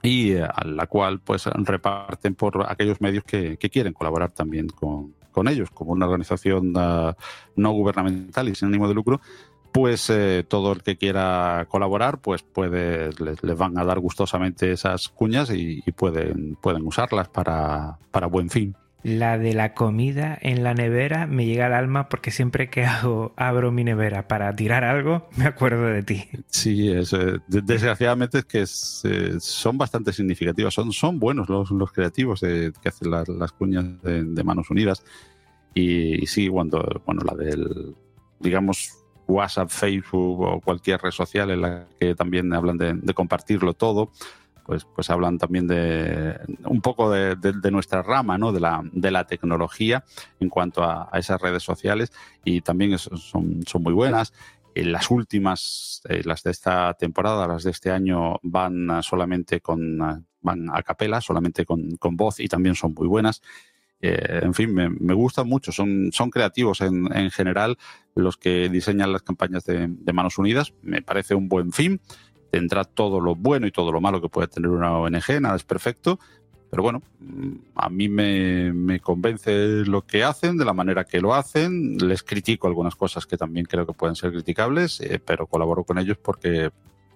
y 0.03 0.33
eh, 0.33 0.43
a 0.43 0.64
la 0.64 0.87
cual 0.87 1.21
pues 1.21 1.47
reparten 1.47 2.35
por 2.35 2.67
aquellos 2.69 3.01
medios 3.01 3.25
que, 3.25 3.57
quieren 3.57 3.93
colaborar 3.93 4.31
también 4.33 4.69
con, 4.69 5.14
ellos, 5.49 5.70
como 5.70 5.92
una 5.92 6.07
organización 6.07 6.77
uh, 6.77 7.12
no 7.57 7.73
gubernamental 7.73 8.49
y 8.49 8.55
sin 8.55 8.68
ánimo 8.68 8.88
de 8.88 8.94
lucro, 8.94 9.20
pues 9.73 10.09
eh, 10.09 10.44
todo 10.47 10.73
el 10.73 10.83
que 10.85 10.97
quiera 10.97 11.66
colaborar, 11.68 12.20
pues 12.20 12.44
puede, 12.44 13.11
les, 13.14 13.59
van 13.59 13.77
a 13.77 13.85
dar 13.85 13.99
gustosamente 13.99 14.70
esas 14.70 15.09
cuñas 15.09 15.51
y, 15.51 15.83
pueden, 15.97 16.57
pueden 16.62 16.87
usarlas 16.87 17.29
para, 17.29 17.99
para 18.12 18.29
buen 18.29 18.51
fin. 18.51 18.77
La 19.05 19.37
de 19.37 19.53
la 19.53 19.75
comida 19.75 20.38
en 20.40 20.64
la 20.64 20.73
nevera 20.73 21.27
me 21.27 21.45
llega 21.45 21.67
al 21.67 21.75
alma 21.75 22.09
porque 22.09 22.31
siempre 22.31 22.71
que 22.71 22.87
hago, 22.87 23.35
abro 23.37 23.71
mi 23.71 23.85
nevera 23.85 24.27
para 24.29 24.57
tirar 24.57 24.83
algo, 24.83 25.29
me 25.37 25.45
acuerdo 25.45 25.85
de 25.85 26.03
ti. 26.03 26.25
Sí, 26.47 26.90
es, 26.90 27.12
eh, 27.12 27.38
desgraciadamente 27.47 28.38
es 28.38 28.45
que 28.47 28.62
eh, 28.62 29.37
son 29.40 29.77
bastante 29.77 30.11
significativas. 30.11 30.73
Son, 30.73 30.90
son 30.90 31.19
buenos 31.19 31.51
los, 31.51 31.71
los 31.71 31.93
creativos 31.93 32.40
que 32.40 32.73
hacen 32.83 33.11
las, 33.11 33.53
cuñas 33.53 33.85
de, 34.03 34.43
Manos 34.43 34.71
Unidas. 34.71 35.05
Y, 35.75 36.27
sí, 36.27 36.49
cuando, 36.49 37.03
bueno, 37.05 37.21
la 37.27 37.35
del, 37.35 37.95
digamos, 38.40 38.90
WhatsApp, 39.27 39.69
Facebook 39.69 40.40
o 40.40 40.61
cualquier 40.62 41.03
red 41.03 41.11
social 41.11 41.51
en 41.51 41.61
la 41.61 41.87
que 42.01 42.14
también 42.14 42.55
hablan 42.55 42.79
de 42.79 43.14
compartirlo 43.14 43.75
todo 43.75 44.12
pues, 44.64 44.85
pues 44.85 45.11
hablan 45.11 45.38
también 45.38 45.66
de 45.66 46.38
un 46.64 46.81
poco 46.81 47.11
de, 47.11 47.70
nuestra 47.70 48.03
rama, 48.03 48.38
¿no? 48.38 48.53
De 48.53 48.61
la, 48.61 48.83
de 48.92 49.11
la 49.11 49.24
tecnología 49.27 50.05
en 50.40 50.48
cuanto 50.48 50.83
a, 50.83 51.09
esas 51.14 51.40
redes 51.40 51.62
sociales 51.62 52.12
y 52.44 52.61
también 52.61 52.98
son, 52.98 53.62
son 53.66 53.83
muy 53.83 53.92
buenas. 53.92 54.33
Eh, 54.74 54.85
las 54.85 55.11
últimas, 55.11 56.03
eh, 56.09 56.22
las 56.24 56.42
de 56.42 56.50
esta 56.50 56.94
temporada, 56.94 57.46
las 57.46 57.62
de 57.62 57.70
este 57.70 57.90
año, 57.90 58.40
van 58.42 59.03
solamente 59.03 59.61
con, 59.61 60.27
van 60.40 60.70
a 60.72 60.83
capela, 60.83 61.20
solamente 61.20 61.64
con, 61.64 61.96
con 61.96 62.16
voz 62.16 62.40
y 62.40 62.48
también 62.48 62.74
son 62.74 62.92
muy 62.94 63.07
buenas. 63.07 63.40
Eh, 64.00 64.40
en 64.42 64.53
fin, 64.53 64.74
me, 64.74 64.90
me 64.90 65.14
gustan 65.14 65.48
mucho, 65.48 65.70
son, 65.72 66.11
son 66.12 66.31
creativos 66.31 66.81
en, 66.81 67.07
en, 67.16 67.31
general 67.31 67.79
los 68.14 68.37
que 68.37 68.68
diseñan 68.68 69.12
las 69.12 69.22
campañas 69.22 69.64
de, 69.64 69.87
de 69.88 70.12
Manos 70.12 70.38
Unidas. 70.38 70.74
Me 70.83 71.00
parece 71.00 71.35
un 71.35 71.48
buen 71.48 71.72
fin 71.72 72.00
tendrá 72.55 72.85
todo 72.85 73.19
lo 73.19 73.35
bueno 73.35 73.67
y 73.67 73.73
todo 73.73 73.90
lo 73.90 74.01
malo 74.01 74.21
que 74.21 74.29
puede 74.29 74.47
tener 74.47 74.71
una 74.71 74.97
ONG, 74.97 75.40
nada 75.40 75.57
es 75.57 75.64
perfecto, 75.64 76.21
pero 76.71 76.85
bueno, 76.85 77.03
mm, 77.19 77.53
a 77.75 77.88
mí 77.88 78.09
me, 78.09 79.01
convence 79.01 79.85
lo 79.85 80.03
que 80.03 80.23
hacen, 80.23 80.57
de 80.57 80.64
la 80.64 80.73
manera 80.73 81.03
que 81.03 81.21
lo 81.21 81.35
hacen, 81.35 81.98
les 81.98 82.23
critico 82.23 82.69
algunas 82.69 82.94
cosas 82.94 83.27
que 83.27 83.37
también 83.37 83.67
creo 83.67 83.85
que 83.85 83.92
pueden 83.92 84.15
ser 84.15 84.31
criticables, 84.31 85.00
eh, 85.00 85.21
pero 85.25 85.48
colaboro 85.48 85.83
con 85.83 85.98
ellos 85.98 86.17
porque, 86.17 86.71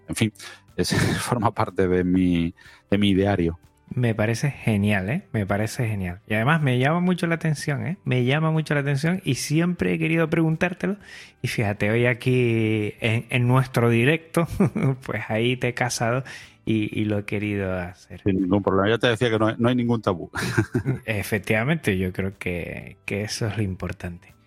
en 0.08 0.16
fin, 0.16 0.32
es, 0.76 0.92
forma 1.22 1.52
parte 1.52 1.86
de 1.86 2.02
mi, 2.02 2.52
de 2.90 2.98
mi 2.98 3.10
ideario. 3.10 3.60
Me 3.94 4.14
parece 4.14 4.50
genial, 4.50 5.08
¿eh? 5.10 5.22
Me 5.32 5.46
parece 5.46 5.88
genial. 5.88 6.20
Y 6.26 6.34
además 6.34 6.62
me 6.62 6.78
llama 6.78 7.00
mucho 7.00 7.26
la 7.26 7.36
atención, 7.36 7.86
¿eh? 7.86 7.98
Me 8.04 8.24
llama 8.24 8.50
mucho 8.50 8.74
la 8.74 8.80
atención 8.80 9.20
y 9.24 9.34
siempre 9.36 9.94
he 9.94 9.98
querido 9.98 10.28
preguntártelo. 10.28 10.96
Y 11.42 11.48
fíjate, 11.48 11.90
hoy 11.90 12.06
aquí 12.06 12.94
en, 13.00 13.48
nuestro 13.48 13.90
directo, 13.90 14.46
pues 15.04 15.22
ahí 15.28 15.56
te 15.56 15.68
he 15.68 15.74
casado 15.74 16.24
y, 16.64 17.04
lo 17.04 17.18
he 17.18 17.24
querido 17.24 17.78
hacer. 17.78 18.20
Sin 18.22 18.42
ningún 18.42 18.62
problema. 18.62 18.90
Ya 18.90 18.98
te 18.98 19.08
decía 19.08 19.30
que 19.30 19.38
no 19.38 19.46
hay, 19.46 19.54
no 19.58 19.68
hay 19.68 19.74
ningún 19.74 20.02
tabú. 20.02 20.30
Efectivamente, 21.06 21.96
yo 21.96 22.12
creo 22.12 22.36
que, 22.38 22.98
que 23.06 23.22
eso 23.22 23.46
es 23.46 23.56
lo 23.56 23.62
importante. 23.62 24.37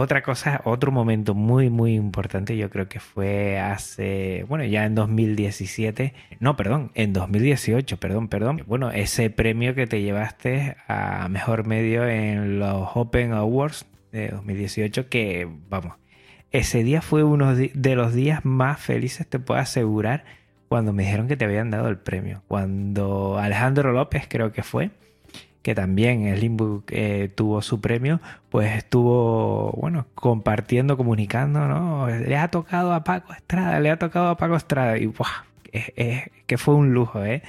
Otra 0.00 0.22
cosa, 0.22 0.60
otro 0.64 0.92
momento 0.92 1.34
muy, 1.34 1.70
muy 1.70 1.96
importante, 1.96 2.56
yo 2.56 2.70
creo 2.70 2.88
que 2.88 3.00
fue 3.00 3.58
hace, 3.58 4.44
bueno, 4.48 4.64
ya 4.64 4.84
en 4.84 4.94
2017, 4.94 6.14
no, 6.38 6.54
perdón, 6.54 6.92
en 6.94 7.12
2018, 7.12 7.96
perdón, 7.96 8.28
perdón. 8.28 8.62
Bueno, 8.68 8.92
ese 8.92 9.28
premio 9.28 9.74
que 9.74 9.88
te 9.88 10.00
llevaste 10.00 10.76
a 10.86 11.26
mejor 11.28 11.66
medio 11.66 12.06
en 12.08 12.60
los 12.60 12.90
Open 12.94 13.32
Awards 13.32 13.86
de 14.12 14.28
2018, 14.28 15.08
que, 15.08 15.48
vamos, 15.68 15.96
ese 16.52 16.84
día 16.84 17.02
fue 17.02 17.24
uno 17.24 17.56
de 17.56 17.94
los 17.96 18.14
días 18.14 18.44
más 18.44 18.78
felices, 18.78 19.26
te 19.26 19.40
puedo 19.40 19.58
asegurar, 19.58 20.22
cuando 20.68 20.92
me 20.92 21.02
dijeron 21.02 21.26
que 21.26 21.36
te 21.36 21.44
habían 21.44 21.72
dado 21.72 21.88
el 21.88 21.98
premio. 21.98 22.44
Cuando 22.46 23.36
Alejandro 23.36 23.90
López, 23.90 24.26
creo 24.28 24.52
que 24.52 24.62
fue, 24.62 24.92
que 25.68 25.74
también 25.74 26.26
el 26.26 26.40
Limbo 26.40 26.82
eh, 26.88 27.30
tuvo 27.34 27.60
su 27.60 27.78
premio, 27.78 28.22
pues 28.48 28.74
estuvo, 28.74 29.70
bueno, 29.72 30.06
compartiendo, 30.14 30.96
comunicando, 30.96 31.68
¿no? 31.68 32.08
Le 32.08 32.38
ha 32.38 32.48
tocado 32.48 32.94
a 32.94 33.04
Paco 33.04 33.34
Estrada, 33.34 33.78
le 33.78 33.90
ha 33.90 33.98
tocado 33.98 34.28
a 34.28 34.38
Paco 34.38 34.56
Estrada 34.56 34.96
y 34.96 35.04
¡buah! 35.04 35.44
Es, 35.70 36.30
que 36.46 36.56
fue 36.56 36.74
un 36.74 36.94
lujo, 36.94 37.22
¿eh? 37.22 37.42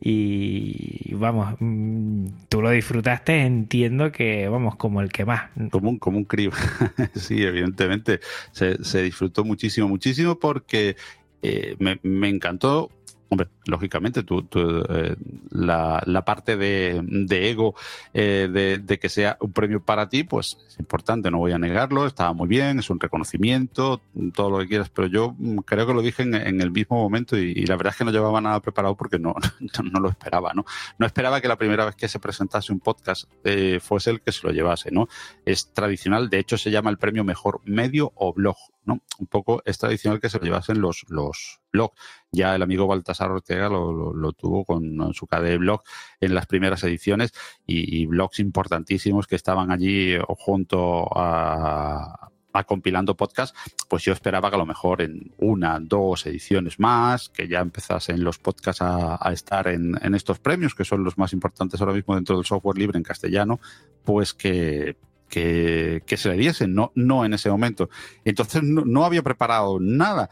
Y 0.00 1.12
vamos, 1.16 1.54
mm, 1.60 2.28
tú 2.48 2.62
lo 2.62 2.70
disfrutaste, 2.70 3.42
entiendo 3.42 4.10
que, 4.10 4.48
vamos, 4.48 4.76
como 4.76 5.02
el 5.02 5.12
que 5.12 5.26
más. 5.26 5.50
Como 5.70 5.90
un, 5.90 5.98
como 5.98 6.16
un 6.16 6.24
crío. 6.24 6.52
sí, 7.14 7.42
evidentemente. 7.42 8.20
Se, 8.52 9.02
disfrutó 9.02 9.44
muchísimo, 9.44 9.86
muchísimo 9.86 10.38
porque 10.38 10.96
eh, 11.42 11.76
me, 11.78 12.28
encantó 12.30 12.90
Hombre, 13.28 13.48
lógicamente, 13.64 14.22
tú, 14.22 14.48
eh, 14.54 15.16
la, 15.50 16.22
parte 16.24 16.56
de, 16.56 17.50
ego 17.50 17.74
eh, 18.14 18.78
de, 18.84 18.98
que 19.00 19.08
sea 19.08 19.36
un 19.40 19.52
premio 19.52 19.84
para 19.84 20.08
ti, 20.08 20.22
pues 20.22 20.58
es 20.68 20.78
importante, 20.78 21.30
no 21.30 21.38
voy 21.38 21.50
a 21.50 21.58
negarlo, 21.58 22.06
estaba 22.06 22.32
muy 22.32 22.46
bien, 22.46 22.78
es 22.78 22.88
un 22.88 23.00
reconocimiento, 23.00 24.00
todo 24.32 24.50
lo 24.50 24.58
que 24.58 24.68
quieras, 24.68 24.90
pero 24.90 25.08
yo 25.08 25.34
mm, 25.38 25.58
creo 25.58 25.88
que 25.88 25.94
lo 25.94 26.02
dije 26.02 26.22
en, 26.22 26.60
el 26.60 26.70
mismo 26.70 26.96
momento 26.98 27.36
y, 27.36 27.66
la 27.66 27.76
verdad 27.76 27.92
es 27.94 27.98
que 27.98 28.04
no 28.04 28.12
llevaba 28.12 28.40
nada 28.40 28.60
preparado 28.60 28.96
porque 28.96 29.18
no, 29.18 29.34
no, 29.82 30.00
lo 30.00 30.08
esperaba, 30.08 30.52
¿no? 30.54 30.64
No 30.98 31.06
esperaba 31.06 31.40
que 31.40 31.48
la 31.48 31.58
primera 31.58 31.84
vez 31.84 31.96
que 31.96 32.06
se 32.06 32.20
presentase 32.20 32.72
un 32.72 32.78
podcast 32.78 33.28
eh, 33.42 33.80
fuese 33.82 34.10
el 34.10 34.20
que 34.20 34.30
se 34.30 34.46
lo 34.46 34.52
llevase, 34.52 34.92
¿no? 34.92 35.08
Es 35.44 35.72
tradicional, 35.72 36.30
de 36.30 36.38
hecho 36.38 36.58
se 36.58 36.70
llama 36.70 36.90
el 36.90 36.98
premio 36.98 37.24
mejor 37.24 37.60
medio 37.64 38.12
o 38.14 38.32
blog, 38.32 38.56
¿no? 38.84 39.00
Un 39.18 39.26
poco 39.26 39.62
es 39.64 39.78
tradicional 39.78 40.20
que 40.20 40.30
se 40.30 40.38
lo 40.38 40.44
llevasen 40.44 40.80
los, 40.80 41.04
los 41.08 41.60
blogs. 41.72 41.94
Ya 42.36 42.54
el 42.54 42.62
amigo 42.62 42.86
Baltasar 42.86 43.30
Ortega 43.30 43.68
lo, 43.68 44.32
tuvo 44.32 44.64
con 44.64 45.14
su 45.14 45.26
KD 45.26 45.58
blog 45.58 45.82
en 46.20 46.34
las 46.34 46.46
primeras 46.46 46.84
ediciones 46.84 47.32
y, 47.66 48.06
blogs 48.06 48.38
importantísimos 48.40 49.26
que 49.26 49.36
estaban 49.36 49.70
allí 49.70 50.16
junto 50.28 51.08
a, 51.16 52.30
compilando 52.64 53.16
podcast, 53.16 53.54
pues 53.88 54.04
yo 54.04 54.12
esperaba 54.12 54.48
que 54.48 54.56
a 54.56 54.58
lo 54.58 54.66
mejor 54.66 55.02
en 55.02 55.32
una, 55.38 55.78
dos 55.80 56.26
ediciones 56.26 56.78
más, 56.78 57.28
que 57.28 57.48
ya 57.48 57.60
empezasen 57.60 58.22
los 58.24 58.38
podcasts 58.38 58.82
a, 58.82 59.30
estar 59.32 59.68
en, 59.68 59.96
estos 60.14 60.38
premios, 60.38 60.74
que 60.74 60.84
son 60.84 61.04
los 61.04 61.18
más 61.18 61.32
importantes 61.32 61.80
ahora 61.80 61.92
mismo 61.92 62.14
dentro 62.14 62.36
del 62.36 62.44
software 62.44 62.78
libre 62.78 62.98
en 62.98 63.04
castellano, 63.04 63.60
pues 64.04 64.32
que, 64.32 64.96
que, 65.28 66.02
se 66.16 66.28
le 66.30 66.36
diesen, 66.36 66.74
no, 66.74 66.92
no 66.94 67.24
en 67.24 67.34
ese 67.34 67.50
momento. 67.50 67.90
Entonces 68.24 68.62
no 68.62 69.04
había 69.04 69.22
preparado 69.22 69.78
nada 69.80 70.30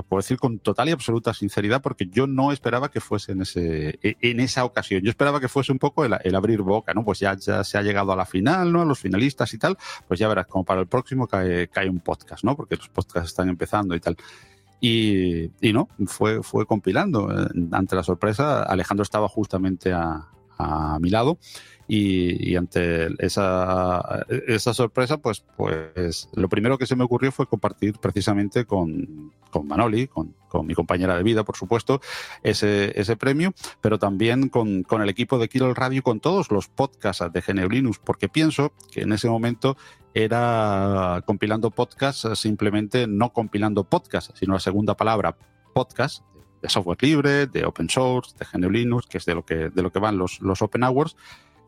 lo 0.00 0.06
puedo 0.06 0.20
decir 0.20 0.38
con 0.38 0.58
total 0.58 0.88
y 0.88 0.92
absoluta 0.92 1.34
sinceridad, 1.34 1.82
porque 1.82 2.06
yo 2.06 2.26
no 2.26 2.52
esperaba 2.52 2.90
que 2.90 3.00
fuese 3.00 3.32
en, 3.32 3.42
ese, 3.42 3.98
e, 4.02 4.16
en 4.22 4.40
esa 4.40 4.64
ocasión. 4.64 5.02
Yo 5.02 5.10
esperaba 5.10 5.40
que 5.40 5.48
fuese 5.48 5.72
un 5.72 5.78
poco 5.78 6.04
el, 6.04 6.34
abrir 6.34 6.62
boca, 6.62 6.94
¿no? 6.94 7.04
Pues 7.04 7.18
ya, 7.18 7.36
ya 7.36 7.62
se 7.64 7.76
ha 7.76 7.82
llegado 7.82 8.12
a 8.12 8.16
la 8.16 8.24
final, 8.24 8.72
¿no? 8.72 8.80
A 8.80 8.84
los 8.86 8.98
finalistas 8.98 9.52
y 9.52 9.58
tal, 9.58 9.76
pues 10.08 10.18
ya 10.18 10.26
verás, 10.26 10.46
como 10.46 10.64
para 10.64 10.80
el 10.80 10.86
próximo 10.86 11.26
cae, 11.26 11.68
cae 11.68 11.90
un 11.90 12.00
podcast, 12.00 12.44
¿no? 12.44 12.56
Porque 12.56 12.76
los 12.76 12.88
podcasts 12.88 13.30
están 13.30 13.50
empezando 13.50 13.94
y 13.94 14.00
tal. 14.00 14.16
Y, 14.80 15.50
y 15.60 15.72
no, 15.74 15.88
fue, 16.06 16.42
fue 16.42 16.64
compilando. 16.64 17.30
Eh, 17.30 17.48
ante 17.72 17.94
la 17.94 18.02
sorpresa, 18.02 18.62
Alejandro 18.62 19.02
estaba 19.02 19.28
justamente 19.28 19.92
a, 19.92 20.26
a 20.60 20.98
mi 21.00 21.10
lado. 21.10 21.38
Y, 21.92 22.54
ante 22.54 23.08
esa, 23.18 24.24
esa, 24.46 24.74
sorpresa, 24.74 25.16
pues, 25.18 25.44
pues 25.56 26.28
lo 26.34 26.48
primero 26.48 26.78
que 26.78 26.86
se 26.86 26.94
me 26.94 27.02
ocurrió 27.02 27.32
fue 27.32 27.48
compartir 27.48 27.98
precisamente 27.98 28.64
con, 28.64 29.32
con 29.50 29.66
Manoli, 29.66 30.06
con, 30.06 30.32
con, 30.46 30.68
mi 30.68 30.74
compañera 30.74 31.16
de 31.16 31.24
vida, 31.24 31.42
por 31.42 31.56
supuesto, 31.56 32.00
ese, 32.44 32.92
ese 32.94 33.16
premio, 33.16 33.54
pero 33.80 33.98
también 33.98 34.50
con, 34.50 34.84
con 34.84 35.02
el 35.02 35.08
equipo 35.08 35.40
de 35.40 35.48
Kilo 35.48 35.74
Radio, 35.74 36.04
con 36.04 36.20
todos 36.20 36.52
los 36.52 36.68
podcasts 36.68 37.24
de 37.32 37.40
GNU 37.40 37.68
Linux, 37.68 37.98
porque 37.98 38.28
pienso 38.28 38.72
que 38.92 39.00
en 39.00 39.12
ese 39.12 39.28
momento 39.28 39.76
era 40.14 41.24
compilando 41.26 41.72
podcasts, 41.72 42.38
simplemente 42.38 43.08
no 43.08 43.32
compilando 43.32 43.82
podcasts, 43.82 44.32
sino 44.38 44.54
la 44.54 44.60
segunda 44.60 44.96
palabra, 44.96 45.36
podcast, 45.74 46.22
de 46.60 46.68
software 46.68 46.98
libre, 47.00 47.46
de 47.46 47.64
open 47.64 47.88
source, 47.88 48.34
de 48.38 48.46
GNU 48.52 48.70
Linux, 48.70 49.06
que 49.06 49.18
es 49.18 49.24
de 49.24 49.34
lo 49.34 49.44
que, 49.44 49.70
de 49.70 49.82
lo 49.82 49.90
que 49.90 49.98
van 49.98 50.18
los, 50.18 50.40
los 50.40 50.62
Open 50.62 50.84
Hours, 50.84 51.16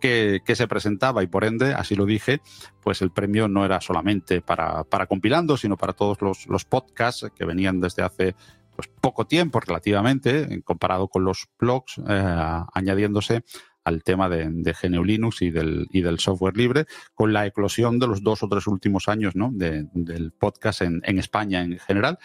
que, 0.03 0.55
se 0.55 0.69
presentaba 0.69 1.23
y 1.23 1.29
por 1.29 1.45
ende, 1.45 1.75
así 1.75 1.95
lo 1.95 2.05
dije, 2.05 2.41
pues 2.83 3.03
el 3.03 3.11
premio 3.11 3.47
no 3.49 3.65
era 3.65 3.81
solamente 3.81 4.41
para, 4.41 4.85
para 4.85 5.07
compilando, 5.07 5.57
sino 5.57 5.77
para 5.77 5.93
todos 5.93 6.21
los, 6.21 6.47
los 6.49 6.65
podcasts 6.65 7.31
que 7.35 7.45
venían 7.45 7.81
desde 7.81 8.03
hace 8.03 8.35
pues, 8.75 8.89
poco 9.01 9.27
tiempo 9.27 9.61
relativamente, 9.61 10.61
comparado 10.65 11.09
con 11.09 11.25
los 11.25 11.49
blogs, 11.59 11.99
eh, 11.99 12.63
añadiéndose 12.75 13.45
al 13.85 14.03
tema 14.03 14.29
de, 14.29 14.49
de, 14.49 14.75
GNU 14.81 15.05
Linux 15.05 15.43
y 15.43 15.51
del, 15.51 15.89
y 15.91 16.03
del 16.03 16.19
software 16.19 16.57
libre, 16.57 16.87
con 17.15 17.33
la 17.33 17.47
eclosión 17.47 17.99
de 17.99 18.07
los 18.07 18.23
dos 18.23 18.43
o 18.43 18.49
tres 18.49 18.67
últimos 18.67 19.09
años 19.09 19.35
¿no? 19.35 19.51
del 19.53 20.33
podcast 20.33 20.83
en 20.83 21.19
España 21.19 21.63
en 21.63 21.79
general, 21.79 22.19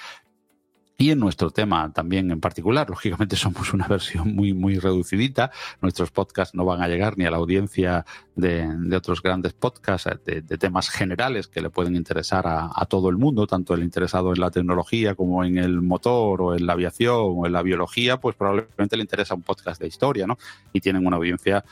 y 1.00 1.12
en 1.12 1.20
nuestro 1.20 1.52
tema 1.52 1.94
también 1.94 2.32
en 2.32 2.42
particular, 2.42 2.90
lógicamente 2.90 3.36
somos 3.36 3.74
una 3.74 3.88
versión 3.88 4.36
muy, 4.36 4.54
muy 4.54 4.80
reducidita. 4.80 5.52
Nuestros 5.80 6.10
podcasts 6.10 6.56
no 6.56 6.66
van 6.66 6.82
a 6.82 6.88
llegar 6.88 7.18
ni 7.18 7.26
a 7.26 7.32
la 7.32 7.38
audiencia 7.38 8.06
de, 8.36 8.68
otros 8.96 9.22
grandes 9.22 9.54
podcasts 9.54 10.10
de, 10.26 10.42
temas 10.42 10.90
generales 10.90 11.48
que 11.48 11.62
le 11.62 11.70
pueden 11.70 11.96
interesar 11.96 12.46
a, 12.48 12.86
todo 12.90 13.10
el 13.10 13.18
mundo, 13.18 13.46
tanto 13.46 13.76
el 13.76 13.84
interesado 13.84 14.34
en 14.34 14.40
la 14.40 14.50
tecnología 14.50 15.14
como 15.14 15.44
en 15.44 15.58
el 15.58 15.82
motor 15.82 16.42
o 16.42 16.56
en 16.56 16.66
la 16.66 16.74
aviación 16.74 17.16
o 17.20 17.46
en 17.46 17.54
la 17.54 17.62
biología, 17.62 18.18
pues 18.18 18.36
probablemente 18.36 18.98
le 18.98 19.04
interesa 19.04 19.36
un 19.36 19.44
podcast 19.44 19.80
de 19.80 19.88
historia, 19.88 20.26
¿no? 20.26 20.38
Y 20.74 20.82
tienen 20.82 21.06
una 21.06 21.18
audiencia 21.18 21.64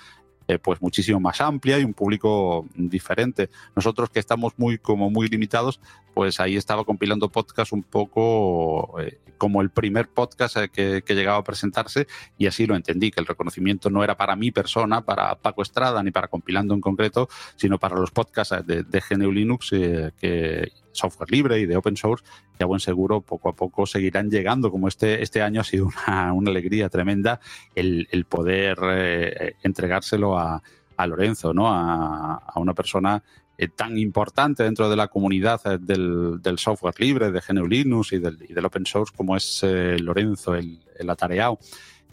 eh, 0.48 0.60
pues 0.60 0.82
muchísimo 0.82 1.20
más 1.20 1.42
amplia 1.42 1.80
y 1.80 1.84
un 1.84 1.94
público 1.94 2.68
diferente. 2.76 3.50
Nosotros 3.76 4.10
que 4.10 4.20
estamos 4.20 4.54
muy 4.58 4.78
como 4.78 5.10
muy 5.10 5.28
limitados, 5.28 5.80
pues 6.14 6.40
ahí 6.40 6.56
estaba 6.56 6.84
compilando 6.84 7.30
podcast 7.30 7.72
un 7.72 7.84
poco 7.84 9.00
eh, 9.00 9.20
como 9.38 9.62
el 9.62 9.70
primer 9.70 10.08
podcast 10.08 10.58
eh, 10.58 10.70
que, 10.70 11.16
llegaba 11.16 11.38
a 11.38 11.44
presentarse 11.44 12.08
y 12.38 12.46
así 12.46 12.68
lo 12.68 12.76
entendí, 12.76 13.12
que 13.12 13.20
el 13.20 13.26
reconocimiento 13.26 13.90
no 13.90 14.04
era 14.04 14.16
para 14.18 14.36
mi 14.36 14.52
persona, 14.52 15.02
para 15.02 15.36
Paco 15.36 15.62
Estrada, 15.62 16.04
ni 16.04 16.12
para 16.12 16.28
compilando 16.28 16.74
en 16.74 16.82
concreto, 16.82 17.28
sino 17.56 17.80
para 17.80 17.96
los 17.96 18.12
podcasts 18.12 18.66
de, 18.66 18.84
de 18.84 19.02
GNU 19.10 19.32
Linux 19.32 19.70
que 19.72 20.72
software 20.96 21.32
libre 21.32 21.60
y 21.60 21.66
de 21.66 21.78
open 21.78 21.98
source, 21.98 22.26
que 22.58 22.64
a 22.64 22.68
buen 22.68 22.80
seguro 22.80 23.22
poco 23.22 23.50
a 23.50 23.56
poco 23.56 23.86
seguirán 23.86 24.30
llegando, 24.30 24.72
como 24.72 24.88
este, 24.88 25.22
este 25.22 25.42
año 25.42 25.62
ha 25.62 25.64
sido 25.64 25.90
una, 26.08 26.30
alegría 26.30 26.90
tremenda 26.90 27.40
el, 27.76 28.26
poder 28.28 28.78
eh, 28.84 29.56
entregárselo 29.64 30.38
a, 30.38 30.62
Lorenzo, 31.06 31.54
¿no? 31.54 31.68
A, 31.68 32.54
una 32.56 32.74
persona 32.74 33.22
eh, 33.58 33.68
tan 33.68 33.98
importante 33.98 34.64
dentro 34.64 34.90
de 34.90 34.96
la 34.96 35.10
comunidad 35.10 35.62
eh, 35.66 35.78
del, 35.80 36.58
software 36.58 36.96
libre, 37.00 37.32
de 37.32 37.42
GNU 37.42 37.68
Linux 37.68 38.14
y 38.14 38.20
del, 38.20 38.38
y 38.48 38.54
del 38.54 38.66
open 38.66 38.86
source, 38.86 39.14
como 39.16 39.36
es 39.36 39.62
Lorenzo, 39.64 40.56
el, 40.56 40.80
el 40.98 41.10
atareado. 41.10 41.60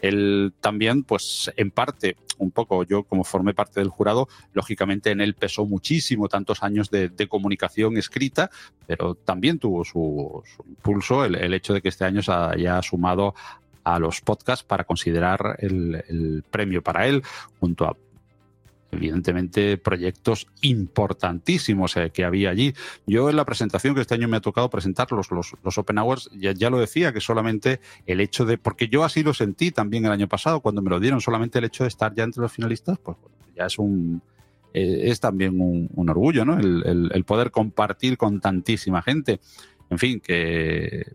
Él 0.03 0.53
también, 0.61 1.05
pues 1.05 1.51
en 1.57 1.71
parte, 1.71 2.17
un 2.39 2.51
poco 2.51 2.83
yo 2.85 3.05
como 3.05 3.25
formé 3.25 3.55
parte 3.55 3.81
del 3.81 3.89
jurado, 3.89 4.29
lógicamente 4.53 5.13
en 5.13 5.21
él 5.21 5.35
pesó 5.35 5.65
muchísimo 5.65 6.29
tantos 6.29 6.63
años 6.63 6.91
de, 6.91 7.11
comunicación 7.29 7.97
escrita, 7.97 8.51
pero 8.87 9.15
también 9.15 9.61
tuvo 9.61 9.85
su, 9.85 10.43
impulso 10.69 11.25
el, 11.25 11.55
hecho 11.55 11.73
de 11.73 11.81
que 11.81 11.89
este 11.89 12.05
año 12.05 12.21
se 12.21 12.33
haya 12.33 12.83
sumado 12.83 13.35
a 13.85 13.99
los 14.01 14.21
podcasts 14.21 14.65
para 14.65 14.85
considerar 14.85 15.57
el, 15.61 16.45
premio 16.51 16.83
para 16.83 17.07
él, 17.07 17.23
junto 17.61 17.87
a 17.87 17.97
evidentemente 18.93 19.79
proyectos 19.79 20.47
importantísimos 20.61 21.97
eh, 21.97 22.11
que 22.13 22.25
había 22.25 22.51
allí. 22.51 22.75
Yo 23.07 23.31
en 23.31 23.37
la 23.37 23.45
presentación 23.45 23.95
que 23.95 24.03
este 24.03 24.15
año 24.15 24.29
me 24.29 24.37
ha 24.37 24.41
tocado 24.41 24.71
presentar 24.71 25.11
los, 25.11 25.31
los, 25.31 25.79
Open 25.79 25.99
Hours, 25.99 26.31
ya, 26.35 26.71
lo 26.71 26.79
decía, 26.79 27.13
que 27.13 27.21
solamente 27.21 27.81
el 28.07 28.21
hecho 28.21 28.45
de, 28.45 28.59
porque 28.59 28.89
yo 28.89 29.03
así 29.03 29.23
lo 29.23 29.35
sentí 29.35 29.71
también 29.71 30.05
el 30.05 30.13
año 30.13 30.29
pasado, 30.29 30.61
cuando 30.61 30.83
me 30.83 30.91
lo 30.91 31.01
dieron, 31.01 31.21
solamente 31.21 31.59
el 31.59 31.65
hecho 31.65 31.85
de 31.85 31.89
estar 31.89 32.15
ya 32.15 32.25
entre 32.25 32.43
los 32.43 32.53
finalistas, 32.53 32.99
pues 32.99 33.17
ya 33.57 33.67
es 33.67 33.79
un... 33.79 34.23
Eh, 34.75 35.11
es 35.11 35.21
también 35.21 35.61
un, 35.61 36.09
orgullo, 36.09 36.47
¿no? 36.47 36.59
El, 36.59 37.25
poder 37.27 37.51
compartir 37.51 38.17
con 38.17 38.41
tantísima 38.41 39.03
gente. 39.03 39.39
En 39.91 39.99
fin, 39.99 40.19
que 40.19 41.13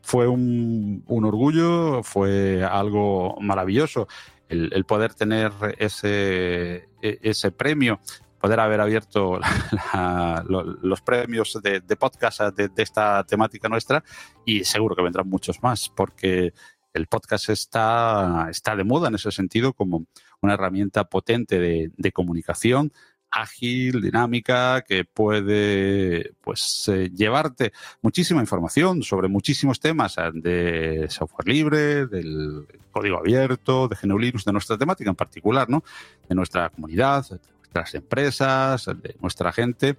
fue 0.00 0.26
un, 0.26 1.04
un 1.06 1.24
orgullo, 1.26 2.02
fue 2.02 2.64
algo 2.64 3.36
maravilloso 3.38 4.08
el, 4.50 4.84
poder 4.84 5.14
tener 5.14 5.52
ese, 5.78 6.88
e, 7.00 7.18
ese 7.22 7.52
premio, 7.52 8.00
poder 8.40 8.60
haber 8.60 8.80
abierto 8.80 9.38
los 10.82 11.00
premios 11.02 11.58
de, 11.62 11.80
podcast 11.96 12.40
de, 12.56 12.70
esta 12.76 13.24
temática 13.24 13.68
nuestra 13.68 14.02
y 14.44 14.64
seguro 14.64 14.96
que 14.96 15.02
vendrán 15.02 15.28
muchos 15.28 15.62
más 15.62 15.88
porque 15.88 16.52
el 16.92 17.06
podcast 17.06 17.50
está, 17.50 18.48
está 18.50 18.74
de 18.74 18.84
moda 18.84 19.08
en 19.08 19.14
ese 19.14 19.30
sentido 19.30 19.72
como 19.72 20.06
una 20.40 20.54
herramienta 20.54 21.04
potente 21.04 21.92
de 21.96 22.12
comunicación, 22.12 22.92
ágil, 23.30 24.00
dinámica, 24.00 24.82
que 24.82 25.04
puede 25.04 26.32
pues 26.40 26.84
eh, 26.88 27.10
llevarte 27.14 27.72
muchísima 28.02 28.40
información 28.40 29.02
sobre 29.02 29.28
muchísimos 29.28 29.80
temas 29.80 30.16
eh, 30.18 30.30
de 30.34 31.06
software 31.08 31.48
libre, 31.48 32.06
del 32.06 32.66
código 32.90 33.18
abierto, 33.18 33.88
de 33.88 33.96
GNU 34.00 34.18
Linux, 34.18 34.44
de 34.44 34.52
nuestra 34.52 34.76
temática 34.76 35.10
en 35.10 35.16
particular, 35.16 35.68
¿no? 35.68 35.84
De 36.28 36.34
nuestra 36.34 36.70
comunidad, 36.70 37.28
de 37.28 37.38
nuestras 37.58 37.94
empresas, 37.94 38.86
de 38.86 39.16
nuestra 39.20 39.52
gente 39.52 39.96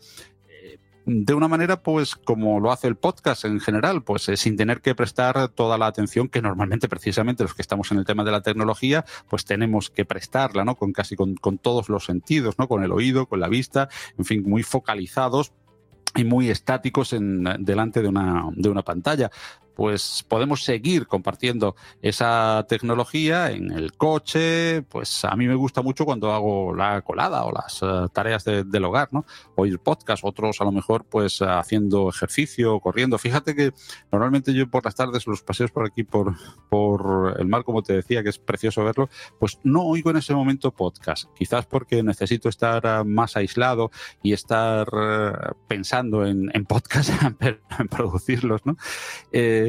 de 1.05 1.33
una 1.33 1.47
manera, 1.47 1.81
pues, 1.81 2.15
como 2.15 2.59
lo 2.59 2.71
hace 2.71 2.87
el 2.87 2.95
podcast 2.95 3.45
en 3.45 3.59
general, 3.59 4.03
pues 4.03 4.29
eh, 4.29 4.37
sin 4.37 4.55
tener 4.55 4.81
que 4.81 4.95
prestar 4.95 5.49
toda 5.49 5.77
la 5.77 5.87
atención 5.87 6.29
que 6.29 6.41
normalmente, 6.41 6.87
precisamente, 6.87 7.43
los 7.43 7.53
que 7.53 7.61
estamos 7.61 7.91
en 7.91 7.97
el 7.97 8.05
tema 8.05 8.23
de 8.23 8.31
la 8.31 8.41
tecnología, 8.41 9.05
pues 9.29 9.45
tenemos 9.45 9.89
que 9.89 10.05
prestarla, 10.05 10.63
¿no? 10.63 10.75
Con 10.75 10.93
casi 10.93 11.15
con, 11.15 11.35
con 11.35 11.57
todos 11.57 11.89
los 11.89 12.05
sentidos, 12.05 12.59
¿no? 12.59 12.67
Con 12.67 12.83
el 12.83 12.91
oído, 12.91 13.25
con 13.25 13.39
la 13.39 13.47
vista, 13.47 13.89
en 14.17 14.25
fin, 14.25 14.43
muy 14.47 14.63
focalizados 14.63 15.53
y 16.15 16.23
muy 16.23 16.49
estáticos 16.49 17.13
en, 17.13 17.43
delante 17.59 18.01
de 18.01 18.07
una, 18.07 18.49
de 18.55 18.69
una 18.69 18.83
pantalla 18.83 19.31
pues 19.75 20.25
podemos 20.27 20.63
seguir 20.63 21.07
compartiendo 21.07 21.75
esa 22.01 22.65
tecnología 22.67 23.51
en 23.51 23.71
el 23.71 23.93
coche. 23.93 24.83
Pues 24.83 25.25
a 25.25 25.35
mí 25.35 25.47
me 25.47 25.55
gusta 25.55 25.81
mucho 25.81 26.05
cuando 26.05 26.31
hago 26.31 26.75
la 26.75 27.01
colada 27.01 27.43
o 27.45 27.51
las 27.51 27.81
eh, 27.81 28.07
tareas 28.13 28.43
del 28.45 28.85
hogar, 28.85 29.09
¿no? 29.11 29.25
Oír 29.55 29.79
podcast, 29.79 30.23
otros 30.23 30.61
a 30.61 30.63
lo 30.63 30.71
mejor 30.71 31.05
pues 31.05 31.41
haciendo 31.41 32.09
ejercicio, 32.09 32.79
corriendo. 32.79 33.17
Fíjate 33.17 33.55
que 33.55 33.73
normalmente 34.11 34.53
yo 34.53 34.69
por 34.69 34.85
las 34.85 34.95
tardes, 34.95 35.27
los 35.27 35.41
paseos 35.41 35.71
por 35.71 35.85
aquí, 35.85 36.03
por, 36.03 36.35
por 36.69 37.35
el 37.39 37.47
mar, 37.47 37.63
como 37.63 37.83
te 37.83 37.93
decía, 37.93 38.23
que 38.23 38.29
es 38.29 38.39
precioso 38.39 38.83
verlo, 38.83 39.09
pues 39.39 39.59
no 39.63 39.83
oigo 39.83 40.09
en 40.11 40.17
ese 40.17 40.33
momento 40.33 40.71
podcast. 40.71 41.25
Quizás 41.35 41.65
porque 41.65 42.03
necesito 42.03 42.49
estar 42.49 42.85
eh, 42.85 43.03
más 43.03 43.35
aislado 43.37 43.91
y 44.23 44.33
estar 44.33 44.87
eh, 44.93 45.31
pensando 45.67 46.25
en, 46.25 46.49
en 46.53 46.65
podcast, 46.65 47.11
en 47.79 47.87
producirlos, 47.87 48.65
¿no? 48.65 48.77
Eh, 49.31 49.60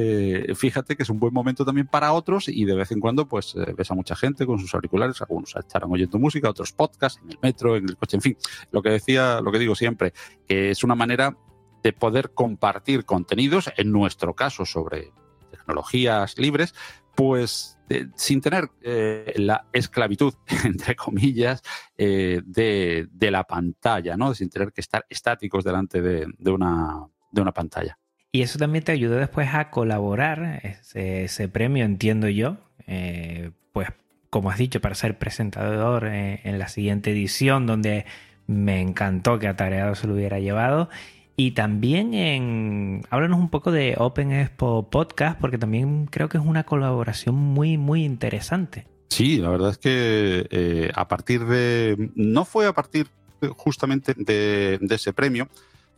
fíjate 0.54 0.96
que 0.96 1.02
es 1.02 1.10
un 1.10 1.18
buen 1.18 1.32
momento 1.32 1.64
también 1.64 1.86
para 1.86 2.12
otros 2.12 2.48
y 2.48 2.64
de 2.64 2.74
vez 2.74 2.92
en 2.92 3.00
cuando 3.00 3.26
pues 3.26 3.54
eh, 3.56 3.74
ves 3.76 3.90
a 3.90 3.94
mucha 3.94 4.14
gente 4.14 4.46
con 4.46 4.58
sus 4.58 4.74
auriculares, 4.74 5.20
algunos 5.20 5.54
estarán 5.56 5.90
oyendo 5.90 6.18
música, 6.18 6.50
otros 6.50 6.72
podcasts 6.72 7.20
en 7.22 7.30
el 7.30 7.38
metro, 7.42 7.76
en 7.76 7.88
el 7.88 7.96
coche, 7.96 8.16
en 8.16 8.20
fin, 8.22 8.36
lo 8.70 8.82
que 8.82 8.90
decía, 8.90 9.40
lo 9.40 9.50
que 9.50 9.58
digo 9.58 9.74
siempre, 9.74 10.12
que 10.46 10.70
es 10.70 10.84
una 10.84 10.94
manera 10.94 11.36
de 11.82 11.92
poder 11.92 12.32
compartir 12.32 13.04
contenidos, 13.04 13.72
en 13.76 13.90
nuestro 13.90 14.34
caso 14.34 14.64
sobre 14.64 15.12
tecnologías 15.50 16.38
libres, 16.38 16.74
pues 17.16 17.78
sin 18.14 18.40
tener 18.40 18.70
eh, 18.80 19.32
la 19.36 19.66
esclavitud, 19.72 20.34
entre 20.64 20.96
comillas, 20.96 21.62
de, 21.96 23.08
la 23.20 23.44
pantalla, 23.44 24.16
¿no? 24.16 24.34
Sin 24.34 24.48
tener 24.48 24.72
que 24.72 24.80
estar 24.80 25.04
estáticos 25.08 25.64
delante 25.64 26.00
de, 26.00 26.26
de 26.38 26.50
una 26.50 27.52
pantalla. 27.52 27.98
Y 28.34 28.40
eso 28.40 28.58
también 28.58 28.82
te 28.82 28.92
ayuda 28.92 29.18
después 29.18 29.52
a 29.52 29.68
colaborar, 29.68 30.62
ese, 30.94 31.48
premio, 31.50 31.84
entiendo 31.84 32.30
yo, 32.30 32.56
eh, 32.86 33.50
pues 33.74 33.88
como 34.30 34.50
has 34.50 34.56
dicho, 34.56 34.80
para 34.80 34.94
ser 34.94 35.18
presentador 35.18 36.06
eh, 36.06 36.40
en 36.44 36.58
la 36.58 36.68
siguiente 36.68 37.10
edición, 37.10 37.66
donde 37.66 38.06
me 38.46 38.80
encantó 38.80 39.38
que 39.38 39.48
Atareado 39.48 39.94
se 39.94 40.06
lo 40.06 40.14
hubiera 40.14 40.40
llevado. 40.40 40.88
Y 41.36 41.50
también 41.50 42.14
en. 42.14 43.02
Háblanos 43.10 43.38
un 43.38 43.50
poco 43.50 43.70
de 43.70 43.96
Open 43.98 44.32
Expo 44.32 44.88
Podcast, 44.88 45.38
porque 45.38 45.58
también 45.58 46.06
creo 46.06 46.30
que 46.30 46.38
es 46.38 46.44
una 46.44 46.64
colaboración 46.64 47.34
muy, 47.34 47.76
muy 47.76 48.02
interesante. 48.02 48.86
Sí, 49.08 49.38
la 49.38 49.50
verdad 49.50 49.70
es 49.70 49.78
que 49.78 50.46
eh, 50.50 50.90
a 50.94 51.06
partir 51.06 51.44
de. 51.44 52.10
No 52.14 52.46
fue 52.46 52.66
a 52.66 52.72
partir 52.72 53.08
justamente 53.56 54.14
de 54.16 54.78
ese 54.94 55.12
premio, 55.12 55.48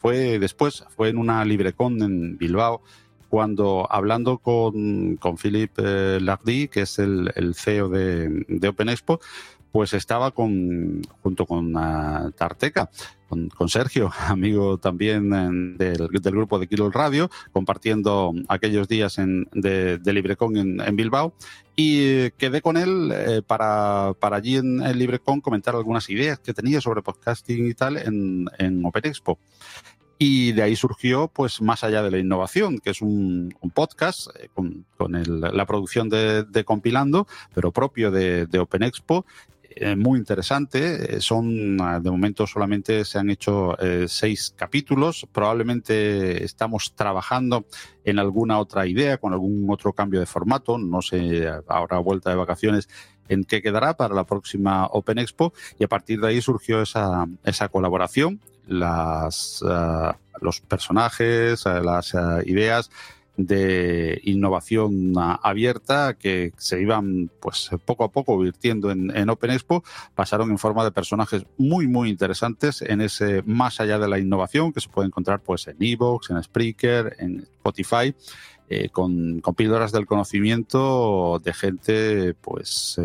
fue 0.04 0.38
después, 0.38 0.84
fue 0.94 1.08
en 1.08 1.16
una 1.16 1.42
LibreCon 1.46 2.02
en 2.02 2.36
Bilbao, 2.36 2.82
cuando 3.30 3.90
hablando 3.90 4.36
con, 4.36 5.16
con 5.16 5.38
Philippe 5.38 5.80
eh, 5.82 6.18
Lardy, 6.20 6.68
que 6.68 6.82
es 6.82 6.98
el, 6.98 7.32
CEO 7.54 7.88
de, 7.88 8.44
de, 8.46 8.68
Open 8.68 8.90
Expo, 8.90 9.18
pues 9.72 9.94
estaba 9.94 10.32
con, 10.32 11.00
junto 11.22 11.46
con 11.46 11.74
uh, 11.74 12.30
Tarteca, 12.32 12.90
con, 13.28 13.68
Sergio, 13.70 14.12
amigo 14.28 14.76
también 14.76 15.78
del, 15.78 16.08
grupo 16.08 16.58
de 16.58 16.66
Kilo 16.66 16.90
Radio, 16.90 17.30
compartiendo 17.50 18.34
aquellos 18.48 18.86
días 18.88 19.16
en, 19.16 19.48
de, 19.52 19.98
LibreCon 20.04 20.80
en, 20.82 20.96
Bilbao. 20.96 21.32
Y 21.76 22.30
quedé 22.32 22.60
con 22.60 22.76
él 22.76 23.10
eh, 23.12 23.42
para, 23.44 24.12
para, 24.20 24.36
allí 24.36 24.56
en, 24.56 24.80
en, 24.80 24.98
LibreCon 24.98 25.40
comentar 25.40 25.74
algunas 25.74 26.08
ideas 26.10 26.38
que 26.38 26.54
tenía 26.54 26.80
sobre 26.82 27.02
podcasting 27.02 27.66
y 27.66 27.74
tal 27.74 27.96
en, 27.96 28.46
en 28.58 28.84
Open 28.84 29.06
Expo. 29.06 29.38
Y 30.18 30.52
de 30.52 30.62
ahí 30.62 30.76
surgió, 30.76 31.28
pues, 31.28 31.60
más 31.60 31.82
allá 31.82 32.02
de 32.02 32.10
la 32.10 32.18
innovación, 32.18 32.78
que 32.78 32.90
es 32.90 33.02
un, 33.02 33.54
podcast 33.74 34.28
eh, 34.38 34.48
con, 34.54 34.86
la 34.98 35.66
producción 35.66 36.08
de, 36.08 36.64
Compilando, 36.64 37.26
pero 37.52 37.72
propio 37.72 38.10
de, 38.10 38.58
Open 38.58 38.84
Expo, 38.84 39.26
eh, 39.76 39.96
muy 39.96 40.20
interesante. 40.20 41.16
Eh, 41.16 41.20
son, 41.20 41.80
ah, 41.80 41.98
de 41.98 42.10
momento 42.10 42.46
solamente 42.46 43.04
se 43.04 43.18
han 43.18 43.28
hecho 43.28 43.76
seis 44.06 44.54
capítulos. 44.56 45.26
Probablemente 45.32 46.44
estamos 46.44 46.94
trabajando 46.94 47.64
en 48.04 48.20
alguna 48.20 48.60
otra 48.60 48.86
idea, 48.86 49.18
con 49.18 49.32
algún 49.32 49.66
otro 49.68 49.92
cambio 49.92 50.20
de 50.20 50.26
formato. 50.26 50.78
No 50.78 51.02
sé, 51.02 51.48
ahora 51.66 51.98
vuelta 51.98 52.30
de 52.30 52.36
vacaciones 52.36 52.88
en 53.28 53.44
qué 53.44 53.62
quedará 53.62 53.96
para 53.96 54.14
la 54.14 54.24
próxima 54.24 54.86
Open 54.86 55.18
Expo 55.18 55.54
y 55.78 55.84
a 55.84 55.88
partir 55.88 56.20
de 56.20 56.28
ahí 56.28 56.40
surgió 56.40 56.82
esa, 56.82 57.26
esa 57.44 57.68
colaboración 57.68 58.40
las, 58.66 59.62
eh, 59.68 60.12
los 60.40 60.60
personajes, 60.60 61.64
eh, 61.66 61.80
las 61.82 62.14
eh, 62.14 62.18
ideas 62.46 62.90
de 63.36 64.20
innovación 64.22 65.12
abierta 65.16 66.14
que 66.14 66.52
se 66.56 66.80
iban 66.80 67.28
pues 67.40 67.68
poco 67.84 68.04
a 68.04 68.12
poco 68.12 68.38
virtiendo 68.38 68.92
en, 68.92 69.10
en, 69.16 69.28
Open 69.28 69.50
Expo 69.50 69.82
pasaron 70.14 70.52
en 70.52 70.58
forma 70.58 70.84
de 70.84 70.92
personajes 70.92 71.44
muy 71.58 71.88
muy 71.88 72.10
interesantes 72.10 72.80
en 72.80 73.00
ese 73.00 73.42
más 73.42 73.80
allá 73.80 73.98
de 73.98 74.06
la 74.06 74.20
innovación 74.20 74.72
que 74.72 74.80
se 74.80 74.88
puede 74.88 75.08
encontrar 75.08 75.40
pues 75.40 75.66
en 75.66 75.78
Evox, 75.80 76.30
en 76.30 76.40
Spreaker, 76.44 77.16
en 77.18 77.40
Spotify 77.40 78.14
con, 78.92 79.40
con 79.40 79.54
píldoras 79.56 79.90
del 79.90 80.06
conocimiento 80.06 81.40
de 81.44 81.52
gente 81.54 82.34
pues 82.34 83.00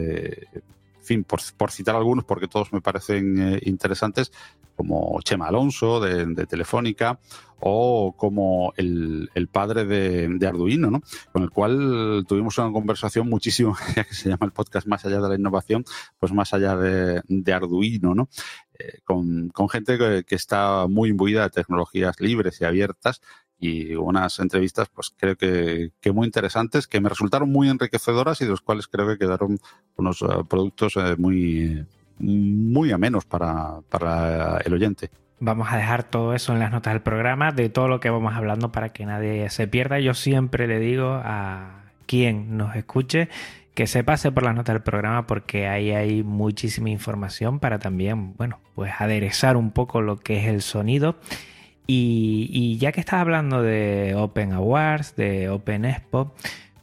fin, 1.10 1.24
por, 1.24 1.72
citar 1.72 1.96
algunos, 1.96 2.24
porque 2.24 2.48
todos 2.48 2.72
me 2.72 2.82
parecen 2.82 3.60
interesantes, 3.64 4.32
como 4.80 5.20
Chema 5.24 5.48
Alonso 5.48 6.00
de, 6.00 6.46
Telefónica 6.46 7.20
o 7.60 8.16
como 8.16 8.72
el, 8.78 9.50
padre 9.52 9.84
de, 9.84 10.48
Arduino, 10.48 10.90
¿no? 10.90 11.02
con 11.34 11.44
el 11.44 11.50
cual 11.50 12.24
tuvimos 12.26 12.58
una 12.60 12.72
conversación 12.72 13.28
muchísimo, 13.28 13.76
ya 13.98 14.06
que 14.06 14.14
se 14.14 14.30
llama 14.30 14.46
el 14.46 14.54
podcast 14.54 14.88
Más 14.88 15.04
allá 15.06 15.20
de 15.20 15.28
la 15.28 15.36
innovación, 15.36 15.84
pues 16.18 16.32
más 16.32 16.54
allá 16.54 16.78
de, 16.78 17.54
Arduino, 17.54 18.16
¿no? 18.16 18.30
Eh, 18.80 19.00
con, 19.04 19.52
gente 19.70 19.98
que, 19.98 20.24
que, 20.26 20.36
está 20.36 20.88
muy 20.88 21.10
imbuida 21.10 21.44
de 21.44 21.50
tecnologías 21.50 22.18
libres 22.22 22.62
y 22.62 22.64
abiertas 22.64 23.20
y 23.60 23.96
unas 23.96 24.40
entrevistas, 24.40 24.88
pues 24.88 25.14
creo 25.18 25.36
que, 25.36 25.92
muy 26.14 26.26
interesantes, 26.26 26.88
que 26.88 27.02
me 27.02 27.10
resultaron 27.10 27.52
muy 27.52 27.68
enriquecedoras 27.68 28.40
y 28.40 28.46
de 28.46 28.52
los 28.52 28.62
cuales 28.62 28.88
creo 28.88 29.10
que 29.10 29.18
quedaron 29.18 29.60
unos 29.98 30.22
eh, 30.22 30.26
productos 30.50 30.96
eh, 30.96 31.16
muy, 31.18 31.86
muy 32.20 32.92
amenos 32.92 33.26
para, 33.26 33.80
para 33.90 34.58
el 34.60 34.74
oyente. 34.74 35.10
Vamos 35.40 35.72
a 35.72 35.78
dejar 35.78 36.04
todo 36.04 36.34
eso 36.34 36.54
en 36.54 36.60
las 36.60 36.72
notas 36.72 36.94
del 36.94 37.02
programa, 37.02 37.52
de 37.52 37.70
todo 37.70 37.88
lo 37.88 38.00
que 38.00 38.10
vamos 38.10 38.36
hablando 38.36 38.72
para 38.72 38.90
que 38.90 39.06
nadie 39.06 39.50
se 39.50 39.68
pierda. 39.68 40.00
Yo 40.00 40.14
siempre 40.14 40.68
le 40.68 40.80
digo 40.80 41.22
a 41.24 41.84
quien 42.06 42.58
nos 42.58 42.76
escuche 42.76 43.30
que 43.80 43.88
se 43.88 44.04
pase 44.04 44.30
por 44.32 44.44
las 44.44 44.56
notas 44.56 44.74
del 44.74 44.84
programa 44.84 45.26
porque 45.26 45.70
ahí 45.70 45.92
hay 45.92 46.24
muchísima 46.24 46.90
información 46.90 47.60
para 47.60 47.80
también, 47.80 48.36
bueno, 48.36 48.60
pues 48.76 48.92
aderezar 49.00 49.56
un 49.56 49.72
poco 49.72 50.02
lo 50.02 50.18
que 50.18 50.40
es 50.40 50.48
el 50.48 50.62
sonido. 50.62 51.16
Y, 51.88 52.78
ya 52.78 52.92
que 52.92 53.00
estás 53.00 53.22
hablando 53.22 53.62
de 53.62 54.16
Open 54.16 54.52
Awards, 54.52 55.16
de 55.16 55.50
Open 55.50 55.86
Expo, 55.86 56.36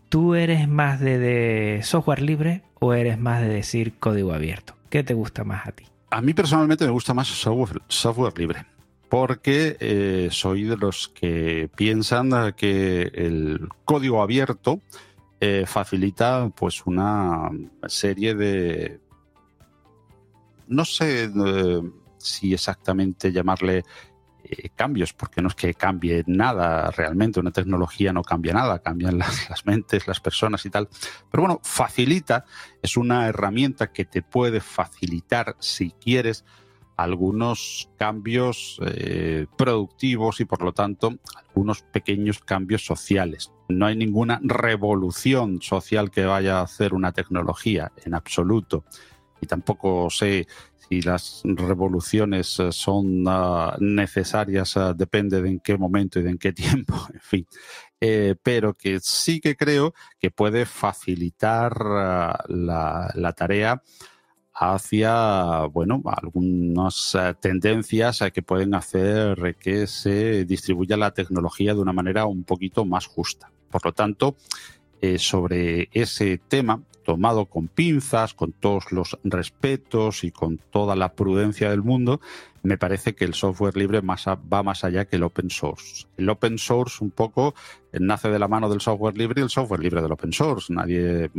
¿tú 0.08 0.34
eres 0.34 0.68
más 0.68 0.98
de, 0.98 1.80
software 1.82 2.22
libre 2.22 2.62
o 2.80 2.94
eres 2.94 3.18
más 3.18 3.42
de 3.42 3.48
decir 3.48 3.98
código 3.98 4.32
abierto? 4.32 4.75
¿Qué 4.96 5.04
te 5.04 5.12
gusta 5.12 5.44
más 5.44 5.66
a 5.66 5.72
ti? 5.72 5.84
A 6.08 6.22
mí 6.22 6.32
personalmente 6.32 6.86
me 6.86 6.90
gusta 6.90 7.12
más 7.12 7.28
software, 7.28 8.38
libre, 8.38 8.64
porque 9.10 9.76
eh, 9.78 10.28
soy 10.32 10.62
de 10.64 10.78
los 10.78 11.08
que 11.08 11.68
piensan 11.76 12.54
que 12.54 13.02
el 13.02 13.68
código 13.84 14.22
abierto 14.22 14.80
eh, 15.38 15.64
facilita 15.66 16.50
pues 16.56 16.86
una 16.86 17.50
serie 17.88 18.34
de 18.34 18.98
no 20.66 20.86
sé 20.86 21.24
eh, 21.24 21.82
si 22.16 22.54
exactamente 22.54 23.32
llamarle 23.32 23.84
eh, 24.48 24.70
cambios, 24.74 25.12
porque 25.12 25.42
no 25.42 25.48
es 25.48 25.54
que 25.54 25.74
cambie 25.74 26.24
nada 26.26 26.90
realmente, 26.90 27.40
una 27.40 27.50
tecnología 27.50 28.12
no 28.12 28.22
cambia 28.22 28.52
nada, 28.52 28.78
cambian 28.80 29.18
las, 29.48 29.66
mentes, 29.66 30.06
las 30.06 30.20
personas 30.20 30.64
y 30.66 30.70
tal. 30.70 30.88
Pero 31.30 31.42
bueno, 31.42 31.60
facilita, 31.62 32.44
es 32.82 32.96
una 32.96 33.26
herramienta 33.26 33.92
que 33.92 34.04
te 34.04 34.22
puede 34.22 34.60
facilitar, 34.60 35.56
si 35.58 35.90
quieres, 35.90 36.44
algunos 36.96 37.90
cambios 37.98 38.80
eh, 38.86 39.46
productivos 39.58 40.40
y 40.40 40.46
por 40.46 40.62
lo 40.62 40.72
tanto 40.72 41.12
algunos 41.36 41.82
pequeños 41.82 42.38
cambios 42.40 42.86
sociales. 42.86 43.52
No 43.68 43.86
hay 43.86 43.96
ninguna 43.96 44.40
revolución 44.42 45.60
social 45.60 46.10
que 46.10 46.24
vaya 46.24 46.60
a 46.60 46.62
hacer 46.62 46.94
una 46.94 47.12
tecnología 47.12 47.92
en 48.04 48.14
absoluto. 48.14 48.84
Y 49.40 49.46
tampoco 49.46 50.08
sé 50.08 50.46
si 50.88 51.02
las 51.02 51.42
revoluciones 51.44 52.58
eh, 52.60 52.72
son 52.72 53.24
ah, 53.26 53.76
necesarias, 53.80 54.76
ah, 54.76 54.92
depende 54.94 55.42
de 55.42 55.48
en 55.48 55.60
qué 55.60 55.76
momento 55.76 56.18
y 56.18 56.22
de 56.22 56.30
en 56.30 56.38
qué 56.38 56.52
tiempo, 56.52 56.94
en 57.12 57.20
fin. 57.20 57.46
Eh, 58.00 58.34
pero 58.42 58.74
que 58.74 59.00
sí 59.00 59.40
que 59.40 59.56
creo 59.56 59.94
que 60.18 60.30
puede 60.30 60.66
facilitar 60.66 61.76
ah, 61.80 62.44
la, 62.48 63.10
la 63.14 63.32
tarea 63.32 63.82
hacia, 64.58 65.66
bueno, 65.66 66.02
algunas 66.06 67.14
tendencias 67.40 68.24
que 68.32 68.40
pueden 68.40 68.74
hacer 68.74 69.54
que 69.60 69.86
se 69.86 70.46
distribuya 70.46 70.96
la 70.96 71.10
tecnología 71.10 71.74
de 71.74 71.80
una 71.80 71.92
manera 71.92 72.24
un 72.24 72.42
poquito 72.42 72.86
más 72.86 73.04
justa. 73.06 73.50
Por 73.70 73.84
lo 73.84 73.92
tanto, 73.92 74.36
eh, 75.00 75.18
sobre 75.18 75.88
ese 75.92 76.38
tema, 76.38 76.82
tomado 77.04 77.46
con 77.46 77.68
pinzas, 77.68 78.34
con 78.34 78.52
todos 78.52 78.90
los 78.92 79.18
respetos 79.22 80.24
y 80.24 80.30
con 80.30 80.58
toda 80.58 80.96
la 80.96 81.12
prudencia 81.12 81.70
del 81.70 81.82
mundo, 81.82 82.20
me 82.62 82.78
parece 82.78 83.14
que 83.14 83.24
el 83.24 83.34
software 83.34 83.76
libre 83.76 84.00
va 84.00 84.62
más 84.62 84.84
allá 84.84 85.04
que 85.04 85.16
el 85.16 85.22
open 85.22 85.50
source. 85.50 86.06
El 86.16 86.28
open 86.28 86.58
source 86.58 87.02
un 87.02 87.10
poco 87.10 87.54
nace 87.92 88.28
de 88.28 88.40
la 88.40 88.48
mano 88.48 88.68
del 88.68 88.80
software 88.80 89.16
libre 89.16 89.40
y 89.40 89.44
el 89.44 89.50
software 89.50 89.80
libre 89.80 90.02
del 90.02 90.10
open 90.10 90.32
source. 90.32 90.72
Nadie 90.72 91.30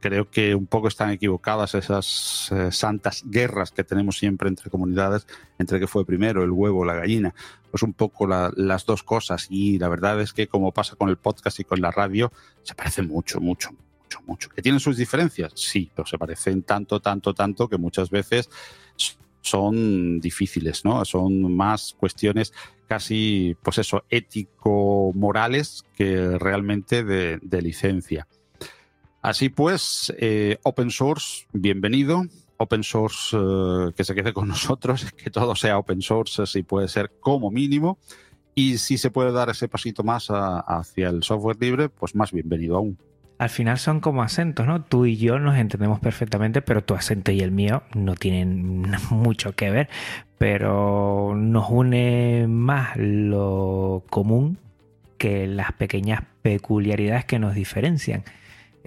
creo 0.00 0.30
que 0.30 0.54
un 0.54 0.66
poco 0.66 0.88
están 0.88 1.10
equivocadas 1.10 1.74
esas 1.74 2.50
eh, 2.52 2.70
santas 2.72 3.24
guerras 3.26 3.72
que 3.72 3.84
tenemos 3.84 4.18
siempre 4.18 4.48
entre 4.48 4.70
comunidades, 4.70 5.26
entre 5.58 5.80
qué 5.80 5.86
fue 5.86 6.04
primero, 6.04 6.42
el 6.42 6.50
huevo 6.50 6.80
o 6.80 6.84
la 6.84 6.94
gallina. 6.94 7.34
Pues 7.70 7.82
un 7.82 7.92
poco 7.92 8.26
las 8.26 8.86
dos 8.86 9.02
cosas. 9.02 9.46
Y 9.50 9.78
la 9.78 9.88
verdad 9.88 10.20
es 10.20 10.32
que 10.32 10.46
como 10.46 10.72
pasa 10.72 10.96
con 10.96 11.08
el 11.08 11.16
podcast 11.16 11.60
y 11.60 11.64
con 11.64 11.80
la 11.80 11.90
radio, 11.90 12.32
se 12.62 12.74
parecen 12.74 13.08
mucho, 13.08 13.40
mucho, 13.40 13.70
mucho, 13.72 14.20
mucho. 14.26 14.48
¿Que 14.48 14.62
tienen 14.62 14.80
sus 14.80 14.96
diferencias? 14.96 15.52
Sí, 15.54 15.90
pero 15.94 16.06
se 16.06 16.18
parecen 16.18 16.62
tanto, 16.62 17.00
tanto, 17.00 17.34
tanto 17.34 17.68
que 17.68 17.76
muchas 17.76 18.10
veces 18.10 18.48
son 19.40 20.20
difíciles, 20.20 20.84
¿no? 20.84 21.04
Son 21.04 21.54
más 21.54 21.94
cuestiones 21.98 22.52
casi, 22.86 23.54
pues 23.62 23.78
eso, 23.78 24.04
ético-morales 24.08 25.84
que 25.94 26.38
realmente 26.38 27.04
de 27.04 27.62
licencia. 27.62 28.26
Así 29.28 29.50
pues, 29.50 30.10
eh, 30.18 30.56
open 30.62 30.90
source, 30.90 31.44
bienvenido. 31.52 32.24
Open 32.56 32.82
source 32.82 33.36
eh, 33.36 33.92
que 33.94 34.02
se 34.02 34.14
quede 34.14 34.32
con 34.32 34.48
nosotros, 34.54 35.12
que 35.12 35.28
todo 35.28 35.54
sea 35.54 35.76
open 35.76 36.00
source 36.00 36.46
si 36.46 36.62
puede 36.62 36.88
ser 36.88 37.12
como 37.20 37.50
mínimo. 37.50 37.98
Y 38.54 38.78
si 38.78 38.96
se 38.96 39.10
puede 39.10 39.30
dar 39.30 39.50
ese 39.50 39.68
pasito 39.68 40.02
más 40.02 40.28
hacia 40.30 41.10
el 41.10 41.22
software 41.22 41.58
libre, 41.60 41.90
pues 41.90 42.14
más 42.14 42.32
bienvenido 42.32 42.78
aún. 42.78 42.96
Al 43.36 43.50
final 43.50 43.76
son 43.76 44.00
como 44.00 44.22
acentos, 44.22 44.66
¿no? 44.66 44.82
Tú 44.82 45.04
y 45.04 45.18
yo 45.18 45.38
nos 45.38 45.58
entendemos 45.58 46.00
perfectamente, 46.00 46.62
pero 46.62 46.82
tu 46.82 46.94
acento 46.94 47.30
y 47.30 47.40
el 47.40 47.50
mío 47.50 47.82
no 47.94 48.14
tienen 48.14 48.86
mucho 49.10 49.54
que 49.54 49.70
ver, 49.70 49.90
pero 50.38 51.34
nos 51.36 51.68
une 51.68 52.46
más 52.48 52.96
lo 52.96 54.04
común 54.08 54.56
que 55.18 55.46
las 55.46 55.72
pequeñas 55.72 56.22
peculiaridades 56.40 57.26
que 57.26 57.38
nos 57.38 57.54
diferencian. 57.54 58.24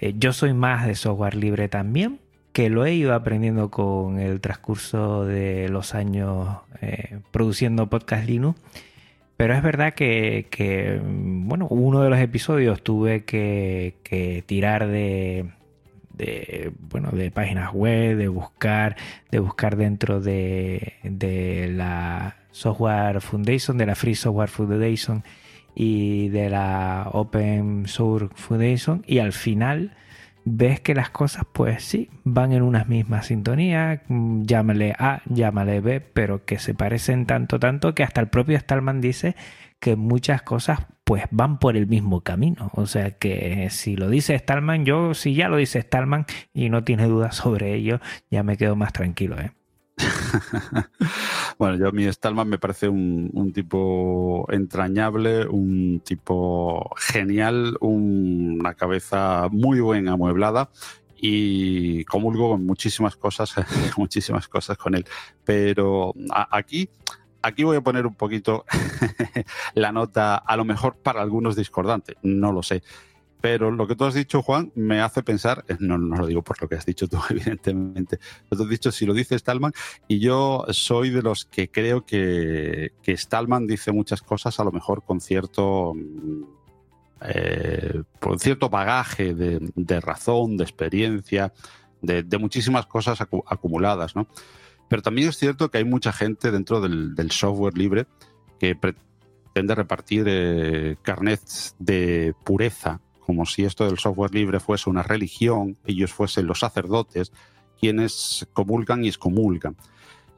Eh, 0.02 0.14
yo 0.18 0.32
soy 0.32 0.52
más 0.52 0.84
de 0.84 0.96
software 0.96 1.36
libre 1.36 1.68
también, 1.68 2.18
que 2.52 2.68
lo 2.70 2.84
he 2.84 2.92
ido 2.92 3.14
aprendiendo 3.14 3.70
con 3.70 4.18
el 4.18 4.40
transcurso 4.40 5.24
de 5.24 5.68
los 5.68 5.94
años 5.94 6.58
eh, 6.80 7.20
produciendo 7.30 7.88
podcast 7.88 8.28
Linux. 8.28 8.60
Pero 9.36 9.54
es 9.54 9.62
verdad 9.62 9.94
que, 9.94 11.00
bueno, 11.04 11.68
uno 11.68 12.02
de 12.02 12.10
los 12.10 12.18
episodios 12.18 12.82
tuve 12.82 13.24
que, 13.24 14.44
tirar 14.46 14.88
de, 14.88 15.52
bueno, 16.90 17.10
de 17.12 17.30
páginas 17.30 17.72
web, 17.72 18.16
de 18.16 18.28
buscar, 18.28 18.96
de 19.30 19.38
buscar 19.38 19.76
dentro 19.76 20.20
de, 20.20 20.94
de 21.04 21.68
la 21.68 22.36
Software 22.50 23.20
Foundation, 23.20 23.78
de 23.78 23.86
la 23.86 23.94
Free 23.94 24.16
Software 24.16 24.48
Foundation 24.50 25.22
y 25.74 26.28
de 26.28 26.50
la 26.50 27.08
Open 27.12 27.86
Source 27.86 28.34
Foundation 28.34 29.02
y 29.06 29.18
al 29.18 29.32
final 29.32 29.96
ves 30.44 30.80
que 30.80 30.94
las 30.94 31.10
cosas 31.10 31.44
pues 31.52 31.84
sí 31.84 32.10
van 32.24 32.52
en 32.52 32.62
unas 32.62 32.88
mismas 32.88 33.26
sintonías, 33.26 34.00
llámale 34.08 34.94
A, 34.98 35.22
llámale 35.26 35.80
B, 35.80 36.00
pero 36.00 36.44
que 36.44 36.58
se 36.58 36.74
parecen 36.74 37.26
tanto 37.26 37.58
tanto 37.58 37.94
que 37.94 38.02
hasta 38.02 38.20
el 38.20 38.28
propio 38.28 38.58
Stallman 38.58 39.00
dice 39.00 39.36
que 39.78 39.96
muchas 39.96 40.42
cosas 40.42 40.80
pues 41.04 41.24
van 41.30 41.58
por 41.58 41.76
el 41.76 41.88
mismo 41.88 42.20
camino. 42.20 42.70
O 42.74 42.86
sea 42.86 43.10
que 43.18 43.68
si 43.70 43.96
lo 43.96 44.08
dice 44.08 44.38
Stallman, 44.38 44.84
yo 44.84 45.14
si 45.14 45.34
ya 45.34 45.48
lo 45.48 45.56
dice 45.56 45.82
Stallman 45.82 46.26
y 46.54 46.70
no 46.70 46.84
tiene 46.84 47.06
dudas 47.06 47.36
sobre 47.36 47.74
ello, 47.74 48.00
ya 48.30 48.42
me 48.42 48.56
quedo 48.56 48.76
más 48.76 48.92
tranquilo, 48.92 49.36
¿eh? 49.40 49.50
bueno, 51.62 51.76
yo 51.76 51.86
a 51.86 51.92
mí 51.92 52.04
Stallman 52.12 52.48
me 52.48 52.58
parece 52.58 52.88
un, 52.88 53.52
tipo 53.54 54.48
entrañable, 54.50 55.46
un 55.46 56.00
tipo 56.04 56.90
genial, 56.96 57.76
una 57.80 58.74
cabeza 58.74 59.46
muy 59.48 59.80
bien 59.80 60.08
amueblada 60.08 60.70
y 61.16 62.04
comulgo 62.06 62.50
con 62.50 62.66
muchísimas 62.66 63.14
cosas, 63.14 63.54
muchísimas 63.96 64.48
cosas 64.48 64.76
con 64.76 64.96
él. 64.96 65.06
Pero 65.44 66.12
aquí, 66.50 66.90
aquí 67.42 67.62
voy 67.62 67.76
a 67.76 67.80
poner 67.80 68.08
un 68.08 68.16
poquito 68.16 68.64
la 69.74 69.92
nota, 69.92 70.34
a 70.34 70.56
lo 70.56 70.64
mejor 70.64 70.96
para 70.96 71.22
algunos 71.22 71.54
discordante, 71.54 72.16
no 72.22 72.50
lo 72.50 72.64
sé. 72.64 72.82
Pero 73.42 73.72
lo 73.72 73.88
que 73.88 73.96
tú 73.96 74.04
has 74.04 74.14
dicho, 74.14 74.40
Juan, 74.40 74.70
me 74.76 75.00
hace 75.00 75.24
pensar, 75.24 75.64
eh, 75.66 75.76
no, 75.80 75.98
lo 75.98 76.26
digo 76.26 76.42
por 76.42 76.62
lo 76.62 76.68
que 76.68 76.76
has 76.76 76.86
dicho 76.86 77.08
tú, 77.08 77.18
evidentemente, 77.28 78.20
lo 78.48 78.56
que 78.56 78.62
has 78.62 78.70
dicho 78.70 78.92
si 78.92 79.04
lo 79.04 79.12
dice 79.12 79.36
Stallman, 79.36 79.72
y 80.06 80.20
yo 80.20 80.64
soy 80.70 81.10
de 81.10 81.22
los 81.22 81.44
que 81.44 81.68
creo 81.68 82.06
que, 82.06 82.92
que 83.02 83.16
Stallman 83.16 83.66
dice 83.66 83.90
muchas 83.90 84.22
cosas 84.22 84.60
a 84.60 84.64
lo 84.64 84.70
mejor 84.70 85.02
con 85.04 85.20
cierto, 85.20 85.92
mm, 85.92 86.42
eh, 87.22 88.02
con 88.20 88.38
cierto 88.38 88.70
bagaje 88.70 89.34
de, 89.34 90.00
razón, 90.00 90.56
de 90.56 90.62
experiencia, 90.62 91.52
de, 92.00 92.38
muchísimas 92.38 92.86
cosas 92.86 93.20
acumuladas, 93.20 94.14
¿no? 94.14 94.28
Pero 94.88 95.02
también 95.02 95.28
es 95.28 95.36
cierto 95.36 95.68
que 95.68 95.78
hay 95.78 95.84
mucha 95.84 96.12
gente 96.12 96.52
dentro 96.52 96.80
del, 96.80 97.30
software 97.32 97.76
libre 97.76 98.06
que 98.60 98.76
pretende 98.76 99.74
repartir 99.74 100.26
eh, 100.28 100.96
carnets 101.02 101.74
de 101.80 102.34
pureza 102.44 103.00
como 103.24 103.46
si 103.46 103.64
esto 103.64 103.86
del 103.86 103.98
software 103.98 104.34
libre 104.34 104.60
fuese 104.60 104.90
una 104.90 105.02
religión, 105.02 105.78
ellos 105.86 106.12
fuesen 106.12 106.46
los 106.46 106.60
sacerdotes 106.60 107.32
quienes 107.78 108.46
comulgan 108.52 109.04
y 109.04 109.08
excomulgan. 109.08 109.76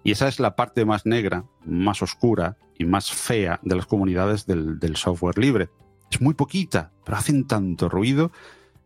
Y 0.02 0.12
esa 0.12 0.28
es 0.28 0.38
la 0.38 0.54
parte 0.54 0.84
más 0.84 1.06
negra, 1.06 1.44
más 1.64 2.02
oscura 2.02 2.56
y 2.78 2.84
más 2.84 3.10
fea 3.10 3.60
de 3.62 3.76
las 3.76 3.86
comunidades 3.86 4.46
del, 4.46 4.96
software 4.96 5.38
libre. 5.38 5.70
Es 6.10 6.20
muy 6.20 6.34
poquita, 6.34 6.92
pero 7.04 7.16
hacen 7.16 7.46
tanto 7.46 7.88
ruido 7.88 8.30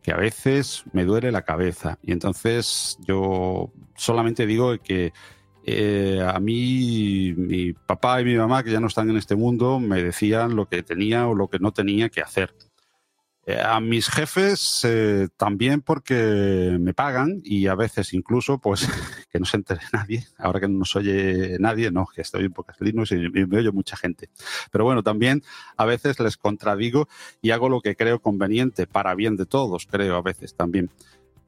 que 0.02 0.12
a 0.12 0.16
veces 0.16 0.84
me 0.92 1.04
duele 1.04 1.32
la 1.32 1.42
cabeza. 1.42 1.98
Y 2.02 2.12
entonces 2.12 2.98
yo 3.00 3.72
solamente 3.96 4.46
digo 4.46 4.76
que 4.78 5.12
eh, 5.64 6.20
a 6.24 6.38
mí, 6.38 7.34
mi 7.36 7.72
papá 7.72 8.20
y 8.20 8.24
mi 8.24 8.36
mamá, 8.36 8.62
que 8.62 8.70
ya 8.70 8.80
no 8.80 8.86
están 8.86 9.10
en 9.10 9.16
este 9.16 9.36
mundo, 9.36 9.80
me 9.80 10.02
decían 10.02 10.56
lo 10.56 10.68
que 10.68 10.82
tenía 10.82 11.26
o 11.26 11.34
lo 11.34 11.48
que 11.48 11.58
no 11.58 11.72
tenía 11.72 12.08
que 12.08 12.22
hacer. 12.22 12.54
Eh, 13.48 13.58
a 13.58 13.80
mis 13.80 14.10
jefes 14.10 14.82
eh, 14.84 15.28
también 15.38 15.80
porque 15.80 16.76
me 16.78 16.92
pagan 16.92 17.40
y 17.42 17.66
a 17.66 17.74
veces 17.74 18.12
incluso, 18.12 18.58
pues, 18.58 18.86
que 19.32 19.38
no 19.38 19.46
se 19.46 19.56
entere 19.56 19.80
nadie. 19.90 20.26
Ahora 20.36 20.60
que 20.60 20.68
no 20.68 20.80
nos 20.80 20.94
oye 20.96 21.56
nadie, 21.58 21.90
no, 21.90 22.06
que 22.14 22.20
estoy 22.20 22.44
en 22.44 22.52
pocas 22.52 22.78
Linux 22.78 23.10
y, 23.12 23.16
me 23.16 23.56
oye 23.56 23.72
mucha 23.72 23.96
gente. 23.96 24.28
Pero 24.70 24.84
bueno, 24.84 25.02
también 25.02 25.42
a 25.78 25.86
veces 25.86 26.20
les 26.20 26.36
contradigo 26.36 27.08
y 27.40 27.52
hago 27.52 27.70
lo 27.70 27.80
que 27.80 27.96
creo 27.96 28.20
conveniente 28.20 28.86
para 28.86 29.14
bien 29.14 29.36
de 29.36 29.46
todos, 29.46 29.86
creo 29.86 30.16
a 30.16 30.22
veces 30.22 30.54
también. 30.54 30.90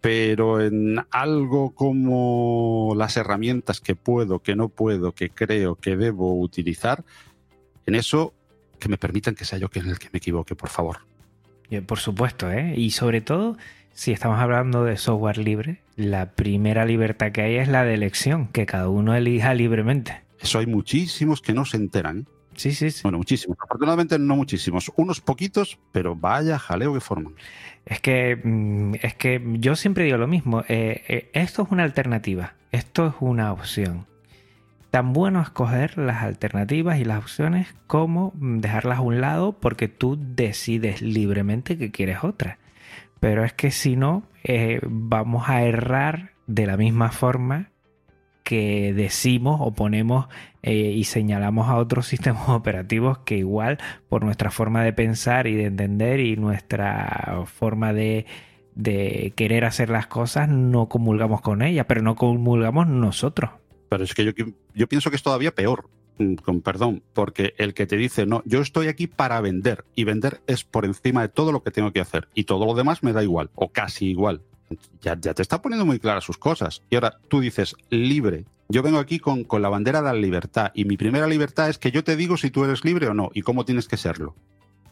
Pero 0.01 0.63
en 0.63 1.05
algo 1.11 1.75
como 1.75 2.95
las 2.97 3.19
herramientas 3.19 3.83
que 3.83 3.95
puedo, 3.95 4.39
que 4.39 4.57
no 4.57 4.71
puedo, 4.71 5.13
que 5.13 5.29
creo, 5.29 5.77
que 5.77 5.99
debo 5.99 6.41
utilizar, 6.41 7.05
en 7.85 7.95
eso 7.95 8.33
que 8.79 8.89
me 8.89 8.97
permitan 8.97 9.35
que 9.35 9.45
sea 9.45 9.59
yo 9.59 9.69
quien 9.69 9.87
el 9.87 9.99
que 9.99 10.09
me 10.11 10.17
equivoque, 10.17 10.55
por 10.55 10.71
favor 10.71 11.10
por 11.87 11.99
supuesto, 11.99 12.51
¿eh? 12.51 12.75
Y 12.77 12.91
sobre 12.91 13.21
todo, 13.21 13.57
si 13.93 14.13
estamos 14.13 14.39
hablando 14.39 14.85
de 14.85 14.97
software 14.97 15.39
libre, 15.39 15.83
la 15.97 16.33
primera 16.33 16.85
libertad 16.85 17.33
que 17.33 17.43
hay 17.43 17.57
es 17.57 17.69
la 17.69 17.85
de 17.85 17.95
elección, 17.95 18.49
que 18.49 18.67
cada 18.67 18.89
uno 18.89 19.15
elija 19.15 19.55
libremente. 19.55 20.23
Eso 20.41 20.59
hay 20.59 20.67
muchísimos 20.67 21.41
que 21.41 21.53
no 21.53 21.65
se 21.65 21.77
enteran. 21.77 22.21
¿eh? 22.21 22.25
Sí, 22.57 22.73
sí, 22.73 22.91
sí. 22.91 23.01
Bueno, 23.03 23.19
muchísimos. 23.19 23.57
Afortunadamente 23.63 24.19
no 24.19 24.37
muchísimos. 24.37 24.91
Unos 24.97 25.21
poquitos, 25.21 25.79
pero 25.93 26.17
vaya 26.17 26.59
jaleo 26.59 26.93
que 26.93 27.01
forman. 27.01 27.35
Es 27.87 28.01
que, 28.01 28.37
mm, 28.37 28.95
es 29.03 29.15
que 29.15 29.43
yo 29.61 29.77
siempre 29.77 30.05
digo 30.05 30.19
lo 30.19 30.27
mismo. 30.27 30.65
Eh, 30.69 31.03
eh, 31.09 31.31
esto 31.33 31.63
es 31.63 31.71
una 31.71 31.85
alternativa. 31.85 32.55
Esto 32.73 33.07
es 33.07 33.15
una 33.21 33.53
opción 33.53 34.10
tan 34.91 35.13
bueno 35.13 35.41
escoger 35.41 35.99
las 35.99 36.23
alternativas 36.23 36.99
y 36.99 37.05
las 37.05 37.19
opciones 37.19 37.75
como 37.87 38.33
dejarlas 38.35 38.99
a 38.99 39.03
un 39.03 39.21
lado 39.21 39.53
porque 39.53 39.89
tú 39.89 40.19
decides 40.21 41.01
libremente 41.01 41.79
que 41.79 41.91
quieres 41.91 42.25
otra. 42.25 42.59
Pero 43.21 43.45
es 43.45 43.53
que 43.53 43.71
si 43.71 43.97
no, 43.97 44.25
eh, 44.45 44.81
vamos 44.83 45.49
a 45.49 45.63
errar 45.63 46.33
de 46.47 46.67
la 46.67 46.77
misma 46.77 47.11
forma 47.11 47.71
que 48.43 48.93
decimos 48.93 49.61
o 49.63 49.73
ponemos 49.73 50.27
eh, 50.63 50.93
y 50.97 51.05
señalamos 51.05 51.69
a 51.69 51.77
otros 51.77 52.07
sistemas 52.09 52.49
operativos 52.49 53.19
que 53.19 53.37
igual 53.37 53.79
por 54.09 54.25
nuestra 54.25 54.51
forma 54.51 54.83
de 54.83 54.93
pensar 54.93 55.47
y 55.47 55.55
de 55.55 55.67
entender 55.67 56.19
y 56.19 56.37
nuestra 56.37 57.45
forma 57.47 57.93
de, 57.93 58.27
de 58.75 59.33
querer 59.37 59.65
hacer 59.65 59.91
las 59.91 60.09
cosas 60.09 60.49
no 60.49 60.89
comulgamos 60.89 61.43
con 61.43 61.63
ella, 61.63 61.87
pero 61.87 62.03
no 62.03 62.17
comulgamos 62.17 62.89
nosotros. 62.89 63.51
Pero 63.91 64.05
es 64.05 64.15
que 64.15 64.25
yo, 64.25 64.33
yo 64.73 64.87
pienso 64.87 65.11
que 65.11 65.17
es 65.17 65.23
todavía 65.23 65.53
peor, 65.53 65.91
mm, 66.19 66.35
con 66.37 66.63
perdón, 66.63 67.03
porque 67.13 67.55
el 67.59 67.75
que 67.75 67.87
te 67.87 67.97
dice, 67.97 68.25
no, 68.25 68.41
yo 68.47 68.61
estoy 68.63 68.87
aquí 68.87 69.09
para 69.09 69.41
vender 69.41 69.85
y 69.97 70.05
vender 70.05 70.41
es 70.47 70.63
por 70.65 70.85
encima 70.87 71.23
de 71.23 71.29
todo 71.29 71.51
lo 71.51 71.65
que 71.65 71.73
tengo 71.73 71.93
que 71.93 72.01
hacer 72.01 72.29
y 72.33 72.45
todo 72.45 72.65
lo 72.65 72.75
demás 72.75 73.03
me 73.03 73.13
da 73.13 73.23
igual 73.25 73.51
o 73.57 73.73
casi 73.73 74.07
igual. 74.07 74.43
Ya, 75.03 75.19
ya 75.21 75.35
te 75.35 75.43
está 75.43 75.61
poniendo 75.61 75.85
muy 75.85 75.99
claras 75.99 76.23
sus 76.23 76.39
cosas. 76.39 76.83
Y 76.89 76.95
ahora 76.95 77.19
tú 77.27 77.41
dices, 77.41 77.75
libre. 77.91 78.45
Yo 78.69 78.85
vengo 78.85 79.01
aquí 79.01 79.19
con, 79.19 79.43
con 79.43 79.61
la 79.61 79.69
bandera 79.69 80.01
de 80.01 80.07
la 80.07 80.15
libertad 80.15 80.71
y 80.73 80.85
mi 80.85 80.97
primera 80.97 81.27
libertad 81.27 81.69
es 81.69 81.77
que 81.77 81.91
yo 81.91 82.05
te 82.05 82.15
digo 82.15 82.37
si 82.37 82.53
tú 82.53 82.63
eres 82.63 82.85
libre 82.85 83.09
o 83.09 83.15
no 83.15 83.31
y 83.35 83.43
cómo 83.43 83.65
tienes 83.65 83.89
que 83.89 83.97
serlo. 83.97 84.37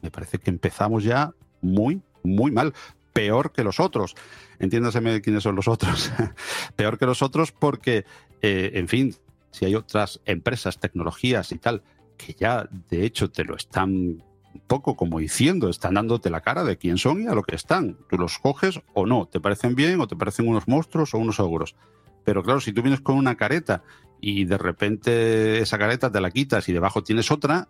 Me 0.03 0.11
parece 0.11 0.39
que 0.39 0.51
empezamos 0.51 1.05
ya 1.05 1.33
muy, 1.61 2.03
muy 2.25 2.51
mal 2.51 2.75
peor 3.19 3.51
que 3.51 3.65
los 3.65 3.81
otros. 3.81 4.15
Entiéndaseme 4.61 5.21
quiénes 5.21 5.43
son 5.43 5.57
los 5.57 5.67
otros. 5.67 6.13
peor 6.77 6.99
que 6.99 7.07
los 7.07 7.21
otros 7.21 7.51
porque, 7.51 8.05
eh, 8.43 8.71
en 8.75 8.87
fin, 8.87 9.13
si 9.51 9.65
hay 9.65 9.75
otras 9.75 10.21
empresas, 10.25 10.79
tecnologías 10.79 11.51
y 11.51 11.59
tal, 11.59 11.83
que 12.17 12.35
ya 12.35 12.69
de 12.89 13.05
hecho 13.05 13.29
te 13.29 13.43
lo 13.43 13.57
están 13.57 13.91
un 13.91 14.63
poco 14.69 14.95
como 14.95 15.19
diciendo, 15.19 15.69
están 15.69 15.95
dándote 15.95 16.31
la 16.31 16.43
cara 16.43 16.63
de 16.63 16.79
quién 16.79 16.97
son 16.97 17.23
y 17.23 17.27
a 17.27 17.35
lo 17.35 17.43
que 17.43 17.57
están. 17.57 17.99
Tú 18.09 18.19
los 18.19 18.39
coges 18.39 18.81
o 18.95 19.05
no, 19.05 19.27
te 19.27 19.41
parecen 19.41 19.75
bien 19.75 20.01
o 20.01 20.07
te 20.07 20.15
parecen 20.15 20.47
unos 20.47 20.69
monstruos 20.69 21.13
o 21.13 21.19
unos 21.19 21.35
seguros. 21.35 21.75
Pero 22.23 22.45
claro, 22.45 22.61
si 22.61 22.73
tú 22.73 22.83
vienes 22.83 23.01
con 23.01 23.17
una 23.17 23.35
careta 23.35 23.83
y 24.21 24.45
de 24.45 24.59
repente 24.59 25.59
esa 25.59 25.77
careta 25.77 26.13
te 26.13 26.21
la 26.21 26.31
quitas 26.31 26.69
y 26.69 26.73
debajo 26.73 27.03
tienes 27.03 27.33
otra, 27.33 27.69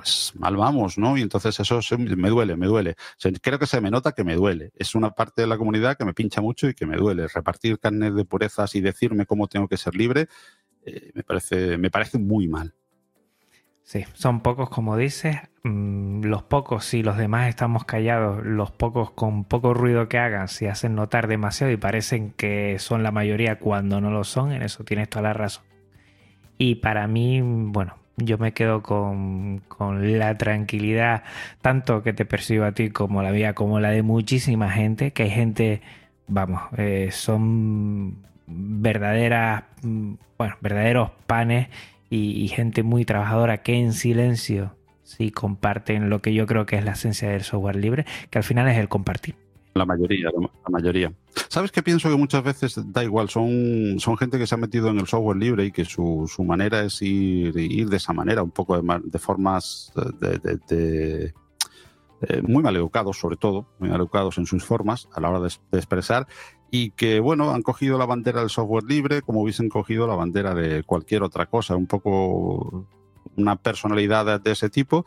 pues 0.00 0.32
mal 0.34 0.56
vamos, 0.56 0.96
¿no? 0.96 1.18
Y 1.18 1.20
entonces 1.20 1.60
eso 1.60 1.78
me 1.98 2.30
duele, 2.30 2.56
me 2.56 2.66
duele. 2.66 2.96
creo 3.42 3.58
que 3.58 3.66
se 3.66 3.82
me 3.82 3.90
nota 3.90 4.12
que 4.12 4.24
me 4.24 4.34
duele. 4.34 4.72
Es 4.76 4.94
una 4.94 5.10
parte 5.10 5.42
de 5.42 5.46
la 5.46 5.58
comunidad 5.58 5.98
que 5.98 6.06
me 6.06 6.14
pincha 6.14 6.40
mucho 6.40 6.68
y 6.68 6.74
que 6.74 6.86
me 6.86 6.96
duele. 6.96 7.28
Repartir 7.28 7.78
carnet 7.78 8.14
de 8.14 8.24
purezas 8.24 8.74
y 8.74 8.80
decirme 8.80 9.26
cómo 9.26 9.46
tengo 9.46 9.68
que 9.68 9.76
ser 9.76 9.94
libre 9.94 10.28
eh, 10.86 11.10
me, 11.12 11.22
parece, 11.22 11.76
me 11.76 11.90
parece 11.90 12.18
muy 12.18 12.48
mal. 12.48 12.72
Sí, 13.82 14.06
son 14.14 14.40
pocos 14.40 14.70
como 14.70 14.96
dices, 14.96 15.36
mm, 15.64 16.24
los 16.24 16.44
pocos 16.44 16.86
si 16.86 17.02
los 17.02 17.18
demás 17.18 17.50
estamos 17.50 17.84
callados, 17.84 18.42
los 18.42 18.70
pocos 18.70 19.10
con 19.10 19.44
poco 19.44 19.74
ruido 19.74 20.08
que 20.08 20.16
hagan 20.16 20.48
se 20.48 20.70
hacen 20.70 20.94
notar 20.94 21.26
demasiado 21.26 21.72
y 21.72 21.76
parecen 21.76 22.30
que 22.30 22.78
son 22.78 23.02
la 23.02 23.10
mayoría 23.10 23.58
cuando 23.58 24.00
no 24.00 24.10
lo 24.10 24.24
son, 24.24 24.52
en 24.52 24.62
eso 24.62 24.82
tienes 24.84 25.10
toda 25.10 25.24
la 25.24 25.32
razón. 25.34 25.64
Y 26.56 26.76
para 26.76 27.06
mí, 27.06 27.40
bueno, 27.42 27.99
yo 28.24 28.38
me 28.38 28.52
quedo 28.52 28.82
con, 28.82 29.62
la 30.18 30.36
tranquilidad, 30.38 31.22
tanto 31.60 32.02
que 32.02 32.12
te 32.12 32.24
percibo 32.24 32.64
a 32.64 32.72
ti 32.72 32.90
como 32.90 33.22
la 33.22 33.32
mía, 33.32 33.54
como 33.54 33.80
la 33.80 33.90
de 33.90 34.02
muchísima 34.02 34.70
gente, 34.70 35.12
que 35.12 35.24
hay 35.24 35.30
gente, 35.30 35.80
vamos, 36.26 36.62
eh, 36.76 37.08
son 37.12 38.16
verdaderas, 38.46 39.64
bueno, 39.82 40.56
verdaderos 40.60 41.10
panes 41.26 41.68
y, 42.10 42.48
gente 42.48 42.82
muy 42.82 43.04
trabajadora 43.04 43.58
que 43.58 43.74
en 43.74 43.92
silencio 43.92 44.74
sí 45.04 45.30
comparten 45.30 46.10
lo 46.10 46.20
que 46.20 46.34
yo 46.34 46.46
creo 46.46 46.66
que 46.66 46.76
es 46.76 46.84
la 46.84 46.92
esencia 46.92 47.28
del 47.28 47.42
software 47.42 47.76
libre, 47.76 48.04
que 48.30 48.38
al 48.38 48.44
final 48.44 48.68
es 48.68 48.78
el 48.78 48.88
compartir. 48.88 49.36
La 49.74 49.86
mayoría, 49.86 50.28
la 50.30 50.70
mayoría. 50.70 51.12
¿Sabes 51.50 51.72
qué 51.72 51.82
pienso 51.82 52.08
que 52.08 52.14
muchas 52.14 52.44
veces 52.44 52.80
da 52.92 53.02
igual? 53.02 53.28
Son, 53.28 53.98
son 53.98 54.16
gente 54.16 54.38
que 54.38 54.46
se 54.46 54.54
ha 54.54 54.58
metido 54.58 54.88
en 54.88 55.00
el 55.00 55.08
software 55.08 55.36
libre 55.36 55.64
y 55.64 55.72
que 55.72 55.84
su, 55.84 56.30
su 56.32 56.44
manera 56.44 56.84
es 56.84 57.02
ir, 57.02 57.58
ir 57.58 57.88
de 57.88 57.96
esa 57.96 58.12
manera, 58.12 58.44
un 58.44 58.52
poco 58.52 58.80
de, 58.80 59.00
de 59.02 59.18
formas 59.18 59.92
de, 60.20 61.34
eh, 62.22 62.42
muy 62.42 62.62
mal 62.62 62.76
educados, 62.76 63.18
sobre 63.18 63.34
todo, 63.34 63.66
muy 63.80 63.88
mal 63.88 63.98
educados 63.98 64.38
en 64.38 64.46
sus 64.46 64.64
formas 64.64 65.08
a 65.12 65.20
la 65.20 65.28
hora 65.30 65.40
de, 65.40 65.48
expresar 65.76 66.28
y 66.70 66.92
que, 66.92 67.18
bueno, 67.18 67.50
han 67.50 67.62
cogido 67.62 67.98
la 67.98 68.06
bandera 68.06 68.38
del 68.42 68.50
software 68.50 68.84
libre 68.84 69.20
como 69.20 69.42
hubiesen 69.42 69.70
cogido 69.70 70.06
la 70.06 70.14
bandera 70.14 70.54
de 70.54 70.84
cualquier 70.84 71.24
otra 71.24 71.46
cosa, 71.46 71.74
un 71.74 71.88
poco 71.88 72.86
una 73.36 73.56
personalidad 73.56 74.40
de 74.40 74.52
ese 74.52 74.70
tipo 74.70 75.04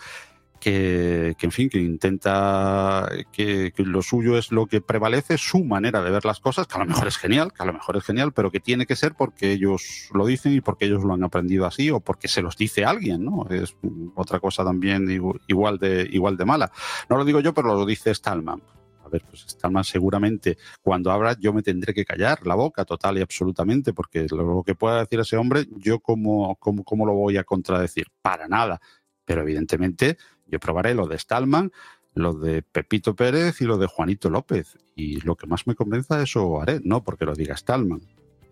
que, 0.64 1.36
en 1.42 1.52
fin, 1.52 1.68
que 1.68 1.78
intenta 1.78 3.10
que, 3.34 3.74
lo 3.80 4.02
suyo 4.02 4.38
es 4.38 4.54
lo 4.54 4.66
que 4.66 4.80
prevalece, 4.80 5.38
su 5.38 5.66
manera 5.66 6.02
de 6.02 6.10
ver 6.10 6.24
las 6.24 6.40
cosas, 6.40 6.68
que 6.68 6.76
a 6.76 6.80
lo 6.80 6.86
mejor 6.86 7.06
es 7.06 7.18
genial, 7.18 7.52
que 7.52 7.64
a 7.64 7.66
lo 7.66 7.74
mejor 7.74 7.98
es 7.98 8.04
genial, 8.06 8.32
pero 8.32 8.50
que 8.50 8.62
tiene 8.62 8.86
que 8.86 8.96
ser 8.96 9.14
porque 9.14 9.52
ellos 9.52 10.08
lo 10.14 10.26
dicen 10.26 10.54
y 10.54 10.62
porque 10.62 10.86
ellos 10.86 11.04
lo 11.04 11.14
han 11.14 11.24
aprendido 11.24 11.66
así 11.66 11.92
o 11.92 12.00
porque 12.00 12.30
se 12.30 12.42
los 12.42 12.56
dice 12.56 12.86
alguien, 12.86 13.26
¿no? 13.26 13.46
Es 13.50 13.76
otra 14.16 14.40
cosa 14.40 14.64
también 14.64 15.10
igual 15.48 15.80
de, 15.80 16.08
igual 16.10 16.38
de 16.38 16.46
mala. 16.46 16.72
No 17.10 17.18
lo 17.18 17.26
digo 17.26 17.42
yo, 17.42 17.54
pero 17.54 17.76
lo 17.76 17.86
dice 17.86 18.16
Stallman. 18.16 18.62
A 19.04 19.10
ver, 19.10 19.26
pues 19.30 19.42
Stallman 19.42 19.84
seguramente 19.84 20.58
cuando 20.82 21.12
habla 21.12 21.36
yo 21.38 21.52
me 21.52 21.62
tendré 21.62 21.94
que 21.94 22.06
callar 22.06 22.48
la 22.48 22.56
boca 22.56 22.86
total 22.86 23.18
y 23.18 23.22
absolutamente, 23.22 23.92
porque 23.92 24.28
lo 24.30 24.64
que 24.66 24.76
pueda 24.76 25.00
decir 25.00 25.20
ese 25.20 25.36
hombre, 25.36 25.68
yo 25.76 26.00
cómo, 26.00 26.56
cómo, 26.56 26.86
cómo 26.86 27.06
lo 27.06 27.16
voy 27.16 27.36
a 27.36 27.44
contradecir. 27.44 28.08
Para 28.22 28.48
nada. 28.48 28.80
Pero 29.26 29.42
evidentemente 29.42 30.18
yo 30.46 30.60
probaré 30.60 30.94
lo 30.94 31.08
de 31.08 31.18
Stallman, 31.18 31.72
lo 32.14 32.34
de 32.34 32.62
Pepito 32.62 33.16
Pérez 33.16 33.62
y 33.62 33.66
lo 33.66 33.78
de 33.78 33.88
Juanito 33.88 34.30
López. 34.30 34.78
Y 34.96 35.22
lo 35.22 35.36
que 35.36 35.48
más 35.48 35.66
me 35.68 35.76
convenza, 35.76 36.22
eso 36.22 36.62
haré, 36.62 36.80
no 36.84 37.04
porque 37.04 37.26
lo 37.26 37.34
diga 37.34 37.58
Stallman, 37.58 38.02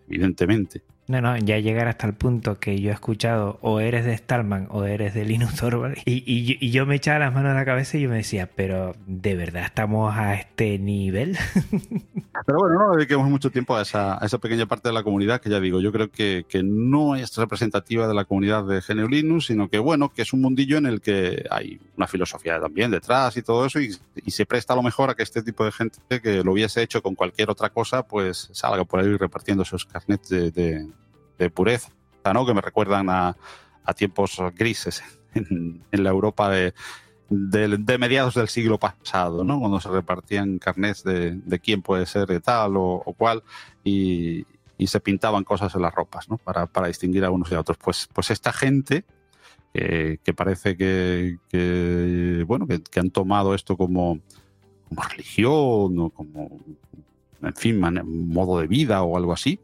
evidentemente. 0.08 0.82
No, 1.08 1.20
no, 1.20 1.36
ya 1.36 1.58
llegar 1.58 1.88
hasta 1.88 2.06
el 2.06 2.14
punto 2.14 2.60
que 2.60 2.80
yo 2.80 2.90
he 2.90 2.92
escuchado 2.94 3.58
o 3.60 3.80
eres 3.80 4.04
de 4.04 4.16
Stallman 4.16 4.68
o 4.70 4.84
eres 4.84 5.14
de 5.14 5.24
Linux 5.24 5.56
Torvald 5.56 5.98
y, 6.04 6.70
yo 6.70 6.86
me 6.86 6.94
echaba 6.94 7.18
las 7.18 7.34
manos 7.34 7.50
a 7.50 7.54
la 7.54 7.64
cabeza 7.64 7.98
y 7.98 8.02
yo 8.02 8.08
me 8.08 8.16
decía, 8.16 8.48
pero 8.54 8.94
¿de 9.06 9.34
verdad 9.34 9.64
estamos 9.64 10.14
a 10.16 10.34
este 10.34 10.78
nivel? 10.78 11.36
Pero 12.46 12.58
bueno, 12.58 12.78
no 12.78 12.96
dediquemos 12.96 13.28
mucho 13.28 13.50
tiempo 13.50 13.76
a 13.76 13.82
esa, 13.82 14.18
pequeña 14.40 14.66
parte 14.66 14.88
de 14.88 14.94
la 14.94 15.02
comunidad 15.04 15.40
que 15.40 15.50
ya 15.50 15.60
digo, 15.60 15.80
yo 15.80 15.92
creo 15.92 16.10
que, 16.10 16.44
no 16.64 17.14
es 17.14 17.36
representativa 17.36 18.08
de 18.08 18.14
la 18.14 18.24
comunidad 18.24 18.64
de 18.64 18.80
GNU 18.80 19.06
Linux, 19.06 19.46
sino 19.46 19.68
que 19.68 19.78
bueno, 19.78 20.12
que 20.12 20.22
es 20.22 20.32
un 20.32 20.40
mundillo 20.40 20.78
en 20.78 20.86
el 20.86 21.00
que 21.00 21.44
hay 21.50 21.78
una 21.96 22.06
filosofía 22.06 22.58
también 22.58 22.90
detrás 22.90 23.36
y 23.36 23.42
todo 23.42 23.66
eso 23.66 23.80
y, 23.80 23.92
se 24.30 24.46
presta 24.46 24.72
a 24.72 24.76
lo 24.76 24.82
mejor 24.82 25.10
a 25.10 25.14
que 25.14 25.22
este 25.22 25.42
tipo 25.42 25.64
de 25.64 25.72
gente 25.72 25.98
que 26.22 26.42
lo 26.42 26.52
hubiese 26.52 26.82
hecho 26.82 27.02
con 27.02 27.14
cualquier 27.14 27.50
otra 27.50 27.68
cosa, 27.68 28.02
pues 28.02 28.48
salga 28.52 28.84
por 28.84 29.00
ahí 29.00 29.14
repartiendo 29.16 29.62
esos 29.62 29.84
carnets 29.84 30.28
de 30.30 30.88
pureza, 31.50 31.90
¿no? 32.32 32.46
que 32.46 32.54
me 32.54 32.60
recuerdan 32.60 33.08
a, 33.10 33.36
tiempos 33.96 34.38
grises 34.54 35.02
en, 35.34 35.82
la 35.90 36.10
Europa 36.10 36.48
de, 36.48 36.72
de, 37.28 37.98
mediados 37.98 38.34
del 38.34 38.48
siglo 38.48 38.78
pasado, 38.78 39.44
¿no? 39.44 39.58
cuando 39.58 39.80
se 39.80 39.88
repartían 39.88 40.58
carnets 40.58 41.02
de, 41.02 41.32
de 41.32 41.58
quién 41.58 41.82
puede 41.82 42.06
ser 42.06 42.26
de 42.26 42.40
tal 42.40 42.74
o, 42.76 43.14
cual 43.16 43.42
y, 43.84 44.46
se 44.84 44.98
pintaban 44.98 45.44
cosas 45.44 45.72
en 45.76 45.82
las 45.82 45.94
ropas 45.94 46.26
para, 46.42 46.88
distinguir 46.88 47.24
a 47.24 47.30
unos 47.30 47.52
y 47.52 47.54
a 47.54 47.60
otros. 47.60 47.78
Pues, 47.78 48.08
pues 48.12 48.32
esta 48.32 48.52
gente 48.52 49.04
que 49.72 50.34
parece 50.36 50.76
que, 50.76 52.44
bueno 52.48 52.66
que, 52.66 52.98
han 52.98 53.10
tomado 53.10 53.54
esto 53.54 53.76
como 53.76 54.18
como 54.92 55.08
religión 55.08 55.98
o 55.98 56.10
como, 56.10 56.60
en 57.42 57.54
fin, 57.54 57.80
modo 57.80 58.60
de 58.60 58.66
vida 58.66 59.02
o 59.02 59.16
algo 59.16 59.32
así. 59.32 59.58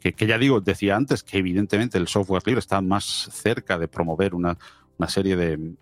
Que, 0.00 0.14
ya 0.26 0.38
digo, 0.38 0.60
decía 0.60 0.96
antes 0.96 1.22
que 1.22 1.38
evidentemente 1.38 1.98
el 1.98 2.08
software 2.08 2.42
libre 2.46 2.60
está 2.60 2.80
más 2.80 3.28
cerca 3.32 3.78
de 3.78 3.88
promover 3.88 4.34
una, 4.34 4.56
una 4.96 5.08
serie 5.08 5.36
de, 5.36 5.74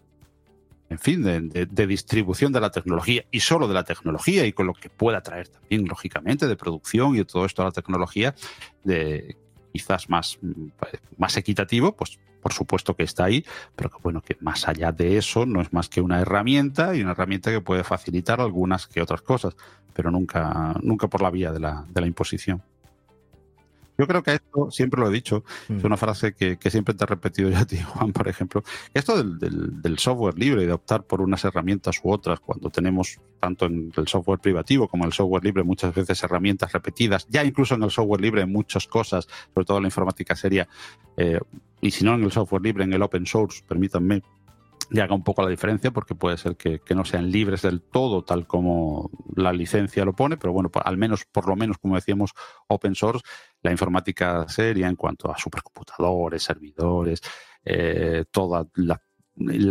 en 0.88 0.98
fin, 0.98 1.22
de, 1.22 1.86
distribución 1.86 2.52
de 2.52 2.60
la 2.60 2.70
tecnología 2.70 3.24
y 3.30 3.40
solo 3.40 3.66
de 3.66 3.74
la 3.74 3.84
tecnología 3.84 4.46
y 4.46 4.52
con 4.52 4.66
lo 4.66 4.74
que 4.74 4.88
pueda 4.88 5.20
traer 5.20 5.48
también, 5.48 5.86
lógicamente, 5.86 6.46
de 6.46 6.56
producción 6.56 7.14
y 7.14 7.18
de 7.18 7.24
todo 7.24 7.44
esto 7.44 7.62
a 7.62 7.66
la 7.66 7.72
tecnología, 7.72 8.34
de 8.84 9.36
quizás 9.72 10.08
más, 10.08 10.38
más 11.18 11.36
equitativo, 11.36 11.94
pues 11.94 12.18
por 12.40 12.52
supuesto 12.52 12.94
que 12.94 13.02
está 13.02 13.24
ahí, 13.24 13.44
pero 13.74 13.90
que 13.90 13.96
bueno, 14.00 14.22
que 14.22 14.36
más 14.40 14.68
allá 14.68 14.92
de 14.92 15.18
eso 15.18 15.46
no 15.46 15.60
es 15.60 15.72
más 15.72 15.88
que 15.88 16.00
una 16.00 16.20
herramienta 16.20 16.94
y 16.94 17.02
una 17.02 17.10
herramienta 17.10 17.50
que 17.50 17.60
puede 17.60 17.82
facilitar 17.82 18.40
algunas 18.40 18.86
que 18.86 19.02
otras 19.02 19.22
cosas, 19.22 19.56
pero 19.92 20.12
nunca, 20.12 20.74
nunca 20.80 21.08
por 21.08 21.22
la 21.22 21.30
vía 21.30 21.50
de 21.50 21.58
la, 21.58 21.84
de 21.88 22.00
la 22.00 22.06
imposición. 22.06 22.62
Yo 23.99 24.07
creo 24.07 24.22
que 24.22 24.34
esto, 24.34 24.70
siempre 24.70 25.01
lo 25.01 25.09
he 25.09 25.12
dicho, 25.12 25.44
es 25.68 25.82
mm. 25.82 25.86
una 25.86 25.97
frase 25.97 26.34
que, 26.34 26.59
siempre 26.70 26.94
te 26.94 27.05
he 27.05 27.07
repetido 27.07 27.49
ya 27.51 27.61
a 27.61 27.66
ti, 27.66 27.78
Juan, 27.84 28.12
por 28.12 28.28
ejemplo, 28.28 28.62
esto 28.92 29.22
del, 29.22 29.99
software 29.99 30.38
libre 30.38 30.64
y 30.64 30.66
de 30.66 30.72
optar 30.72 31.05
por 31.05 31.22
unas 31.22 31.44
herramientas 31.44 32.01
u 32.03 32.11
otras, 32.11 32.40
cuando 32.40 32.70
tenemos 32.70 33.18
tanto 33.40 33.66
en 33.66 33.92
el 33.97 34.09
software 34.09 34.38
privativo 34.38 34.88
como 34.88 35.05
en 35.05 35.09
el 35.09 35.12
software 35.12 35.44
libre 35.44 35.62
muchas 35.62 35.94
veces 35.94 36.22
herramientas 36.22 36.72
repetidas, 36.72 37.26
ya 37.28 37.44
incluso 37.44 37.74
en 37.74 37.82
el 37.82 37.90
software 37.90 38.20
libre 38.20 38.44
muchas 38.44 38.86
cosas, 38.86 39.26
sobre 39.55 39.64
todo 39.64 39.78
en 39.78 39.84
la 39.84 39.88
informática 39.88 40.36
seria, 40.36 40.68
eh, 41.16 41.40
y 41.80 41.90
si 41.90 42.05
no 42.05 42.14
en 42.14 42.24
el 42.24 42.32
software 42.32 42.62
libre, 42.62 42.84
en 42.84 42.92
el 42.92 43.03
open 43.03 43.26
source, 43.26 43.62
permítanme, 43.66 44.22
y 44.90 45.01
haga 45.01 45.14
un 45.14 45.24
poco 45.24 45.42
la 45.42 45.49
diferencia 45.49 45.90
porque 45.90 46.14
puede 46.14 46.36
ser 46.36 46.57
que, 46.57 46.80
no 46.94 47.05
sean 47.05 47.30
libres 47.30 47.62
del 47.62 47.80
todo 47.80 48.22
tal 48.22 48.47
como 48.47 49.11
la 49.34 49.53
licencia 49.53 50.05
lo 50.05 50.14
pone, 50.14 50.36
pero 50.36 50.53
bueno, 50.53 50.70
al 50.84 50.97
menos, 50.97 51.24
por 51.24 51.49
lo 51.49 51.57
menos, 51.57 51.78
como 51.78 51.97
decíamos, 51.97 52.32
open 52.68 52.94
source, 52.94 53.24
la 53.66 53.72
informática 53.72 54.48
seria 54.48 54.86
en 54.86 54.94
cuanto 54.94 55.30
a 55.30 55.36
supercomputadores, 55.36 56.42
servidores, 56.42 57.20
eh, 57.64 58.24
toda 58.30 58.66
la, 58.76 59.00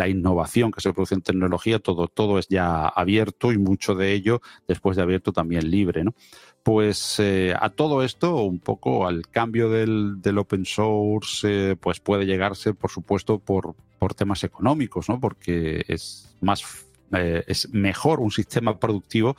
innovación 0.08 0.70
que 0.70 0.82
se 0.82 0.94
produce 0.94 1.16
en 1.16 1.22
tecnología, 1.22 1.80
todo, 1.80 2.08
todo 2.08 2.38
es 2.38 2.48
ya 2.50 2.88
abierto 2.88 3.52
y 3.54 3.58
mucho 3.58 3.96
de 3.96 4.12
ello, 4.12 4.42
después 4.68 4.98
de 4.98 5.04
abierto, 5.04 5.32
también 5.32 5.72
libre, 5.72 6.04
¿no? 6.04 6.14
Pues 6.62 7.20
eh, 7.20 7.56
a 7.60 7.70
todo 7.70 8.04
esto, 8.04 8.44
un 8.44 8.60
poco 8.60 9.08
al 9.08 9.28
cambio 9.30 9.70
del, 9.70 10.38
open 10.38 10.66
source, 10.66 11.72
eh, 11.72 11.76
pues 11.78 12.00
puede 12.00 12.26
llegarse, 12.26 12.74
por 12.74 12.92
supuesto, 12.92 13.40
por, 13.40 13.76
por 13.98 14.14
temas 14.14 14.44
económicos, 14.44 15.08
¿no? 15.08 15.20
Porque 15.20 15.86
es 15.88 16.36
más, 16.42 16.64
es 17.12 17.70
mejor 17.74 18.20
un 18.20 18.32
sistema 18.32 18.78
productivo, 18.78 19.38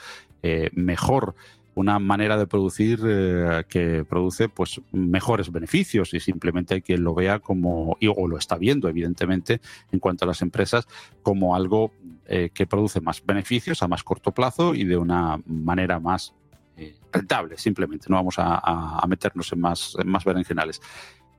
mejor 0.72 1.34
una 1.76 2.00
manera 2.00 2.36
de 2.36 2.48
producir 2.48 2.98
que 3.68 4.04
produce 4.08 4.48
pues 4.48 4.80
mejores 4.90 5.52
beneficios 5.52 6.12
y 6.14 6.18
simplemente 6.20 6.74
hay 6.74 6.82
quien 6.82 7.04
lo 7.04 7.14
vea 7.14 7.38
como 7.38 7.96
o 8.16 8.28
lo 8.28 8.38
está 8.38 8.56
viendo 8.56 8.88
evidentemente 8.88 9.60
en 9.92 10.00
cuanto 10.00 10.24
a 10.24 10.28
las 10.28 10.42
empresas 10.42 10.88
como 11.22 11.54
algo 11.54 11.92
que 12.26 12.66
produce 12.66 13.00
más 13.00 13.24
beneficios 13.24 13.82
a 13.82 13.88
más 13.88 14.02
corto 14.02 14.32
plazo 14.32 14.74
y 14.74 14.84
de 14.84 14.96
una 14.96 15.38
manera 15.46 16.00
más 16.00 16.34
eh, 16.78 16.94
rentable, 17.10 17.56
simplemente. 17.56 18.06
No 18.10 18.16
vamos 18.16 18.34
a, 18.36 19.02
meternos 19.08 19.50
en 19.50 19.60
más, 19.60 19.96
en 19.98 20.08
más 20.08 20.24
berenjenales. 20.24 20.82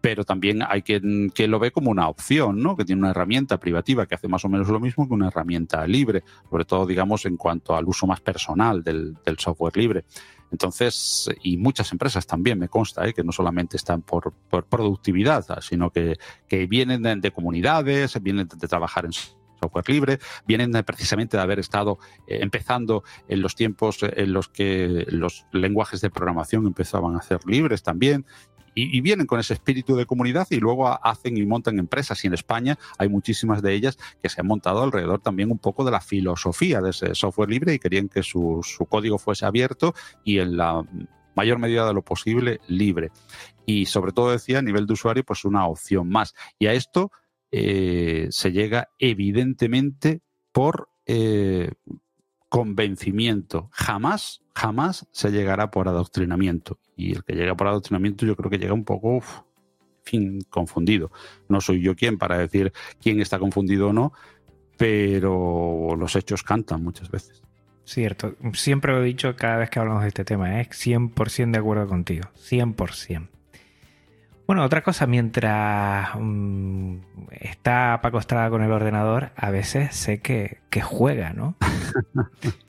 Pero 0.01 0.23
también 0.23 0.61
hay 0.67 0.81
quien, 0.81 1.31
que 1.31 1.47
lo 1.47 1.59
ve 1.59 1.71
como 1.71 1.91
una 1.91 2.07
opción, 2.07 2.61
¿no? 2.61 2.75
Que 2.75 2.85
tiene 2.85 3.01
una 3.01 3.11
herramienta 3.11 3.59
privativa 3.59 4.05
que 4.05 4.15
hace 4.15 4.27
más 4.27 4.45
o 4.45 4.49
menos 4.49 4.67
lo 4.67 4.79
mismo 4.79 5.07
que 5.07 5.13
una 5.13 5.27
herramienta 5.27 5.85
libre, 5.87 6.23
sobre 6.49 6.65
todo, 6.65 6.85
digamos, 6.85 7.25
en 7.25 7.37
cuanto 7.37 7.75
al 7.75 7.85
uso 7.85 8.07
más 8.07 8.21
personal 8.21 8.83
del, 8.83 9.17
software 9.37 9.75
libre. 9.77 10.05
Entonces, 10.51 11.29
y 11.41 11.57
muchas 11.57 11.91
empresas 11.91 12.25
también, 12.25 12.57
me 12.57 12.69
consta, 12.69 13.05
¿eh? 13.07 13.13
que 13.13 13.23
no 13.23 13.31
solamente 13.31 13.75
están 13.77 14.01
por, 14.01 14.33
productividad, 14.69 15.45
sino 15.61 15.91
que, 15.91 16.17
vienen 16.69 17.01
de, 17.03 17.15
de, 17.17 17.31
comunidades, 17.31 18.21
vienen 18.21 18.47
de 18.47 18.67
trabajar 18.67 19.05
en 19.05 19.11
software 19.59 19.89
libre, 19.89 20.19
vienen 20.45 20.71
precisamente 20.85 21.37
de 21.37 21.43
haber 21.43 21.59
estado 21.59 21.99
eh, 22.27 22.39
empezando 22.41 23.03
en 23.27 23.41
los 23.41 23.55
tiempos 23.55 23.99
en 24.01 24.33
los 24.33 24.49
que 24.49 25.05
los 25.09 25.45
lenguajes 25.51 26.01
de 26.01 26.09
programación 26.09 26.67
empezaban 26.67 27.15
a 27.15 27.21
ser 27.21 27.45
libres 27.45 27.83
también. 27.83 28.25
Y, 28.79 29.01
vienen 29.01 29.25
con 29.25 29.39
ese 29.39 29.55
espíritu 29.55 29.95
de 29.95 30.05
comunidad 30.05 30.47
y 30.51 30.57
luego 30.57 30.87
hacen 30.87 31.35
y 31.35 31.45
montan 31.47 31.79
empresas. 31.79 32.23
Y 32.23 32.27
en 32.27 32.35
España 32.35 32.77
hay 32.99 33.09
muchísimas 33.09 33.63
de 33.63 33.73
ellas 33.73 33.97
que 34.21 34.29
se 34.29 34.41
han 34.41 34.47
montado 34.47 34.83
alrededor 34.83 35.19
también 35.19 35.49
un 35.49 35.57
poco 35.57 35.83
de 35.83 35.89
la 35.89 35.99
filosofía 35.99 36.79
de 36.79 36.91
ese 36.91 37.15
software 37.15 37.49
libre 37.49 37.73
y 37.73 37.79
querían 37.79 38.07
que 38.07 38.21
su, 38.21 38.61
su 38.63 38.85
código 38.85 39.17
fuese 39.17 39.47
abierto 39.47 39.95
y 40.23 40.37
en 40.37 40.57
la 40.57 40.85
mayor 41.35 41.57
medida 41.57 41.87
de 41.87 41.93
lo 41.93 42.03
posible 42.03 42.59
libre. 42.67 43.09
Y 43.65 43.87
sobre 43.87 44.11
todo 44.11 44.31
decía 44.31 44.59
a 44.59 44.61
nivel 44.61 44.85
de 44.85 44.93
usuario, 44.93 45.23
pues 45.23 45.43
una 45.43 45.65
opción 45.65 46.07
más. 46.09 46.35
Y 46.59 46.67
a 46.67 46.73
esto 46.73 47.11
eh, 47.51 48.27
se 48.29 48.51
llega 48.51 48.89
evidentemente 48.99 50.21
por 50.51 50.89
eh, 51.07 51.71
convencimiento. 52.49 53.69
Jamás, 53.71 54.41
jamás 54.55 55.07
se 55.11 55.31
llegará 55.31 55.71
por 55.71 55.87
adoctrinamiento. 55.87 56.79
Y 56.95 57.13
el 57.13 57.23
que 57.23 57.33
llega 57.33 57.55
por 57.55 57.67
adoctrinamiento 57.67 58.25
yo 58.25 58.35
creo 58.35 58.49
que 58.49 58.57
llega 58.57 58.73
un 58.73 58.85
poco, 58.85 59.21
fin, 60.03 60.41
confundido. 60.49 61.11
No 61.49 61.61
soy 61.61 61.81
yo 61.81 61.95
quien 61.95 62.17
para 62.17 62.37
decir 62.37 62.73
quién 63.01 63.19
está 63.21 63.39
confundido 63.39 63.89
o 63.89 63.93
no, 63.93 64.13
pero 64.77 65.95
los 65.97 66.15
hechos 66.15 66.43
cantan 66.43 66.83
muchas 66.83 67.09
veces. 67.09 67.43
Cierto, 67.83 68.35
siempre 68.53 68.91
lo 68.91 69.01
he 69.01 69.05
dicho 69.05 69.35
cada 69.37 69.57
vez 69.57 69.69
que 69.69 69.79
hablamos 69.79 70.01
de 70.01 70.09
este 70.09 70.25
tema, 70.25 70.59
es 70.59 70.67
¿eh? 70.67 70.97
100% 70.97 71.51
de 71.51 71.57
acuerdo 71.57 71.87
contigo, 71.87 72.29
100%. 72.35 73.29
Bueno, 74.47 74.63
otra 74.63 74.81
cosa, 74.81 75.07
mientras 75.07 76.07
mm, 76.17 76.99
está 77.31 77.99
Paco 78.01 78.17
Estrada 78.17 78.49
con 78.49 78.63
el 78.63 78.71
ordenador, 78.71 79.31
a 79.35 79.51
veces 79.51 79.93
sé 79.93 80.21
que, 80.21 80.59
juega, 80.81 81.33
¿no? 81.33 81.55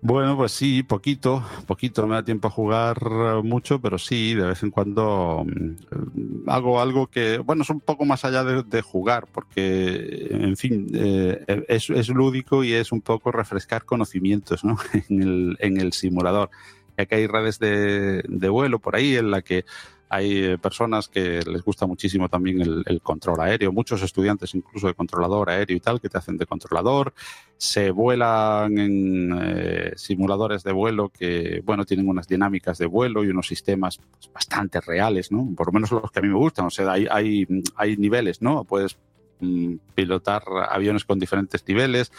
Bueno, 0.00 0.36
pues 0.36 0.52
sí, 0.52 0.84
poquito, 0.84 1.44
poquito, 1.66 2.06
me 2.06 2.14
da 2.14 2.22
tiempo 2.22 2.46
a 2.46 2.52
jugar 2.52 3.00
mucho, 3.42 3.80
pero 3.80 3.98
sí, 3.98 4.32
de 4.32 4.46
vez 4.46 4.62
en 4.62 4.70
cuando 4.70 5.44
mm, 5.44 6.48
hago 6.48 6.80
algo 6.80 7.08
que, 7.08 7.38
bueno, 7.38 7.62
es 7.64 7.70
un 7.70 7.80
poco 7.80 8.04
más 8.04 8.24
allá 8.24 8.44
de, 8.44 8.80
jugar, 8.80 9.26
porque, 9.32 10.28
en 10.30 10.56
fin, 10.56 10.86
eh, 10.94 11.64
es, 11.66 12.08
lúdico 12.10 12.62
y 12.62 12.74
es 12.74 12.92
un 12.92 13.00
poco 13.00 13.32
refrescar 13.32 13.84
conocimientos 13.84 14.62
¿no? 14.62 14.78
en, 15.08 15.20
el, 15.20 15.56
en 15.58 15.80
el 15.80 15.92
simulador. 15.92 16.50
Ya 16.96 17.06
que 17.06 17.16
hay 17.16 17.26
redes 17.26 17.58
de, 17.58 18.22
de 18.28 18.48
vuelo 18.48 18.78
por 18.78 18.94
ahí 18.94 19.16
en 19.16 19.32
la 19.32 19.42
que 19.42 19.64
hay 20.08 20.44
eh, 20.44 20.58
personas 20.58 21.08
que 21.08 21.40
les 21.42 21.62
gusta 21.62 21.86
muchísimo 21.86 22.28
también 22.28 22.60
el, 22.60 23.00
control 23.02 23.40
aéreo, 23.40 23.72
muchos 23.72 24.02
estudiantes 24.02 24.54
incluso 24.54 24.86
de 24.86 24.94
controlador 24.94 25.50
aéreo 25.50 25.76
y 25.76 25.80
tal, 25.80 26.00
que 26.00 26.08
te 26.08 26.18
hacen 26.18 26.38
de 26.38 26.46
controlador. 26.46 27.12
Se 27.56 27.90
vuelan 27.90 28.78
en 28.78 29.38
eh, 29.38 29.92
simuladores 29.96 30.62
de 30.62 30.72
vuelo 30.72 31.10
que, 31.10 31.62
bueno, 31.64 31.84
tienen 31.84 32.08
unas 32.08 32.26
dinámicas 32.26 32.78
de 32.78 32.86
vuelo 32.86 33.24
y 33.24 33.28
unos 33.28 33.48
sistemas 33.48 33.98
pues, 33.98 34.32
bastante 34.32 34.80
reales, 34.80 35.30
¿no? 35.30 35.48
Por 35.54 35.66
lo 35.66 35.72
menos 35.72 35.90
los 35.90 36.10
que 36.10 36.18
a 36.20 36.22
mí 36.22 36.28
me 36.28 36.38
gustan. 36.38 36.66
O 36.66 36.70
sea, 36.70 36.92
hay, 36.92 37.06
hay, 37.10 37.46
hay 37.76 37.96
niveles, 37.96 38.40
¿no? 38.40 38.64
Puedes 38.64 38.96
mm, 39.40 39.74
pilotar 39.94 40.42
aviones 40.70 41.04
con 41.04 41.18
diferentes 41.18 41.66
niveles 41.68 42.12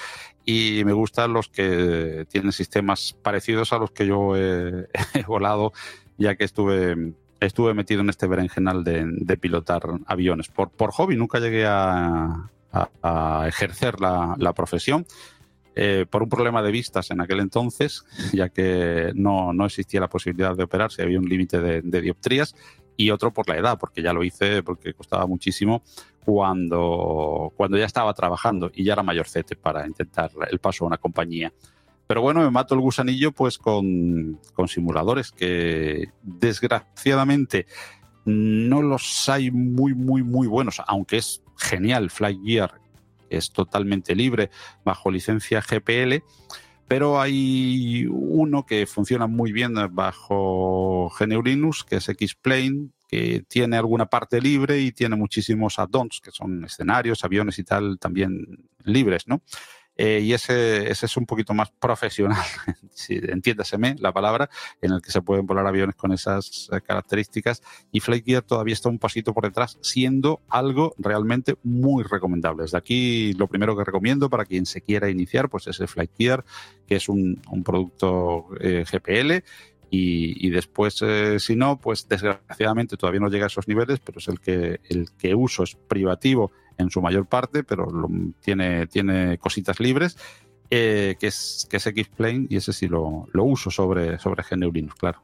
y 0.45 0.83
me 0.85 0.93
gustan 0.93 1.33
los 1.33 1.49
que 1.49 2.27
tienen 2.29 2.51
sistemas 2.51 3.15
parecidos 3.21 3.73
a 3.73 3.79
los 3.79 3.91
que 3.91 4.05
yo 4.05 4.35
he 4.35 4.87
volado 5.27 5.73
ya 6.19 6.35
que 6.35 6.43
estuve 6.43 7.13
estuve 7.39 7.73
metido 7.73 8.01
en 8.01 8.09
este 8.09 8.27
berenjenal 8.27 8.83
de, 8.83 9.05
de 9.05 9.37
pilotar 9.37 9.81
aviones. 10.05 10.47
Por, 10.49 10.69
por 10.69 10.91
hobby 10.91 11.15
nunca 11.15 11.39
llegué 11.39 11.65
a, 11.67 12.49
ejercer 13.47 13.99
la, 13.99 14.53
profesión. 14.55 15.05
Eh, 15.75 16.05
por 16.09 16.23
un 16.23 16.29
problema 16.29 16.61
de 16.61 16.71
vistas 16.71 17.09
en 17.11 17.21
aquel 17.21 17.39
entonces, 17.39 18.03
ya 18.33 18.49
que 18.49 19.11
no, 19.15 19.53
no 19.53 19.65
existía 19.65 20.01
la 20.01 20.09
posibilidad 20.09 20.55
de 20.55 20.63
operarse, 20.63 21.01
había 21.01 21.19
un 21.19 21.29
límite 21.29 21.61
de, 21.61 21.81
de, 21.81 22.01
dioptrías, 22.01 22.53
y 22.97 23.11
otro 23.11 23.31
por 23.31 23.47
la 23.47 23.57
edad, 23.57 23.77
porque 23.79 24.01
ya 24.01 24.11
lo 24.11 24.23
hice 24.25 24.61
porque 24.61 24.93
costaba 24.93 25.25
muchísimo 25.25 25.83
cuando, 26.25 27.53
cuando 27.55 27.77
ya 27.77 27.85
estaba 27.85 28.13
trabajando 28.13 28.69
y 28.73 28.83
ya 28.83 28.93
era 28.93 29.03
mayorcete 29.03 29.55
para 29.55 29.87
intentar 29.87 30.31
el 30.51 30.59
paso 30.59 30.83
a 30.83 30.87
una 30.87 30.97
compañía. 30.97 31.53
Pero 32.09 32.23
bueno, 32.23 32.41
me 32.41 32.49
mato 32.49 32.73
el 32.73 32.81
gusanillo 32.81 33.31
pues 33.31 33.59
con, 33.59 34.39
simuladores 34.65 35.31
que 35.31 36.09
desgraciadamente 36.23 37.67
no 38.25 38.81
los 38.81 39.29
hay 39.29 39.51
muy, 39.51 39.93
muy, 39.93 40.23
muy 40.23 40.47
buenos, 40.47 40.81
aunque 40.87 41.17
es 41.17 41.43
genial. 41.55 42.09
Flight 42.09 42.39
Gear 42.43 42.81
es 43.29 43.51
totalmente 43.51 44.15
libre 44.15 44.49
bajo 44.83 45.11
licencia 45.11 45.61
GPL, 45.61 46.23
pero 46.87 47.21
hay 47.21 48.07
uno 48.09 48.65
que 48.65 48.87
funciona 48.87 49.27
muy 49.27 49.51
bien 49.51 49.75
bajo 49.91 51.11
GNU 51.15 51.43
Linux, 51.43 51.83
que 51.83 51.97
es 51.97 52.09
X-Plane, 52.09 52.89
que 53.07 53.43
tiene 53.47 53.77
alguna 53.77 54.07
parte 54.07 54.41
libre 54.41 54.79
y 54.81 54.93
tiene 54.93 55.15
muchísimos 55.15 55.77
add-ons, 55.77 56.21
que 56.21 56.31
son 56.31 56.65
escenarios, 56.65 57.23
aviones 57.23 57.59
y 57.59 57.63
tal, 57.63 57.99
también 57.99 58.67
libres, 58.83 59.27
¿no? 59.27 59.43
Eh, 60.01 60.21
y 60.21 60.31
ese, 60.31 60.89
ese 60.89 61.07
es 61.07 61.17
un 61.17 61.25
poquito 61.25 61.53
más 61.53 61.71
profesional, 61.71 62.41
si 62.89 63.15
entiéndaseme 63.15 63.97
la 63.99 64.13
palabra, 64.13 64.49
en 64.81 64.93
el 64.93 65.01
que 65.01 65.11
se 65.11 65.21
pueden 65.21 65.45
volar 65.45 65.67
aviones 65.67 65.93
con 65.95 66.13
esas 66.13 66.69
eh, 66.71 66.79
características 66.79 67.61
y 67.91 67.99
Flight 67.99 68.25
Gear 68.25 68.41
todavía 68.43 68.75
está 68.75 68.87
un 68.87 68.97
pasito 68.97 69.33
por 69.33 69.43
detrás, 69.43 69.77
siendo 69.81 70.39
algo 70.47 70.95
realmente 70.97 71.57
muy 71.63 72.05
recomendable. 72.05 72.63
Desde 72.63 72.77
aquí 72.77 73.33
lo 73.33 73.47
primero 73.47 73.75
que 73.75 73.83
recomiendo 73.83 74.29
para 74.29 74.45
quien 74.45 74.65
se 74.65 74.79
quiera 74.79 75.09
iniciar 75.09 75.49
pues 75.49 75.67
es 75.67 75.77
el 75.81 75.89
Flight 75.89 76.11
Gear, 76.17 76.45
que 76.87 76.95
es 76.95 77.09
un, 77.09 77.41
producto 77.65 78.47
eh, 78.61 78.85
GPL 78.89 79.43
y, 79.91 80.49
después, 80.49 81.03
si 81.39 81.55
no, 81.57 81.77
pues 81.81 82.07
desgraciadamente 82.07 82.95
todavía 82.95 83.19
no 83.19 83.27
llega 83.27 83.45
a 83.45 83.47
esos 83.47 83.67
niveles, 83.67 83.99
pero 83.99 84.19
es 84.19 84.29
el 84.29 84.39
que, 84.39 84.79
el 84.87 85.09
que 85.17 85.35
uso, 85.35 85.63
es 85.63 85.75
privativo 85.75 86.53
en 86.79 86.89
su 86.89 87.01
mayor 87.01 87.27
parte, 87.27 87.63
pero 87.63 87.87
tiene, 88.41 88.87
tiene 88.87 89.37
cositas 89.37 89.79
libres, 89.79 90.17
eh, 90.71 91.15
que 91.19 91.27
es, 91.27 91.67
que 91.69 91.77
es 91.77 91.85
X-Plane 91.85 92.47
y 92.49 92.57
ese 92.57 92.73
sí 92.73 92.87
lo, 92.87 93.27
lo 93.31 93.43
uso 93.43 93.69
sobre, 93.69 94.17
sobre 94.17 94.43
GNU 94.43 94.71
claro. 94.97 95.21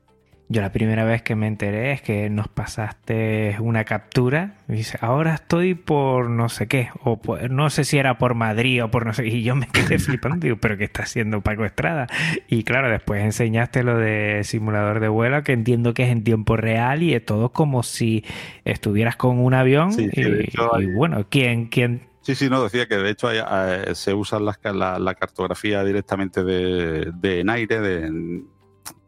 Yo 0.48 0.62
la 0.62 0.72
primera 0.72 1.06
vez 1.06 1.24
que 1.24 1.36
me 1.36 1.48
enteré 1.48 1.92
es 1.92 2.04
que 2.04 2.30
nos 2.30 2.48
pasaste 2.48 3.58
una 3.60 3.84
captura. 3.84 4.58
Y 4.70 4.74
dice, 4.74 4.98
ahora 5.02 5.34
estoy 5.34 5.74
por 5.74 6.30
no 6.30 6.50
sé 6.50 6.68
qué, 6.68 6.90
o 7.04 7.20
no 7.50 7.72
sé 7.72 7.84
si 7.84 7.98
era 7.98 8.20
por 8.20 8.36
Madrid 8.36 8.84
o 8.84 8.92
por 8.92 9.08
no 9.08 9.14
sé 9.14 9.24
qué, 9.24 9.30
y 9.30 9.44
yo 9.44 9.56
me 9.56 9.68
quedé 9.68 9.98
flipando, 10.00 10.46
digo, 10.46 10.58
pero 10.58 10.78
¿qué 10.78 10.84
está 10.84 11.04
haciendo 11.04 11.42
Paco 11.42 11.66
Estrada? 11.66 12.06
Y 12.48 12.64
claro, 12.64 12.90
después 12.90 13.24
enseñaste 13.24 13.84
lo 13.84 13.98
de 13.98 14.42
simulador 14.44 15.00
de 15.00 15.08
vuelo, 15.08 15.44
que 15.44 15.54
entiendo 15.54 15.96
que 15.96 16.04
es 16.04 16.10
en 16.10 16.24
tiempo 16.24 16.58
real 16.58 17.02
y 17.02 17.16
es 17.16 17.26
todo 17.26 17.52
como 17.52 17.82
si 17.82 18.24
estuvieras 18.66 19.16
con 19.16 19.40
un 19.40 19.56
avión 19.56 19.92
y, 19.98 20.94
bueno, 20.94 21.26
¿quién, 21.30 21.68
quién 21.68 22.02
Sí, 22.22 22.34
sí, 22.34 22.50
no, 22.50 22.64
decía 22.64 22.88
que 22.88 22.98
de 22.98 23.12
hecho 23.12 23.30
eh, 23.32 23.94
se 23.94 24.16
usa 24.16 24.40
la, 24.40 24.58
la, 24.98 25.14
cartografía 25.14 25.84
directamente 25.84 26.44
de, 26.44 27.12
de 27.14 27.42
en 27.42 27.52
aire, 27.52 27.80
de, 27.80 28.44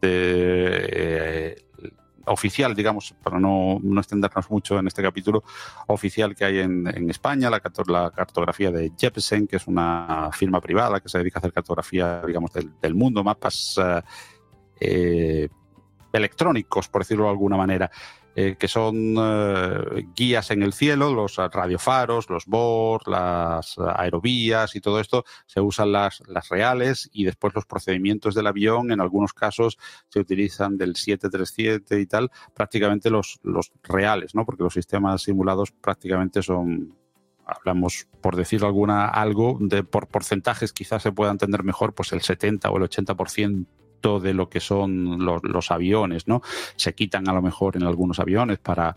eh, 0.01 1.55
oficial, 2.27 2.75
digamos, 2.75 3.15
para 3.23 3.39
no, 3.39 3.79
no, 3.81 3.99
extendernos 3.99 4.49
mucho 4.49 4.77
en 4.79 4.87
este 4.87 5.01
capítulo, 5.01 5.43
oficial 5.87 6.35
que 6.35 6.45
hay 6.45 6.59
en, 6.59 7.09
España, 7.09 7.49
la, 7.49 7.59
cartografía 7.59 8.71
de 8.71 8.91
Jeppesen, 8.97 9.47
que 9.47 9.55
es 9.55 9.67
una 9.67 10.29
firma 10.33 10.61
privada 10.61 10.99
que 10.99 11.09
se 11.09 11.17
dedica 11.17 11.39
a 11.39 11.41
hacer 11.41 11.53
cartografía, 11.53 12.21
digamos, 12.25 12.51
del, 12.53 12.95
mundo, 12.95 13.23
mapas 13.23 13.79
eh, 13.81 14.01
eh, 14.79 15.49
electrónicos, 16.11 16.89
por 16.89 17.01
decirlo 17.01 17.25
de 17.25 17.29
alguna 17.31 17.57
manera. 17.57 17.89
Eh, 18.39 18.55
que 18.55 18.67
son 18.67 19.15
eh, 19.17 20.05
guías 20.15 20.51
en 20.51 20.61
el 20.61 20.71
cielo, 20.71 21.11
los 21.11 21.37
radiofaros, 21.37 22.29
los 22.29 22.45
BOR, 22.45 23.07
las 23.07 23.79
aerovías 23.79 24.75
y 24.75 24.79
todo 24.79 24.99
esto, 24.99 25.25
se 25.47 25.59
usan 25.59 25.91
las, 25.91 26.21
las 26.27 26.47
reales 26.49 27.09
y 27.11 27.23
después 27.23 27.55
los 27.55 27.65
procedimientos 27.65 28.35
del 28.35 28.45
avión, 28.45 28.91
en 28.91 29.01
algunos 29.01 29.33
casos 29.33 29.79
se 30.09 30.19
utilizan 30.19 30.77
del 30.77 30.95
737 30.95 31.99
y 31.99 32.05
tal, 32.05 32.29
prácticamente 32.53 33.09
los, 33.09 33.39
los 33.41 33.71
reales, 33.81 34.35
¿no? 34.35 34.45
porque 34.45 34.61
los 34.61 34.75
sistemas 34.75 35.23
simulados 35.23 35.71
prácticamente 35.71 36.43
son 36.43 36.95
hablamos, 37.43 38.07
por 38.21 38.35
decir 38.35 38.63
alguna, 38.63 39.07
algo 39.07 39.57
de 39.59 39.83
por 39.83 40.09
porcentajes 40.09 40.73
quizás 40.73 41.01
se 41.01 41.11
pueda 41.11 41.31
entender 41.31 41.63
mejor, 41.63 41.95
pues 41.95 42.11
el 42.13 42.21
70 42.21 42.69
o 42.69 42.77
el 42.77 42.83
80% 42.83 43.65
de 44.01 44.33
lo 44.33 44.49
que 44.49 44.59
son 44.59 45.25
los, 45.25 45.71
aviones, 45.71 46.27
¿no? 46.27 46.41
Se 46.75 46.93
quitan 46.93 47.27
a 47.27 47.33
lo 47.33 47.41
mejor 47.41 47.75
en 47.75 47.83
algunos 47.83 48.19
aviones 48.19 48.59
para 48.59 48.95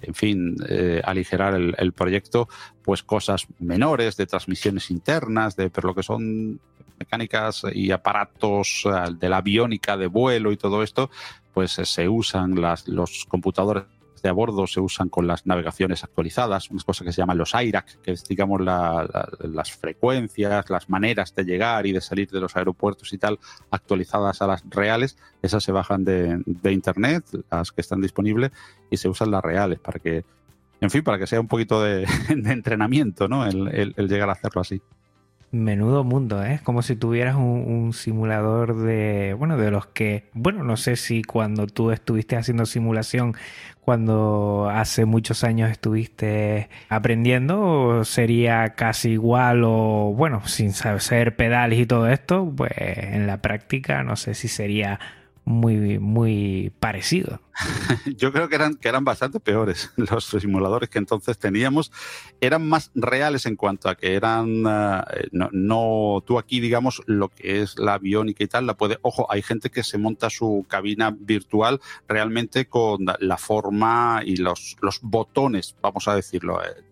en 0.00 0.14
fin, 0.14 0.56
eh, 0.68 1.00
aligerar 1.04 1.54
el, 1.54 1.92
proyecto, 1.92 2.48
pues 2.82 3.04
cosas 3.04 3.46
menores 3.60 4.16
de 4.16 4.26
transmisiones 4.26 4.90
internas, 4.90 5.54
de, 5.54 5.70
pero 5.70 5.88
lo 5.88 5.94
que 5.94 6.02
son 6.02 6.58
mecánicas 6.98 7.62
y 7.72 7.92
aparatos 7.92 8.84
eh, 8.84 9.14
de 9.18 9.28
la 9.28 9.36
aviónica 9.36 9.96
de 9.96 10.08
vuelo 10.08 10.50
y 10.50 10.56
todo 10.56 10.82
esto, 10.82 11.08
pues 11.54 11.78
eh, 11.78 11.84
se 11.84 12.08
usan 12.08 12.60
las, 12.60 12.88
los 12.88 13.26
computadores 13.28 13.84
de 14.22 14.28
a 14.28 14.32
bordo 14.32 14.66
se 14.66 14.80
usan 14.80 15.08
con 15.08 15.26
las 15.26 15.46
navegaciones 15.46 16.04
actualizadas, 16.04 16.70
unas 16.70 16.84
cosas 16.84 17.06
que 17.06 17.12
se 17.12 17.20
llaman 17.20 17.38
los 17.38 17.54
IRAC, 17.54 18.00
que 18.02 18.12
es, 18.12 18.24
digamos, 18.24 18.60
las 18.60 19.72
frecuencias, 19.72 20.70
las 20.70 20.88
maneras 20.88 21.34
de 21.34 21.44
llegar 21.44 21.86
y 21.86 21.92
de 21.92 22.00
salir 22.00 22.30
de 22.30 22.40
los 22.40 22.56
aeropuertos 22.56 23.12
y 23.12 23.18
tal, 23.18 23.38
actualizadas 23.70 24.40
a 24.42 24.46
las 24.46 24.62
reales. 24.68 25.16
Esas 25.42 25.64
se 25.64 25.72
bajan 25.72 26.04
de, 26.04 26.42
Internet, 26.72 27.24
las 27.50 27.72
que 27.72 27.80
están 27.80 28.00
disponibles, 28.00 28.52
y 28.90 28.96
se 28.96 29.08
usan 29.08 29.30
las 29.30 29.42
reales 29.42 29.78
para 29.80 29.98
que, 29.98 30.24
en 30.80 30.90
fin, 30.90 31.02
para 31.02 31.18
que 31.18 31.26
sea 31.26 31.40
un 31.40 31.48
poquito 31.48 31.82
de, 31.82 32.06
entrenamiento, 32.28 33.28
¿no? 33.28 33.44
el 33.44 33.94
llegar 34.08 34.28
a 34.28 34.32
hacerlo 34.32 34.60
así. 34.60 34.80
Menudo 35.52 36.02
mundo, 36.02 36.42
¿eh? 36.42 36.60
Como 36.64 36.80
si 36.80 36.96
tuvieras 36.96 37.36
un, 37.36 37.92
simulador 37.92 38.74
de, 38.74 39.34
bueno, 39.38 39.58
de 39.58 39.70
los 39.70 39.84
que, 39.86 40.30
bueno, 40.32 40.64
no 40.64 40.78
sé 40.78 40.96
si 40.96 41.22
cuando 41.22 41.66
tú 41.66 41.90
estuviste 41.90 42.36
haciendo 42.36 42.64
simulación, 42.64 43.34
cuando 43.82 44.70
hace 44.72 45.04
muchos 45.04 45.44
años 45.44 45.70
estuviste 45.70 46.70
aprendiendo, 46.88 48.02
sería 48.04 48.70
casi 48.70 49.10
igual 49.10 49.62
o, 49.64 50.14
bueno, 50.16 50.40
sin 50.46 50.72
saber 50.72 51.36
pedales 51.36 51.80
y 51.80 51.86
todo 51.86 52.08
esto, 52.08 52.50
pues 52.56 52.72
en 52.76 53.26
la 53.26 53.42
práctica 53.42 54.02
no 54.02 54.16
sé 54.16 54.32
si 54.32 54.48
sería 54.48 55.00
muy, 55.44 55.98
muy 55.98 56.72
parecido. 56.78 57.40
Yo 58.16 58.32
creo 58.32 58.48
que 58.48 58.54
eran, 58.54 58.76
que 58.76 58.88
eran 58.88 59.04
bastante 59.04 59.40
peores 59.40 59.90
los 59.96 60.24
simuladores 60.24 60.88
que 60.88 60.98
entonces 60.98 61.38
teníamos. 61.38 61.92
Eran 62.40 62.68
más 62.68 62.90
reales 62.94 63.46
en 63.46 63.56
cuanto 63.56 63.88
a 63.88 63.96
que 63.96 64.14
eran, 64.14 64.64
eh, 64.66 65.28
no, 65.30 66.22
tú 66.26 66.38
aquí, 66.38 66.60
digamos, 66.60 67.02
lo 67.06 67.28
que 67.28 67.62
es 67.62 67.78
la 67.78 67.94
aviónica 67.94 68.44
y 68.44 68.48
tal, 68.48 68.66
la 68.66 68.76
puede, 68.76 68.98
ojo, 69.02 69.26
hay 69.30 69.42
gente 69.42 69.70
que 69.70 69.82
se 69.82 69.98
monta 69.98 70.30
su 70.30 70.64
cabina 70.68 71.14
virtual 71.16 71.80
realmente 72.08 72.66
con 72.66 73.06
la 73.18 73.36
forma 73.36 74.22
y 74.24 74.36
los, 74.36 74.76
los 74.80 75.00
botones, 75.02 75.76
vamos 75.82 76.08
a 76.08 76.14
decirlo. 76.14 76.62
Eh, 76.62 76.91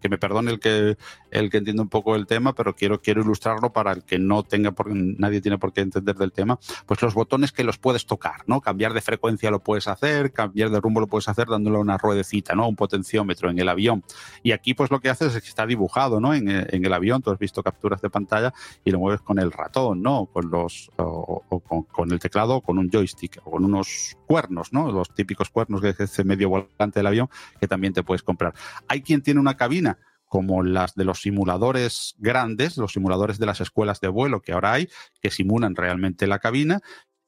que 0.00 0.08
me 0.08 0.18
perdone 0.18 0.50
el 0.50 0.60
que 0.60 0.96
el 1.30 1.50
que 1.50 1.58
entiende 1.58 1.82
un 1.82 1.88
poco 1.88 2.14
el 2.14 2.26
tema, 2.26 2.54
pero 2.54 2.74
quiero, 2.76 3.00
quiero 3.00 3.22
ilustrarlo 3.22 3.72
para 3.72 3.92
el 3.92 4.04
que 4.04 4.18
no 4.18 4.42
tenga, 4.42 4.72
porque 4.72 4.94
nadie 4.94 5.40
tiene 5.40 5.58
por 5.58 5.72
qué 5.72 5.80
entender 5.80 6.14
del 6.14 6.32
tema, 6.32 6.58
pues 6.86 7.02
los 7.02 7.14
botones 7.14 7.52
que 7.52 7.64
los 7.64 7.78
puedes 7.78 8.06
tocar, 8.06 8.42
¿no? 8.46 8.60
Cambiar 8.60 8.92
de 8.92 9.00
frecuencia 9.00 9.50
lo 9.50 9.62
puedes 9.62 9.88
hacer, 9.88 10.32
cambiar 10.32 10.70
de 10.70 10.80
rumbo 10.80 11.00
lo 11.00 11.06
puedes 11.06 11.28
hacer 11.28 11.48
dándole 11.48 11.78
una 11.78 11.98
ruedecita, 11.98 12.54
¿no? 12.54 12.68
Un 12.68 12.76
potenciómetro 12.76 13.50
en 13.50 13.58
el 13.58 13.68
avión. 13.68 14.04
Y 14.42 14.52
aquí 14.52 14.74
pues 14.74 14.90
lo 14.90 15.00
que 15.00 15.10
haces 15.10 15.34
es 15.34 15.42
que 15.42 15.48
está 15.48 15.66
dibujado, 15.66 16.20
¿no? 16.20 16.34
En, 16.34 16.48
el 16.48 16.92
avión, 16.92 17.22
tú 17.22 17.30
has 17.30 17.38
visto 17.38 17.62
capturas 17.62 18.00
de 18.00 18.10
pantalla 18.10 18.52
y 18.84 18.90
lo 18.90 18.98
mueves 18.98 19.20
con 19.22 19.38
el 19.38 19.50
ratón, 19.50 20.02
¿no? 20.02 20.26
Con 20.26 20.50
los, 20.50 20.90
o, 20.96 21.42
con, 21.90 22.12
el 22.12 22.18
teclado, 22.18 22.56
o 22.56 22.60
con 22.60 22.78
un 22.78 22.90
joystick, 22.90 23.40
o 23.44 23.52
con 23.52 23.64
unos 23.64 24.16
cuernos, 24.26 24.72
¿no? 24.72 24.90
Los 24.92 25.14
típicos 25.14 25.50
cuernos 25.50 25.80
que 25.80 25.90
es 25.90 26.00
ese 26.00 26.24
medio 26.24 26.48
volante 26.48 27.00
del 27.00 27.06
avión 27.06 27.28
que 27.58 27.66
también 27.66 27.92
te 27.92 28.02
puedes 28.02 28.22
comprar. 28.22 28.54
Hay 28.88 29.02
quien 29.02 29.22
tiene 29.22 29.40
una 29.40 29.53
cabina 29.56 29.98
como 30.26 30.64
las 30.64 30.96
de 30.96 31.04
los 31.04 31.22
simuladores 31.22 32.16
grandes, 32.18 32.76
los 32.76 32.92
simuladores 32.92 33.38
de 33.38 33.46
las 33.46 33.60
escuelas 33.60 34.00
de 34.00 34.08
vuelo 34.08 34.40
que 34.40 34.52
ahora 34.52 34.72
hay, 34.72 34.88
que 35.20 35.30
simulan 35.30 35.76
realmente 35.76 36.26
la 36.26 36.40
cabina 36.40 36.80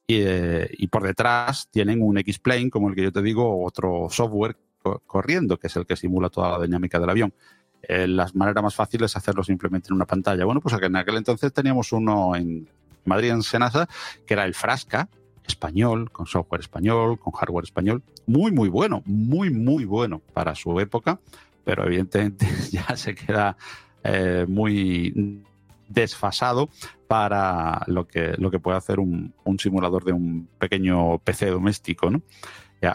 y, 0.05 0.15
eh, 0.19 0.87
por 0.91 1.03
detrás 1.03 1.69
tienen 1.69 2.01
un 2.01 2.17
X-Plane, 2.17 2.69
como 2.69 2.89
el 2.89 2.95
que 2.95 3.03
yo 3.03 3.11
te 3.11 3.21
digo, 3.21 3.63
otro 3.63 4.07
software 4.09 4.57
corriendo, 5.05 5.57
que 5.57 5.67
es 5.67 5.75
el 5.75 5.85
que 5.85 5.95
simula 5.95 6.29
toda 6.29 6.57
la 6.57 6.65
dinámica 6.65 6.99
del 6.99 7.09
avión. 7.09 7.33
Eh, 7.81 8.07
la 8.07 8.29
manera 8.33 8.61
más 8.61 8.75
fácil 8.75 9.03
es 9.03 9.15
hacerlo 9.15 9.43
simplemente 9.43 9.87
en 9.89 9.95
una 9.95 10.05
pantalla. 10.05 10.45
Bueno, 10.45 10.61
pues 10.61 10.75
en 10.81 10.95
aquel 10.95 11.17
entonces 11.17 11.53
teníamos 11.53 11.91
uno 11.91 12.35
en 12.35 12.69
Madrid, 13.05 13.31
en 13.31 13.43
Senasa, 13.43 13.87
que 14.25 14.33
era 14.33 14.45
el 14.45 14.53
Frasca, 14.53 15.09
español, 15.45 16.11
con 16.11 16.25
software 16.25 16.61
español, 16.61 17.19
con 17.19 17.33
hardware 17.33 17.65
español. 17.65 18.03
Muy, 18.25 18.51
muy 18.51 18.69
bueno, 18.69 19.01
muy, 19.05 19.49
muy 19.49 19.85
bueno 19.85 20.21
para 20.33 20.55
su 20.55 20.79
época 20.79 21.19
pero 21.67 21.85
evidentemente 21.85 22.47
ya 22.71 22.95
se 22.95 23.13
queda 23.13 23.57
eh, 24.01 24.45
muy 24.47 25.43
desfasado 25.89 26.69
para 27.09 27.83
lo 27.87 28.07
que, 28.07 28.35
lo 28.37 28.49
que 28.49 28.59
puede 28.59 28.77
hacer 28.77 29.01
un, 29.01 29.33
simulador 29.59 30.05
de 30.05 30.13
un 30.13 30.47
pequeño 30.57 31.19
PC 31.19 31.47
doméstico, 31.47 32.09
¿no? 32.09 32.21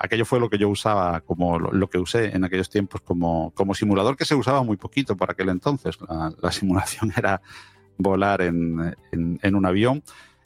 aquello 0.01 0.25
fue 0.25 0.41
lo 0.41 0.49
que 0.49 0.59
yo 0.59 0.71
usaba 0.71 1.21
como 1.21 1.59
lo, 1.59 1.91
que 1.91 1.99
usé 1.99 2.35
en 2.35 2.45
aquellos 2.45 2.71
tiempos 2.71 3.03
como, 3.03 3.51
como, 3.51 3.75
simulador 3.75 4.17
que 4.17 4.25
se 4.25 4.35
usaba 4.35 4.63
muy 4.63 4.79
poquito 4.79 5.17
para 5.17 5.33
aquel 5.33 5.51
entonces. 5.51 5.99
La, 6.41 6.53
simulación 6.53 7.13
era 7.15 7.43
volar 7.99 8.41
en, 8.41 8.97
en 9.11 9.55
un 9.55 9.67
avión 9.67 10.03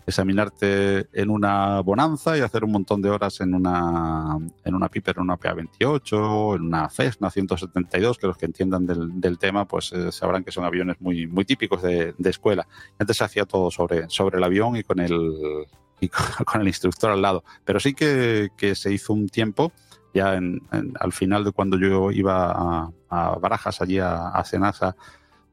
examinarte 0.07 1.09
en 1.13 1.31
una 1.31 1.81
bonanza 1.81 2.39
y 2.39 2.41
hacer 2.41 2.63
un 2.63 2.71
montón 2.71 3.03
de 3.03 3.11
horas 3.11 3.41
en 3.41 3.55
una, 3.55 4.39
en 4.65 4.75
una 4.75 4.89
Piper, 4.89 5.17
en 5.17 5.23
una 5.23 5.37
PA28, 5.37 6.57
en 6.57 6.63
una 6.63 6.89
Cessna 6.89 7.29
172, 7.29 8.17
que 8.17 8.29
los 8.29 8.39
que 8.39 8.47
entiendan 8.47 8.87
del, 8.87 9.39
tema 9.39 9.67
pues 9.67 9.93
eh, 9.93 10.13
sabrán 10.13 10.45
que 10.45 10.53
son 10.53 10.65
aviones 10.65 11.01
muy, 11.01 11.27
muy 11.27 11.45
típicos 11.45 11.83
de, 11.83 12.15
escuela. 12.25 12.67
Antes 12.99 13.17
se 13.17 13.25
hacía 13.25 13.45
todo 13.45 13.71
sobre, 13.71 14.09
sobre 14.09 14.39
el 14.39 14.45
avión 14.45 14.77
y 14.77 14.85
con 14.85 15.01
el, 15.01 15.67
con, 16.47 16.61
el 16.61 16.69
instructor 16.69 17.11
al 17.11 17.23
lado. 17.23 17.43
Pero 17.65 17.81
sí 17.81 17.93
que, 17.93 18.51
se 18.77 18.93
hizo 18.93 19.13
un 19.13 19.29
tiempo, 19.29 19.73
ya 20.15 20.35
en, 20.35 20.63
al 21.01 21.13
final 21.13 21.43
de 21.43 21.51
cuando 21.51 21.79
yo 21.79 22.13
iba 22.13 22.93
a, 23.11 23.39
Barajas, 23.41 23.81
allí 23.81 23.99
a, 23.99 24.29
a 24.29 24.45
Senasa, 24.45 24.95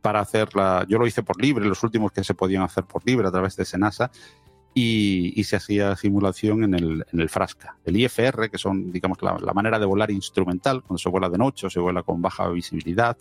para 0.03 0.19
hacerla. 0.19 0.85
Yo 0.87 0.99
lo 0.99 1.07
hice 1.07 1.23
por 1.23 1.41
libre, 1.41 1.65
los 1.65 1.81
últimos 1.81 2.11
que 2.11 2.23
se 2.23 2.35
podían 2.35 2.61
hacer 2.61 2.83
por 2.83 3.03
libre 3.07 3.27
a 3.27 3.31
través 3.31 3.55
de 3.55 3.65
Senasa. 3.65 4.11
Y, 4.75 5.43
se 5.43 5.55
hacía 5.55 5.95
simulación 5.95 6.63
en 6.63 6.73
el, 6.73 7.05
en 7.11 7.19
el 7.19 7.29
Frasca. 7.29 7.77
El 7.85 7.97
IFR, 7.97 8.49
que 8.49 8.57
son, 8.57 8.91
digamos, 8.91 9.21
la, 9.21 9.37
la, 9.37 9.53
manera 9.53 9.77
de 9.77 9.85
volar 9.85 10.09
instrumental, 10.09 10.81
cuando 10.81 10.97
se 10.97 11.09
vuela 11.09 11.29
de 11.29 11.37
noche 11.37 11.67
o 11.67 11.69
se 11.69 11.79
vuela 11.79 12.01
con 12.01 12.21
baja 12.21 12.47
visibilidad, 12.49 13.15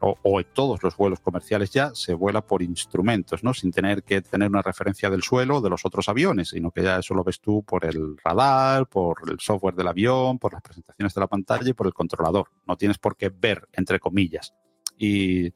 o, 0.00 0.40
en 0.40 0.46
todos 0.52 0.82
los 0.82 0.96
vuelos 0.96 1.20
comerciales 1.20 1.70
ya 1.70 1.94
se 1.94 2.14
vuela 2.14 2.40
por 2.40 2.62
instrumentos, 2.62 3.42
¿no? 3.42 3.54
Sin 3.54 3.72
tener 3.72 4.02
que 4.02 4.20
tener 4.20 4.48
una 4.48 4.62
referencia 4.62 5.08
del 5.10 5.22
suelo 5.22 5.60
de 5.60 5.70
los 5.70 5.84
otros 5.84 6.08
aviones, 6.08 6.50
sino 6.50 6.70
que 6.70 6.82
ya 6.82 6.98
eso 6.98 7.14
lo 7.14 7.24
ves 7.24 7.40
tú 7.40 7.62
por 7.62 7.84
el 7.84 8.16
radar, 8.22 8.86
por 8.86 9.18
el 9.28 9.38
software 9.40 9.74
del 9.74 9.88
avión, 9.88 10.38
por 10.38 10.52
las 10.52 10.62
presentaciones 10.62 11.14
de 11.14 11.20
la 11.20 11.26
pantalla 11.26 11.70
y 11.70 11.72
por 11.72 11.86
el 11.86 11.94
controlador. 11.94 12.50
No 12.66 12.76
tienes 12.76 12.98
por 12.98 13.16
qué 13.16 13.30
ver, 13.30 13.68
entre 13.72 13.98
comillas. 13.98 14.54
Y, 14.98 15.52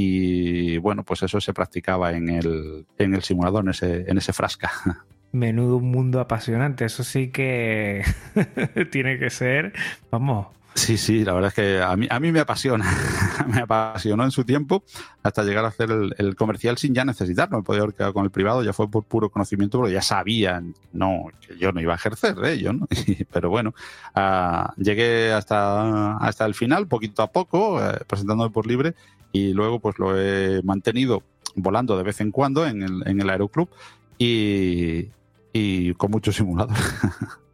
y 0.00 0.78
bueno, 0.78 1.02
pues 1.02 1.24
eso 1.24 1.40
se 1.40 1.52
practicaba 1.52 2.12
en 2.12 2.28
el, 2.28 2.86
en 2.98 3.14
el 3.14 3.22
simulador, 3.24 3.64
en 3.64 3.70
ese, 3.70 4.04
en 4.08 4.16
ese 4.16 4.32
frasca. 4.32 4.70
Menudo 5.32 5.80
mundo 5.80 6.20
apasionante, 6.20 6.84
eso 6.84 7.02
sí 7.02 7.30
que 7.32 8.04
tiene 8.92 9.18
que 9.18 9.28
ser, 9.28 9.72
vamos, 10.08 10.46
Sí, 10.78 10.96
sí, 10.96 11.24
la 11.24 11.32
verdad 11.32 11.48
es 11.48 11.54
que 11.54 11.82
a 11.82 11.96
mí, 11.96 12.06
a 12.08 12.20
mí 12.20 12.30
me 12.30 12.38
apasiona. 12.38 12.84
me 13.48 13.62
apasionó 13.62 14.22
en 14.22 14.30
su 14.30 14.44
tiempo 14.44 14.84
hasta 15.24 15.42
llegar 15.42 15.64
a 15.64 15.68
hacer 15.68 15.90
el, 15.90 16.36
comercial 16.36 16.78
sin 16.78 16.94
ya 16.94 17.04
necesitarlo. 17.04 17.58
Me 17.58 17.64
podía 17.64 17.82
haber 17.82 17.94
quedado 17.94 18.14
con 18.14 18.24
el 18.24 18.30
privado, 18.30 18.62
ya 18.62 18.72
fue 18.72 18.88
por 18.88 19.02
puro 19.02 19.28
conocimiento, 19.28 19.78
porque 19.78 19.92
ya 19.92 20.02
sabían 20.02 20.76
no, 20.92 21.26
que 21.40 21.58
yo 21.58 21.72
no 21.72 21.80
iba 21.80 21.94
a 21.94 21.96
ejercer 21.96 22.36
de 22.36 22.52
ello. 22.52 22.72
¿no? 22.72 22.86
Pero 23.32 23.50
bueno, 23.50 23.74
uh, 24.14 24.80
llegué 24.80 25.32
hasta, 25.32 26.16
hasta 26.18 26.46
el 26.46 26.54
final, 26.54 26.86
poquito 26.86 27.22
a 27.22 27.32
poco, 27.32 27.84
eh, 27.84 27.98
presentándome 28.06 28.50
por 28.50 28.64
libre, 28.64 28.94
y 29.32 29.52
luego 29.52 29.80
pues 29.80 29.98
lo 29.98 30.16
he 30.16 30.62
mantenido 30.62 31.24
volando 31.56 31.96
de 31.96 32.04
vez 32.04 32.20
en 32.20 32.30
cuando 32.30 32.64
en 32.64 32.82
el, 32.84 33.02
en 33.04 33.20
el 33.20 33.28
Aeroclub 33.28 33.68
y, 34.16 35.08
y 35.52 35.92
con 35.94 36.12
mucho 36.12 36.30
simulador. 36.30 36.76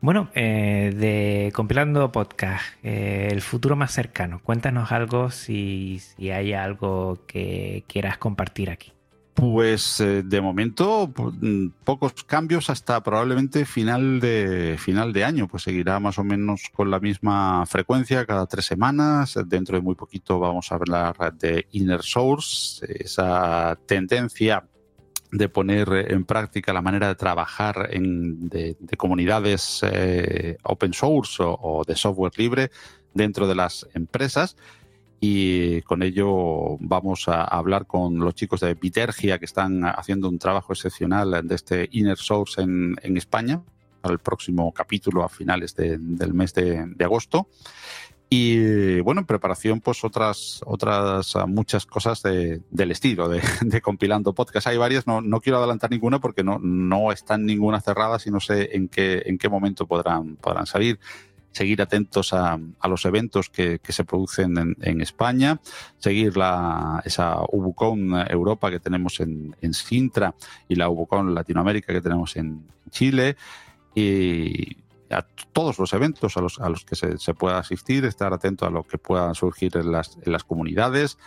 Bueno, 0.00 0.28
eh, 0.34 0.92
de 0.96 1.52
compilando 1.54 2.12
podcast, 2.12 2.64
eh, 2.82 3.28
el 3.30 3.40
futuro 3.40 3.76
más 3.76 3.92
cercano, 3.92 4.40
cuéntanos 4.42 4.92
algo 4.92 5.30
si, 5.30 6.00
si, 6.00 6.30
hay 6.30 6.52
algo 6.52 7.20
que 7.26 7.84
quieras 7.86 8.18
compartir 8.18 8.70
aquí. 8.70 8.92
Pues 9.34 9.98
eh, 9.98 10.22
de 10.22 10.40
momento 10.40 11.08
mm, 11.08 11.68
pocos 11.82 12.12
cambios 12.24 12.70
hasta 12.70 13.02
probablemente 13.02 13.64
final 13.64 14.20
de 14.20 14.76
final 14.78 15.12
de 15.12 15.24
año, 15.24 15.48
pues 15.48 15.64
seguirá 15.64 15.98
más 15.98 16.18
o 16.18 16.24
menos 16.24 16.70
con 16.72 16.88
la 16.88 17.00
misma 17.00 17.66
frecuencia 17.66 18.24
cada 18.26 18.46
tres 18.46 18.64
semanas. 18.64 19.36
Dentro 19.46 19.76
de 19.76 19.82
muy 19.82 19.96
poquito 19.96 20.38
vamos 20.38 20.70
a 20.70 20.76
hablar 20.76 21.16
de 21.36 21.66
Inner 21.72 22.02
Source, 22.02 22.86
esa 23.00 23.76
tendencia 23.86 24.64
de 25.34 25.48
poner 25.48 26.12
en 26.12 26.24
práctica 26.24 26.72
la 26.72 26.80
manera 26.80 27.08
de 27.08 27.16
trabajar 27.16 27.88
en, 27.90 28.48
de, 28.48 28.76
comunidades 28.96 29.80
eh, 29.82 30.56
open 30.62 30.92
source 30.92 31.42
o, 31.44 31.82
de 31.84 31.96
software 31.96 32.32
libre 32.36 32.70
dentro 33.14 33.48
de 33.48 33.56
las 33.56 33.84
empresas. 33.94 34.56
Y 35.18 35.82
con 35.82 36.04
ello 36.04 36.76
vamos 36.78 37.26
a 37.26 37.42
hablar 37.42 37.86
con 37.86 38.20
los 38.20 38.34
chicos 38.36 38.60
de 38.60 38.74
Vitergia 38.74 39.40
que 39.40 39.46
están 39.46 39.84
haciendo 39.84 40.28
un 40.28 40.38
trabajo 40.38 40.72
excepcional 40.72 41.48
de 41.48 41.54
este 41.54 41.88
Inner 41.90 42.18
Source 42.18 42.62
en, 42.62 42.94
en 43.02 43.16
España 43.16 43.60
para 44.00 44.12
el 44.12 44.20
próximo 44.20 44.72
capítulo 44.72 45.24
a 45.24 45.28
finales 45.28 45.74
del 45.74 46.34
mes 46.34 46.54
de, 46.54 46.84
de 46.86 47.04
agosto. 47.04 47.48
Y 48.30 49.00
bueno, 49.00 49.20
en 49.20 49.26
preparación, 49.26 49.80
pues 49.80 50.02
otras, 50.02 50.60
otras 50.66 51.36
ah, 51.36 51.46
muchas 51.46 51.86
cosas 51.86 52.22
de, 52.22 52.62
del 52.70 52.90
estilo 52.90 53.28
de, 53.28 53.40
compilando 53.82 54.34
podcast. 54.34 54.66
Hay 54.66 54.76
varias, 54.76 55.06
no, 55.06 55.20
no 55.20 55.40
quiero 55.40 55.58
adelantar 55.58 55.90
ninguna 55.90 56.20
porque 56.20 56.42
no, 56.42 56.58
no 56.58 57.12
están 57.12 57.46
ninguna 57.46 57.80
cerrada 57.80 58.18
y 58.24 58.30
no 58.30 58.40
sé 58.40 58.70
en 58.74 58.88
qué, 58.88 59.22
en 59.26 59.38
qué 59.38 59.48
momento 59.48 59.86
podrán, 59.86 60.36
podrán 60.36 60.66
salir. 60.66 60.98
Seguir 61.52 61.80
atentos 61.80 62.32
a, 62.32 62.58
a 62.80 62.88
los 62.88 63.04
eventos 63.04 63.48
que, 63.48 63.78
que 63.78 63.92
se 63.92 64.02
producen 64.02 64.58
en, 64.58 64.76
en, 64.80 65.00
España, 65.00 65.60
seguir 65.98 66.36
la, 66.36 67.00
esa 67.04 67.42
Ubucon 67.52 68.12
Europa 68.28 68.72
que 68.72 68.80
tenemos 68.80 69.20
en, 69.20 69.54
en 69.60 69.72
Sintra 69.72 70.34
y 70.66 70.74
la 70.74 70.88
Ubucon 70.88 71.32
Latinoamérica 71.32 71.92
que 71.92 72.00
tenemos 72.00 72.34
en 72.34 72.66
Chile. 72.90 73.36
Y, 73.94 74.83
a 75.14 75.26
todos 75.52 75.78
los 75.78 75.92
eventos 75.92 76.36
a 76.36 76.40
los, 76.40 76.60
a 76.60 76.68
los 76.68 76.84
que 76.84 76.96
se, 76.96 77.34
pueda 77.34 77.58
asistir, 77.58 78.04
estar 78.04 78.32
atento 78.32 78.66
a 78.66 78.70
lo 78.70 78.82
que 78.82 78.98
pueda 78.98 79.32
surgir 79.34 79.76
en 79.76 79.92
las, 79.92 80.18
en 80.22 80.32
las 80.32 80.44
comunidades, 80.44 81.18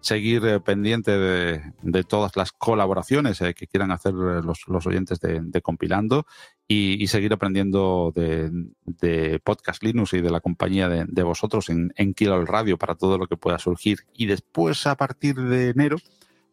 seguir 0.00 0.44
eh, 0.44 0.60
pendiente 0.60 1.12
de, 1.12 1.62
de, 1.82 2.04
todas 2.04 2.36
las 2.36 2.52
colaboraciones 2.52 3.40
eh, 3.40 3.54
que 3.54 3.68
quieran 3.68 3.92
hacer 3.92 4.12
eh, 4.12 4.42
los, 4.42 4.86
oyentes 4.86 5.20
de, 5.20 5.62
Compilando 5.62 6.26
y, 6.66 7.06
seguir 7.06 7.32
aprendiendo 7.32 8.12
de, 8.14 8.50
de, 8.84 9.38
Podcast 9.38 9.82
Linux 9.82 10.14
y 10.14 10.20
de 10.20 10.30
la 10.30 10.40
compañía 10.40 10.88
de, 10.88 11.04
de 11.06 11.22
vosotros 11.22 11.68
en, 11.68 11.92
en 11.96 12.14
Kilo 12.14 12.44
Radio 12.44 12.78
para 12.78 12.94
todo 12.94 13.16
lo 13.16 13.26
que 13.26 13.36
pueda 13.36 13.58
surgir. 13.58 14.00
Y 14.14 14.26
después, 14.26 14.86
a 14.86 14.96
partir 14.96 15.36
de 15.36 15.70
enero, 15.70 15.98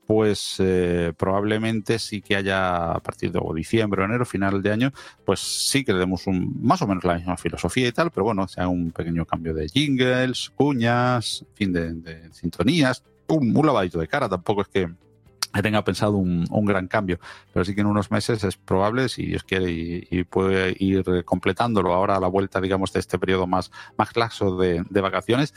pues 0.09 0.55
eh, 0.57 1.13
probablemente 1.15 1.99
sí 1.99 2.19
que 2.19 2.35
haya 2.35 2.93
a 2.93 2.99
partir 2.99 3.31
de 3.31 3.39
diciembre 3.53 4.01
o 4.01 4.05
enero, 4.05 4.25
final 4.25 4.59
de 4.59 4.71
año, 4.71 4.91
pues 5.23 5.39
sí 5.39 5.85
que 5.85 5.93
le 5.93 5.99
demos 5.99 6.25
un, 6.25 6.51
más 6.63 6.81
o 6.81 6.87
menos 6.87 7.03
la 7.03 7.13
misma 7.13 7.37
filosofía 7.37 7.87
y 7.87 7.91
tal, 7.91 8.09
pero 8.09 8.23
bueno, 8.23 8.47
sea 8.47 8.67
un 8.69 8.89
pequeño 8.89 9.23
cambio 9.25 9.53
de 9.53 9.69
jingles, 9.69 10.49
cuñas, 10.55 11.45
fin, 11.53 11.71
de, 11.71 12.27
sintonías, 12.31 13.03
un, 13.27 13.55
un, 13.55 13.65
lavadito 13.67 13.99
de 13.99 14.07
cara, 14.07 14.27
tampoco 14.27 14.63
es 14.63 14.67
que 14.69 14.89
tenga 15.61 15.83
pensado 15.83 16.17
un, 16.17 16.47
un, 16.49 16.65
gran 16.65 16.87
cambio, 16.87 17.19
pero 17.53 17.63
sí 17.63 17.75
que 17.75 17.81
en 17.81 17.87
unos 17.87 18.09
meses 18.09 18.43
es 18.43 18.57
probable, 18.57 19.09
si 19.09 19.27
Dios 19.27 19.43
quiere, 19.43 19.69
y, 19.69 20.23
puede 20.23 20.75
ir 20.79 21.23
completándolo 21.23 21.93
ahora 21.93 22.15
a 22.15 22.19
la 22.19 22.29
vuelta, 22.29 22.59
digamos, 22.59 22.91
de 22.93 22.99
este 22.99 23.19
periodo 23.19 23.45
más, 23.45 23.69
más 23.95 24.17
laxo 24.17 24.57
de 24.57 25.01
vacaciones, 25.01 25.53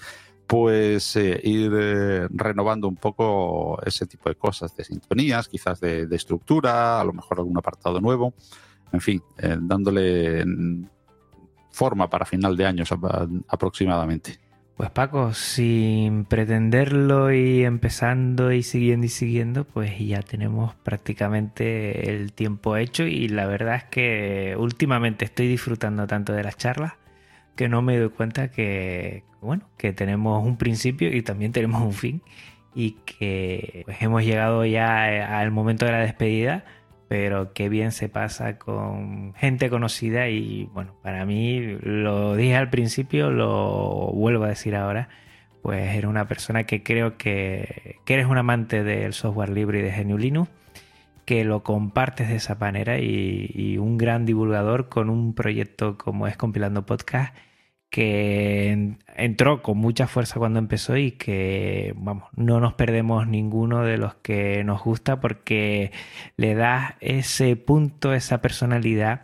pues 0.47 1.17
eh, 1.17 1.41
ir 1.43 1.73
eh, 1.75 2.29
renovando 2.31 2.89
un 2.89 2.97
poco 2.97 3.81
ese 3.85 4.07
tipo 4.07 4.29
de 4.29 4.35
cosas, 4.35 4.77
de 4.77 4.85
sintonías, 4.85 5.49
quizás 5.49 5.81
de, 5.81 6.07
estructura, 6.11 7.01
a 7.01 7.05
lo 7.05 7.13
mejor 7.13 7.39
algún 7.39 7.57
apartado 7.57 8.01
nuevo, 8.01 8.35
en 8.93 9.01
fin, 9.01 9.23
eh, 9.39 9.57
dándole 9.61 10.45
forma 11.71 12.09
para 12.11 12.27
final 12.27 12.57
de 12.57 12.67
año 12.67 12.85
aproximadamente. 13.49 14.39
Pues 14.77 14.91
Paco, 14.91 15.33
sin 15.33 16.25
pretenderlo 16.25 17.33
y 17.33 17.65
empezando 17.65 18.53
y 18.53 18.63
siguiendo 18.63 19.07
y 19.07 19.11
siguiendo, 19.11 19.65
pues 19.65 19.99
ya 19.99 20.23
tenemos 20.23 20.75
prácticamente 20.75 22.11
el 22.11 22.33
tiempo 22.33 22.77
hecho 22.77 23.05
y 23.05 23.29
la 23.29 23.47
verdad 23.47 23.77
es 23.77 23.85
que 23.85 24.57
últimamente 24.59 25.25
estoy 25.25 25.47
disfrutando 25.49 26.07
tanto 26.07 26.33
de 26.33 26.43
las 26.43 26.57
charlas 26.57 26.95
que 27.57 27.69
no 27.69 27.83
me 27.83 27.99
doy 27.99 28.11
cuenta 28.11 28.51
que, 28.51 29.25
bueno, 29.41 29.69
que 29.77 29.93
tenemos 29.93 30.45
un 30.45 30.57
principio 30.57 31.15
y 31.15 31.23
también 31.23 31.53
tenemos 31.53 31.83
un 31.83 31.93
fin 31.93 32.23
y 32.75 32.93
que 33.05 33.83
pues, 33.85 34.01
hemos 34.01 34.25
llegado 34.25 34.65
ya 34.65 35.39
al 35.39 35.51
momento 35.51 35.85
de 35.85 35.93
la 35.93 36.01
despedida, 36.01 36.65
pero 37.09 37.53
qué 37.53 37.69
bien 37.69 37.93
se 37.93 38.09
pasa 38.09 38.59
con 38.59 39.35
gente 39.35 39.69
conocida 39.69 40.29
y 40.29 40.65
bueno, 40.73 40.95
para 41.03 41.27
mí 41.27 41.61
lo 41.83 42.35
dije 42.37 42.57
al 42.57 42.71
principio, 42.71 43.31
lo 43.31 44.11
vuelvo 44.13 44.45
a 44.45 44.49
decir 44.49 44.75
ahora, 44.75 45.09
pues 45.61 45.95
eres 45.95 46.07
una 46.07 46.27
persona 46.27 46.65
que 46.65 46.83
creo 46.83 47.19
que, 47.19 47.97
que 48.05 48.15
eres 48.15 48.27
un 48.27 48.39
amante 48.39 48.83
del 48.83 49.13
software 49.13 49.51
libre 49.51 49.81
y 49.81 49.83
de 49.83 50.05
GNU 50.05 50.19
Linux 50.19 50.51
que 51.25 51.45
lo 51.45 51.63
compartes 51.63 52.29
de 52.29 52.37
esa 52.37 52.55
manera 52.57 52.99
y, 52.99 53.79
un 53.79 53.99
gran 53.99 54.27
divulgador 54.27 54.89
con 54.89 55.11
un 55.11 55.35
proyecto 55.35 55.99
como 55.99 56.27
es 56.27 56.37
Compilando 56.37 56.87
Podcast 56.87 57.35
que 57.91 58.97
entró 59.17 59.63
con 59.63 59.77
mucha 59.77 60.07
fuerza 60.07 60.39
cuando 60.39 60.59
empezó 60.59 60.97
y 60.97 61.13
que 61.13 61.93
vamos, 61.97 62.25
no 62.35 62.59
nos 62.59 62.73
perdemos 62.73 63.27
ninguno 63.27 63.85
de 63.85 63.99
los 63.99 64.15
que 64.15 64.65
nos 64.65 64.83
gusta 64.83 65.21
porque 65.21 65.93
le 66.39 66.55
da 66.55 66.97
ese 67.01 67.55
punto, 67.57 68.15
esa 68.15 68.41
personalidad 68.41 69.23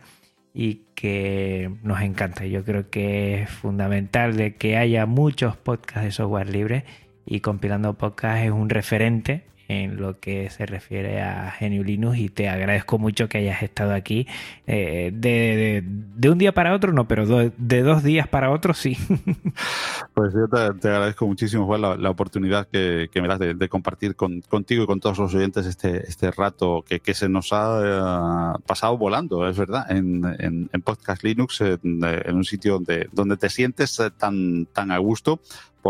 y 0.53 0.83
que 0.93 1.71
nos 1.81 2.01
encanta. 2.01 2.45
Yo 2.45 2.63
creo 2.63 2.91
que 2.91 3.43
es 3.43 3.49
fundamental 3.49 4.37
de 4.37 4.55
que 4.55 4.77
haya 4.77 5.07
muchos 5.07 5.57
podcasts 5.57 6.03
de 6.03 6.11
software 6.11 6.49
libre 6.49 6.85
y 7.25 7.39
compilando 7.39 7.97
podcast 7.97 8.43
es 8.43 8.51
un 8.51 8.69
referente 8.69 9.45
en 9.69 10.01
lo 10.01 10.19
que 10.19 10.49
se 10.49 10.65
refiere 10.65 11.21
a 11.21 11.55
GNU 11.61 11.83
Linux 11.83 12.17
y 12.17 12.29
te 12.29 12.49
agradezco 12.49 12.97
mucho 12.97 13.29
que 13.29 13.37
hayas 13.37 13.61
estado 13.61 13.93
aquí 13.93 14.27
eh, 14.65 15.11
de, 15.13 15.83
de, 15.85 16.29
un 16.29 16.39
día 16.39 16.55
para 16.55 16.73
otro, 16.73 16.91
no, 16.91 17.07
pero 17.07 17.51
de 17.55 17.83
dos 17.83 18.03
días 18.03 18.27
para 18.27 18.51
otro 18.51 18.73
sí. 18.73 18.97
Pues 20.15 20.33
yo 20.33 20.47
te, 20.49 20.87
agradezco 20.89 21.27
muchísimo 21.27 21.65
Juan, 21.67 21.81
la, 21.81 21.95
la, 21.95 22.09
oportunidad 22.09 22.67
que, 22.67 23.09
que 23.11 23.21
me 23.21 23.27
das 23.27 23.39
de, 23.39 23.69
compartir 23.69 24.15
con, 24.15 24.41
contigo 24.41 24.83
y 24.83 24.87
con 24.87 24.99
todos 24.99 25.19
los 25.19 25.33
oyentes 25.35 25.67
este, 25.67 26.09
este 26.09 26.31
rato 26.31 26.83
que, 26.85 26.99
que 26.99 27.13
se 27.13 27.29
nos 27.29 27.53
ha 27.53 28.55
uh, 28.55 28.59
pasado 28.61 28.97
volando, 28.97 29.47
es 29.47 29.57
verdad, 29.57 29.89
en, 29.91 30.25
en, 30.39 30.81
Podcast 30.81 31.23
Linux, 31.23 31.61
en, 31.61 31.79
en 32.03 32.35
un 32.35 32.43
sitio 32.43 32.73
donde, 32.73 33.07
donde 33.11 33.37
te 33.37 33.49
sientes 33.49 34.01
tan, 34.17 34.65
tan 34.65 34.91
a 34.91 34.97
gusto 34.97 35.39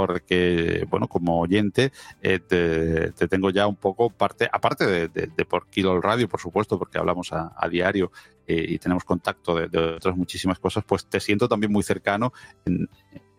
porque, 0.08 0.86
bueno, 0.90 1.08
como 1.08 1.42
oyente, 1.42 1.92
eh, 2.22 2.40
te, 2.40 3.28
tengo 3.28 3.50
ya 3.50 3.68
un 3.68 3.76
poco 3.76 4.10
parte, 4.10 4.48
aparte 4.50 5.10
de, 5.10 5.46
por 5.46 5.68
Kilo 5.68 6.00
Radio, 6.00 6.30
por 6.30 6.40
supuesto, 6.40 6.80
porque 6.80 6.98
hablamos 6.98 7.34
a, 7.34 7.68
diario 7.70 8.12
eh, 8.48 8.66
y 8.70 8.80
tenemos 8.80 9.04
contacto 9.04 9.56
de, 9.56 9.78
otras 9.78 10.16
muchísimas 10.16 10.58
cosas, 10.58 10.86
pues 10.88 11.06
te 11.06 11.20
siento 11.20 11.50
también 11.50 11.72
muy 11.72 11.84
cercano 11.84 12.32
en, 12.66 12.90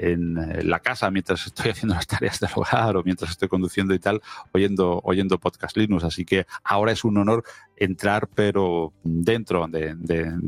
en 0.00 0.38
eh, 0.38 0.64
la 0.64 0.80
casa 0.80 1.10
mientras 1.10 1.46
estoy 1.46 1.70
haciendo 1.70 1.94
las 1.94 2.06
tareas 2.06 2.40
del 2.40 2.50
hogar 2.54 2.96
o 2.96 3.02
mientras 3.04 3.30
estoy 3.30 3.48
conduciendo 3.48 3.94
y 3.94 3.98
tal, 3.98 4.20
oyendo, 4.52 5.00
oyendo 5.04 5.38
podcast 5.38 5.76
Linux. 5.76 6.04
Así 6.04 6.24
que 6.24 6.46
ahora 6.64 6.92
es 6.92 7.04
un 7.04 7.18
honor 7.18 7.44
entrar, 7.76 8.28
pero 8.34 8.92
dentro 9.02 9.66
de, 9.68 9.96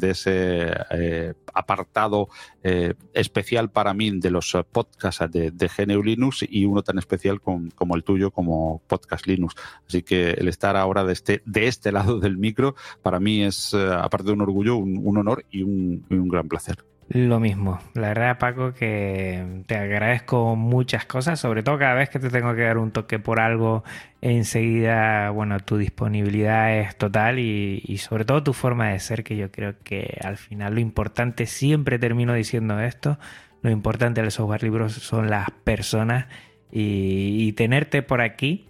ese 0.03 0.70
eh, 0.91 1.35
apartado 1.55 2.29
eh, 2.62 2.95
especial 3.15 3.70
para 3.70 3.95
mí 3.95 4.11
de 4.19 4.31
los 4.31 4.57
podcasts 4.70 5.31
de, 5.31 5.51
de 5.51 5.69
GNU 5.69 6.03
Linux 6.03 6.45
y 6.47 6.66
uno 6.66 6.83
tan 6.83 6.99
especial 6.99 7.41
como 7.41 7.97
el 7.97 8.05
tuyo, 8.05 8.31
como 8.31 8.83
Podcast 8.87 9.27
Linux. 9.27 9.55
Así 9.87 10.03
que 10.03 10.33
el 10.33 10.49
estar 10.49 10.77
ahora 10.77 11.05
de 11.05 11.12
este, 11.15 11.43
de 11.47 11.69
este 11.69 11.91
lado 11.91 12.20
del 12.20 12.37
micro, 12.37 12.74
para 13.03 13.19
mí 13.19 13.43
es, 13.43 13.73
aparte 13.74 14.27
de 14.27 14.33
un 14.33 14.43
orgullo, 14.43 14.77
un, 14.77 15.16
honor 15.16 15.45
y 15.51 15.62
un 15.62 16.29
gran 16.29 16.49
placer. 16.49 16.91
Lo 17.09 17.41
mismo. 17.41 17.79
La 17.95 18.09
verdad, 18.09 18.39
Paco, 18.39 18.73
que 18.73 19.62
te 19.66 19.77
agradezco 19.77 20.57
muchas 20.57 21.05
cosas, 21.05 21.39
sobre 21.39 21.62
todo 21.62 21.79
cada 21.79 21.95
vez 21.95 22.09
que 22.09 22.19
te 22.19 22.31
tengo 22.31 22.55
que 22.55 22.62
dar 22.62 22.79
un 22.79 22.91
toque 22.91 23.19
por 23.19 23.39
algo, 23.41 23.85
enseguida, 24.23 25.29
bueno, 25.31 25.61
tu 25.61 25.77
disponibilidad 25.77 26.79
es 26.79 26.97
total 26.97 27.39
y, 27.39 27.99
sobre 27.99 28.24
todo 28.24 28.43
tu 28.43 28.53
forma 28.55 28.91
de 28.91 29.01
ser, 29.01 29.24
que 29.24 29.37
yo 29.37 29.51
creo 29.51 29.74
que 29.85 30.19
al 30.23 30.39
final 30.39 30.74
lo 30.74 30.81
importante, 30.81 31.47
siempre 31.47 31.99
termino 31.99 32.33
diciendo 32.33 32.81
esto, 32.81 33.19
lo 33.61 33.70
importante 33.70 34.23
del 34.23 34.31
software 34.31 34.62
libre 34.62 34.89
son 34.89 35.29
las 35.29 35.51
personas 35.51 36.27
y, 36.70 37.53
tenerte 37.53 38.03
por 38.03 38.23
aquí, 38.23 38.69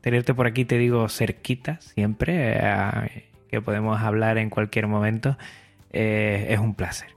tenerte 0.00 0.34
por 0.34 0.46
aquí, 0.46 0.64
te 0.64 0.78
digo, 0.78 1.08
cerquita, 1.08 1.80
siempre, 1.80 2.58
eh, 2.58 3.28
que 3.48 3.60
podemos 3.60 4.00
hablar 4.00 4.38
en 4.38 4.50
cualquier 4.50 4.88
momento, 4.88 5.38
eh, 5.92 6.48
es 6.50 6.58
un 6.58 6.74
placer. 6.74 7.15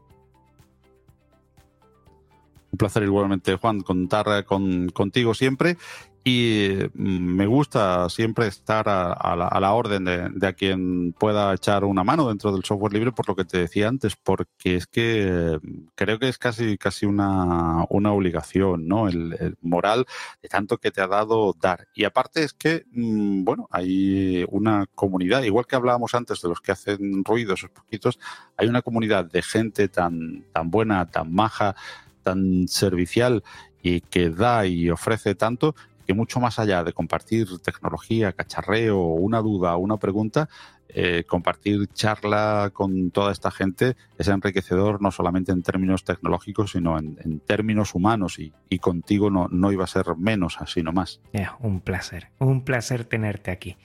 Un 2.72 2.78
placer 2.78 3.04
igualmente, 3.04 3.56
Juan, 3.56 3.82
contar 3.82 4.46
con, 4.46 4.90
contigo 4.90 5.34
siempre. 5.34 5.78
Y 6.24 6.76
mm, 6.94 7.36
me 7.36 7.48
gusta 7.48 8.10
siempre 8.10 8.48
estar 8.48 8.88
a, 8.90 9.36
la, 9.36 9.74
orden 9.74 10.06
de, 10.06 10.48
a 10.48 10.54
quien 10.54 11.14
pueda 11.14 11.54
echar 11.54 11.86
una 11.86 12.04
mano 12.04 12.28
dentro 12.28 12.52
del 12.52 12.64
software 12.64 12.94
libre, 12.94 13.12
por 13.12 13.28
lo 13.28 13.36
que 13.36 13.46
te 13.46 13.58
decía 13.60 13.88
antes, 13.88 14.16
porque 14.16 14.76
es 14.76 14.86
que 14.88 15.60
creo 15.96 16.20
que 16.20 16.30
es 16.30 16.38
casi, 16.38 16.78
casi 16.78 17.06
una, 17.06 17.84
obligación, 17.84 18.88
¿no? 18.88 19.08
El, 19.08 19.58
moral 19.62 20.06
de 20.42 20.50
tanto 20.50 20.78
que 20.78 20.92
te 20.92 21.02
ha 21.02 21.08
dado 21.08 21.56
dar. 21.60 21.88
Y 21.96 22.04
aparte 22.04 22.44
es 22.44 22.54
que, 22.54 22.86
mm, 22.92 23.44
bueno, 23.44 23.68
hay 23.72 24.46
una 24.50 24.86
comunidad, 24.94 25.44
igual 25.44 25.66
que 25.68 25.76
hablábamos 25.76 26.14
antes 26.16 26.42
de 26.42 26.50
los 26.50 26.62
que 26.62 26.74
hacen 26.74 27.24
ruido, 27.24 27.54
esos 27.54 27.70
poquitos, 27.72 28.20
hay 28.58 28.68
una 28.68 28.82
comunidad 28.82 29.26
de 29.26 29.42
gente 29.42 29.88
tan, 29.88 30.46
tan 30.54 30.70
buena, 30.70 31.10
tan 31.10 31.34
maja, 31.34 31.76
tan 32.24 32.68
servicial 32.68 33.44
y 33.82 34.02
que 34.02 34.30
da 34.30 34.66
y 34.66 34.90
ofrece 34.90 35.36
tanto 35.36 35.76
que 36.06 36.14
mucho 36.14 36.40
más 36.40 36.58
allá 36.58 36.84
de 36.84 36.92
compartir 36.92 37.60
tecnología, 37.60 38.32
cacharreo, 38.34 39.00
una 39.00 39.42
duda 39.42 39.78
una 39.78 39.98
pregunta, 39.98 40.50
eh, 40.92 41.24
compartir 41.28 41.86
charla 41.94 42.72
con 42.74 43.12
toda 43.12 43.32
esta 43.32 43.52
gente 43.52 43.96
es 44.18 44.28
enriquecedor 44.28 45.04
no 45.04 45.12
solamente 45.12 45.52
en 45.52 45.62
términos 45.62 46.04
tecnológicos, 46.04 46.72
sino 46.72 46.98
en, 46.98 47.40
términos 47.42 47.94
humanos 47.94 48.40
y, 48.40 48.80
contigo 48.80 49.30
no, 49.30 49.48
no, 49.52 49.72
iba 49.72 49.84
a 49.84 49.88
ser 49.88 50.18
menos 50.18 50.58
así 50.60 50.82
nomás. 50.82 51.22
un 51.60 51.80
placer, 51.80 52.30
un 52.40 52.64
placer 52.64 53.06
tenerte 53.06 53.52
aquí. 53.52 53.78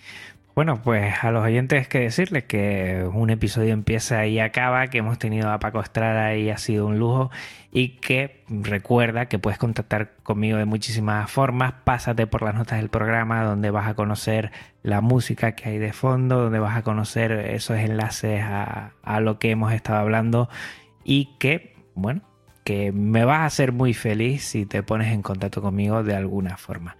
Bueno, 0.54 0.80
pues 0.80 1.12
a 1.24 1.32
los 1.32 1.44
oyentes 1.44 1.88
que 1.88 1.98
decirles 1.98 2.44
que 2.44 3.04
un 3.12 3.30
episodio 3.30 3.72
empieza 3.72 4.24
y 4.28 4.38
acaba, 4.38 4.86
que 4.86 4.98
hemos 4.98 5.18
tenido 5.18 5.50
a 5.50 5.58
Paco 5.58 5.80
Estrada 5.80 6.36
y 6.36 6.48
ha 6.48 6.58
sido 6.58 6.86
un 6.86 6.96
lujo 6.96 7.32
y 7.72 7.96
que 7.96 8.44
recuerda 8.48 9.26
que 9.26 9.40
puedes 9.40 9.58
contactar 9.58 10.12
conmigo 10.22 10.56
de 10.56 10.64
muchísimas 10.64 11.28
formas. 11.28 11.74
Pásate 11.82 12.28
por 12.28 12.42
las 12.42 12.54
notas 12.54 12.78
del 12.78 12.88
programa 12.88 13.42
donde 13.42 13.70
vas 13.70 13.88
a 13.88 13.94
conocer 13.94 14.52
la 14.84 15.00
música 15.00 15.56
que 15.56 15.70
hay 15.70 15.78
de 15.78 15.92
fondo, 15.92 16.42
donde 16.44 16.60
vas 16.60 16.76
a 16.76 16.82
conocer 16.82 17.32
esos 17.32 17.78
enlaces 17.78 18.40
a, 18.44 18.92
a 19.02 19.18
lo 19.18 19.40
que 19.40 19.50
hemos 19.50 19.72
estado 19.72 19.98
hablando 19.98 20.48
y 21.02 21.36
que, 21.40 21.74
bueno, 21.96 22.22
que 22.62 22.92
me 22.92 23.24
vas 23.24 23.40
a 23.40 23.46
hacer 23.46 23.72
muy 23.72 23.92
feliz 23.92 24.44
si 24.44 24.66
te 24.66 24.84
pones 24.84 25.12
en 25.12 25.22
contacto 25.22 25.60
conmigo 25.60 26.04
de 26.04 26.14
alguna 26.14 26.56
forma. 26.58 26.96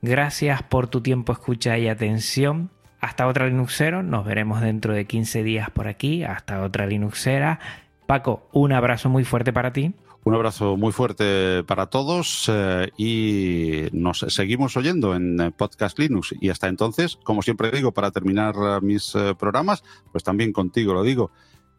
Gracias 0.00 0.62
por 0.62 0.88
tu 0.88 1.02
tiempo, 1.02 1.32
escucha 1.32 1.76
y 1.76 1.88
atención. 1.88 2.70
Hasta 3.04 3.26
otra 3.26 3.48
Linuxero, 3.48 4.02
nos 4.02 4.24
veremos 4.24 4.62
dentro 4.62 4.94
de 4.94 5.04
15 5.04 5.42
días 5.42 5.68
por 5.68 5.88
aquí. 5.88 6.24
Hasta 6.24 6.62
otra 6.62 6.86
Linuxera. 6.86 7.60
Paco, 8.06 8.48
un 8.50 8.72
abrazo 8.72 9.10
muy 9.10 9.24
fuerte 9.24 9.52
para 9.52 9.74
ti. 9.74 9.92
Un 10.24 10.32
abrazo 10.32 10.78
muy 10.78 10.90
fuerte 10.90 11.64
para 11.64 11.88
todos 11.88 12.50
eh, 12.50 12.88
y 12.96 13.88
nos 13.92 14.24
seguimos 14.28 14.78
oyendo 14.78 15.14
en 15.14 15.38
eh, 15.38 15.50
Podcast 15.50 15.98
Linux. 15.98 16.34
Y 16.40 16.48
hasta 16.48 16.68
entonces, 16.68 17.18
como 17.24 17.42
siempre 17.42 17.70
digo, 17.70 17.92
para 17.92 18.10
terminar 18.10 18.54
eh, 18.56 18.78
mis 18.80 19.12
programas, 19.38 19.84
pues 20.10 20.24
también 20.24 20.54
contigo 20.54 20.94
lo 20.94 21.02
digo, 21.02 21.30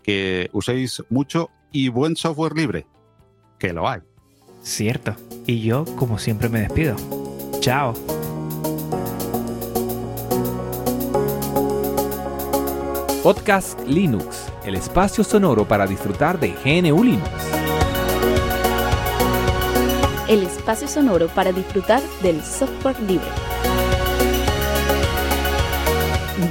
que 0.04 0.52
uséis 0.54 1.04
mucho 1.10 1.50
y 1.72 1.90
buen 1.90 2.16
software 2.18 2.56
libre, 2.56 2.86
que 3.58 3.74
lo 3.74 3.90
hay. 3.90 4.02
Cierto. 4.62 5.16
Y 5.48 5.62
yo, 5.62 5.86
como 5.96 6.20
siempre, 6.20 6.50
me 6.50 6.60
despido. 6.60 6.96
Chao. 7.62 7.96
Podcast 13.26 13.80
Linux, 13.88 14.54
el 14.66 14.76
espacio 14.76 15.24
sonoro 15.24 15.68
para 15.68 15.88
disfrutar 15.88 16.40
de 16.40 16.50
GNU 16.64 17.04
Linux. 17.04 17.28
El 20.28 20.44
espacio 20.44 20.88
sonoro 20.88 21.28
para 21.30 21.52
disfrutar 21.52 22.04
del 22.22 22.44
software 22.44 23.00
libre. 23.00 23.26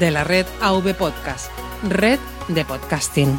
De 0.00 0.10
la 0.10 0.24
red 0.24 0.46
AV 0.60 0.96
Podcast, 0.96 1.52
red 1.88 2.18
de 2.48 2.64
podcasting. 2.64 3.38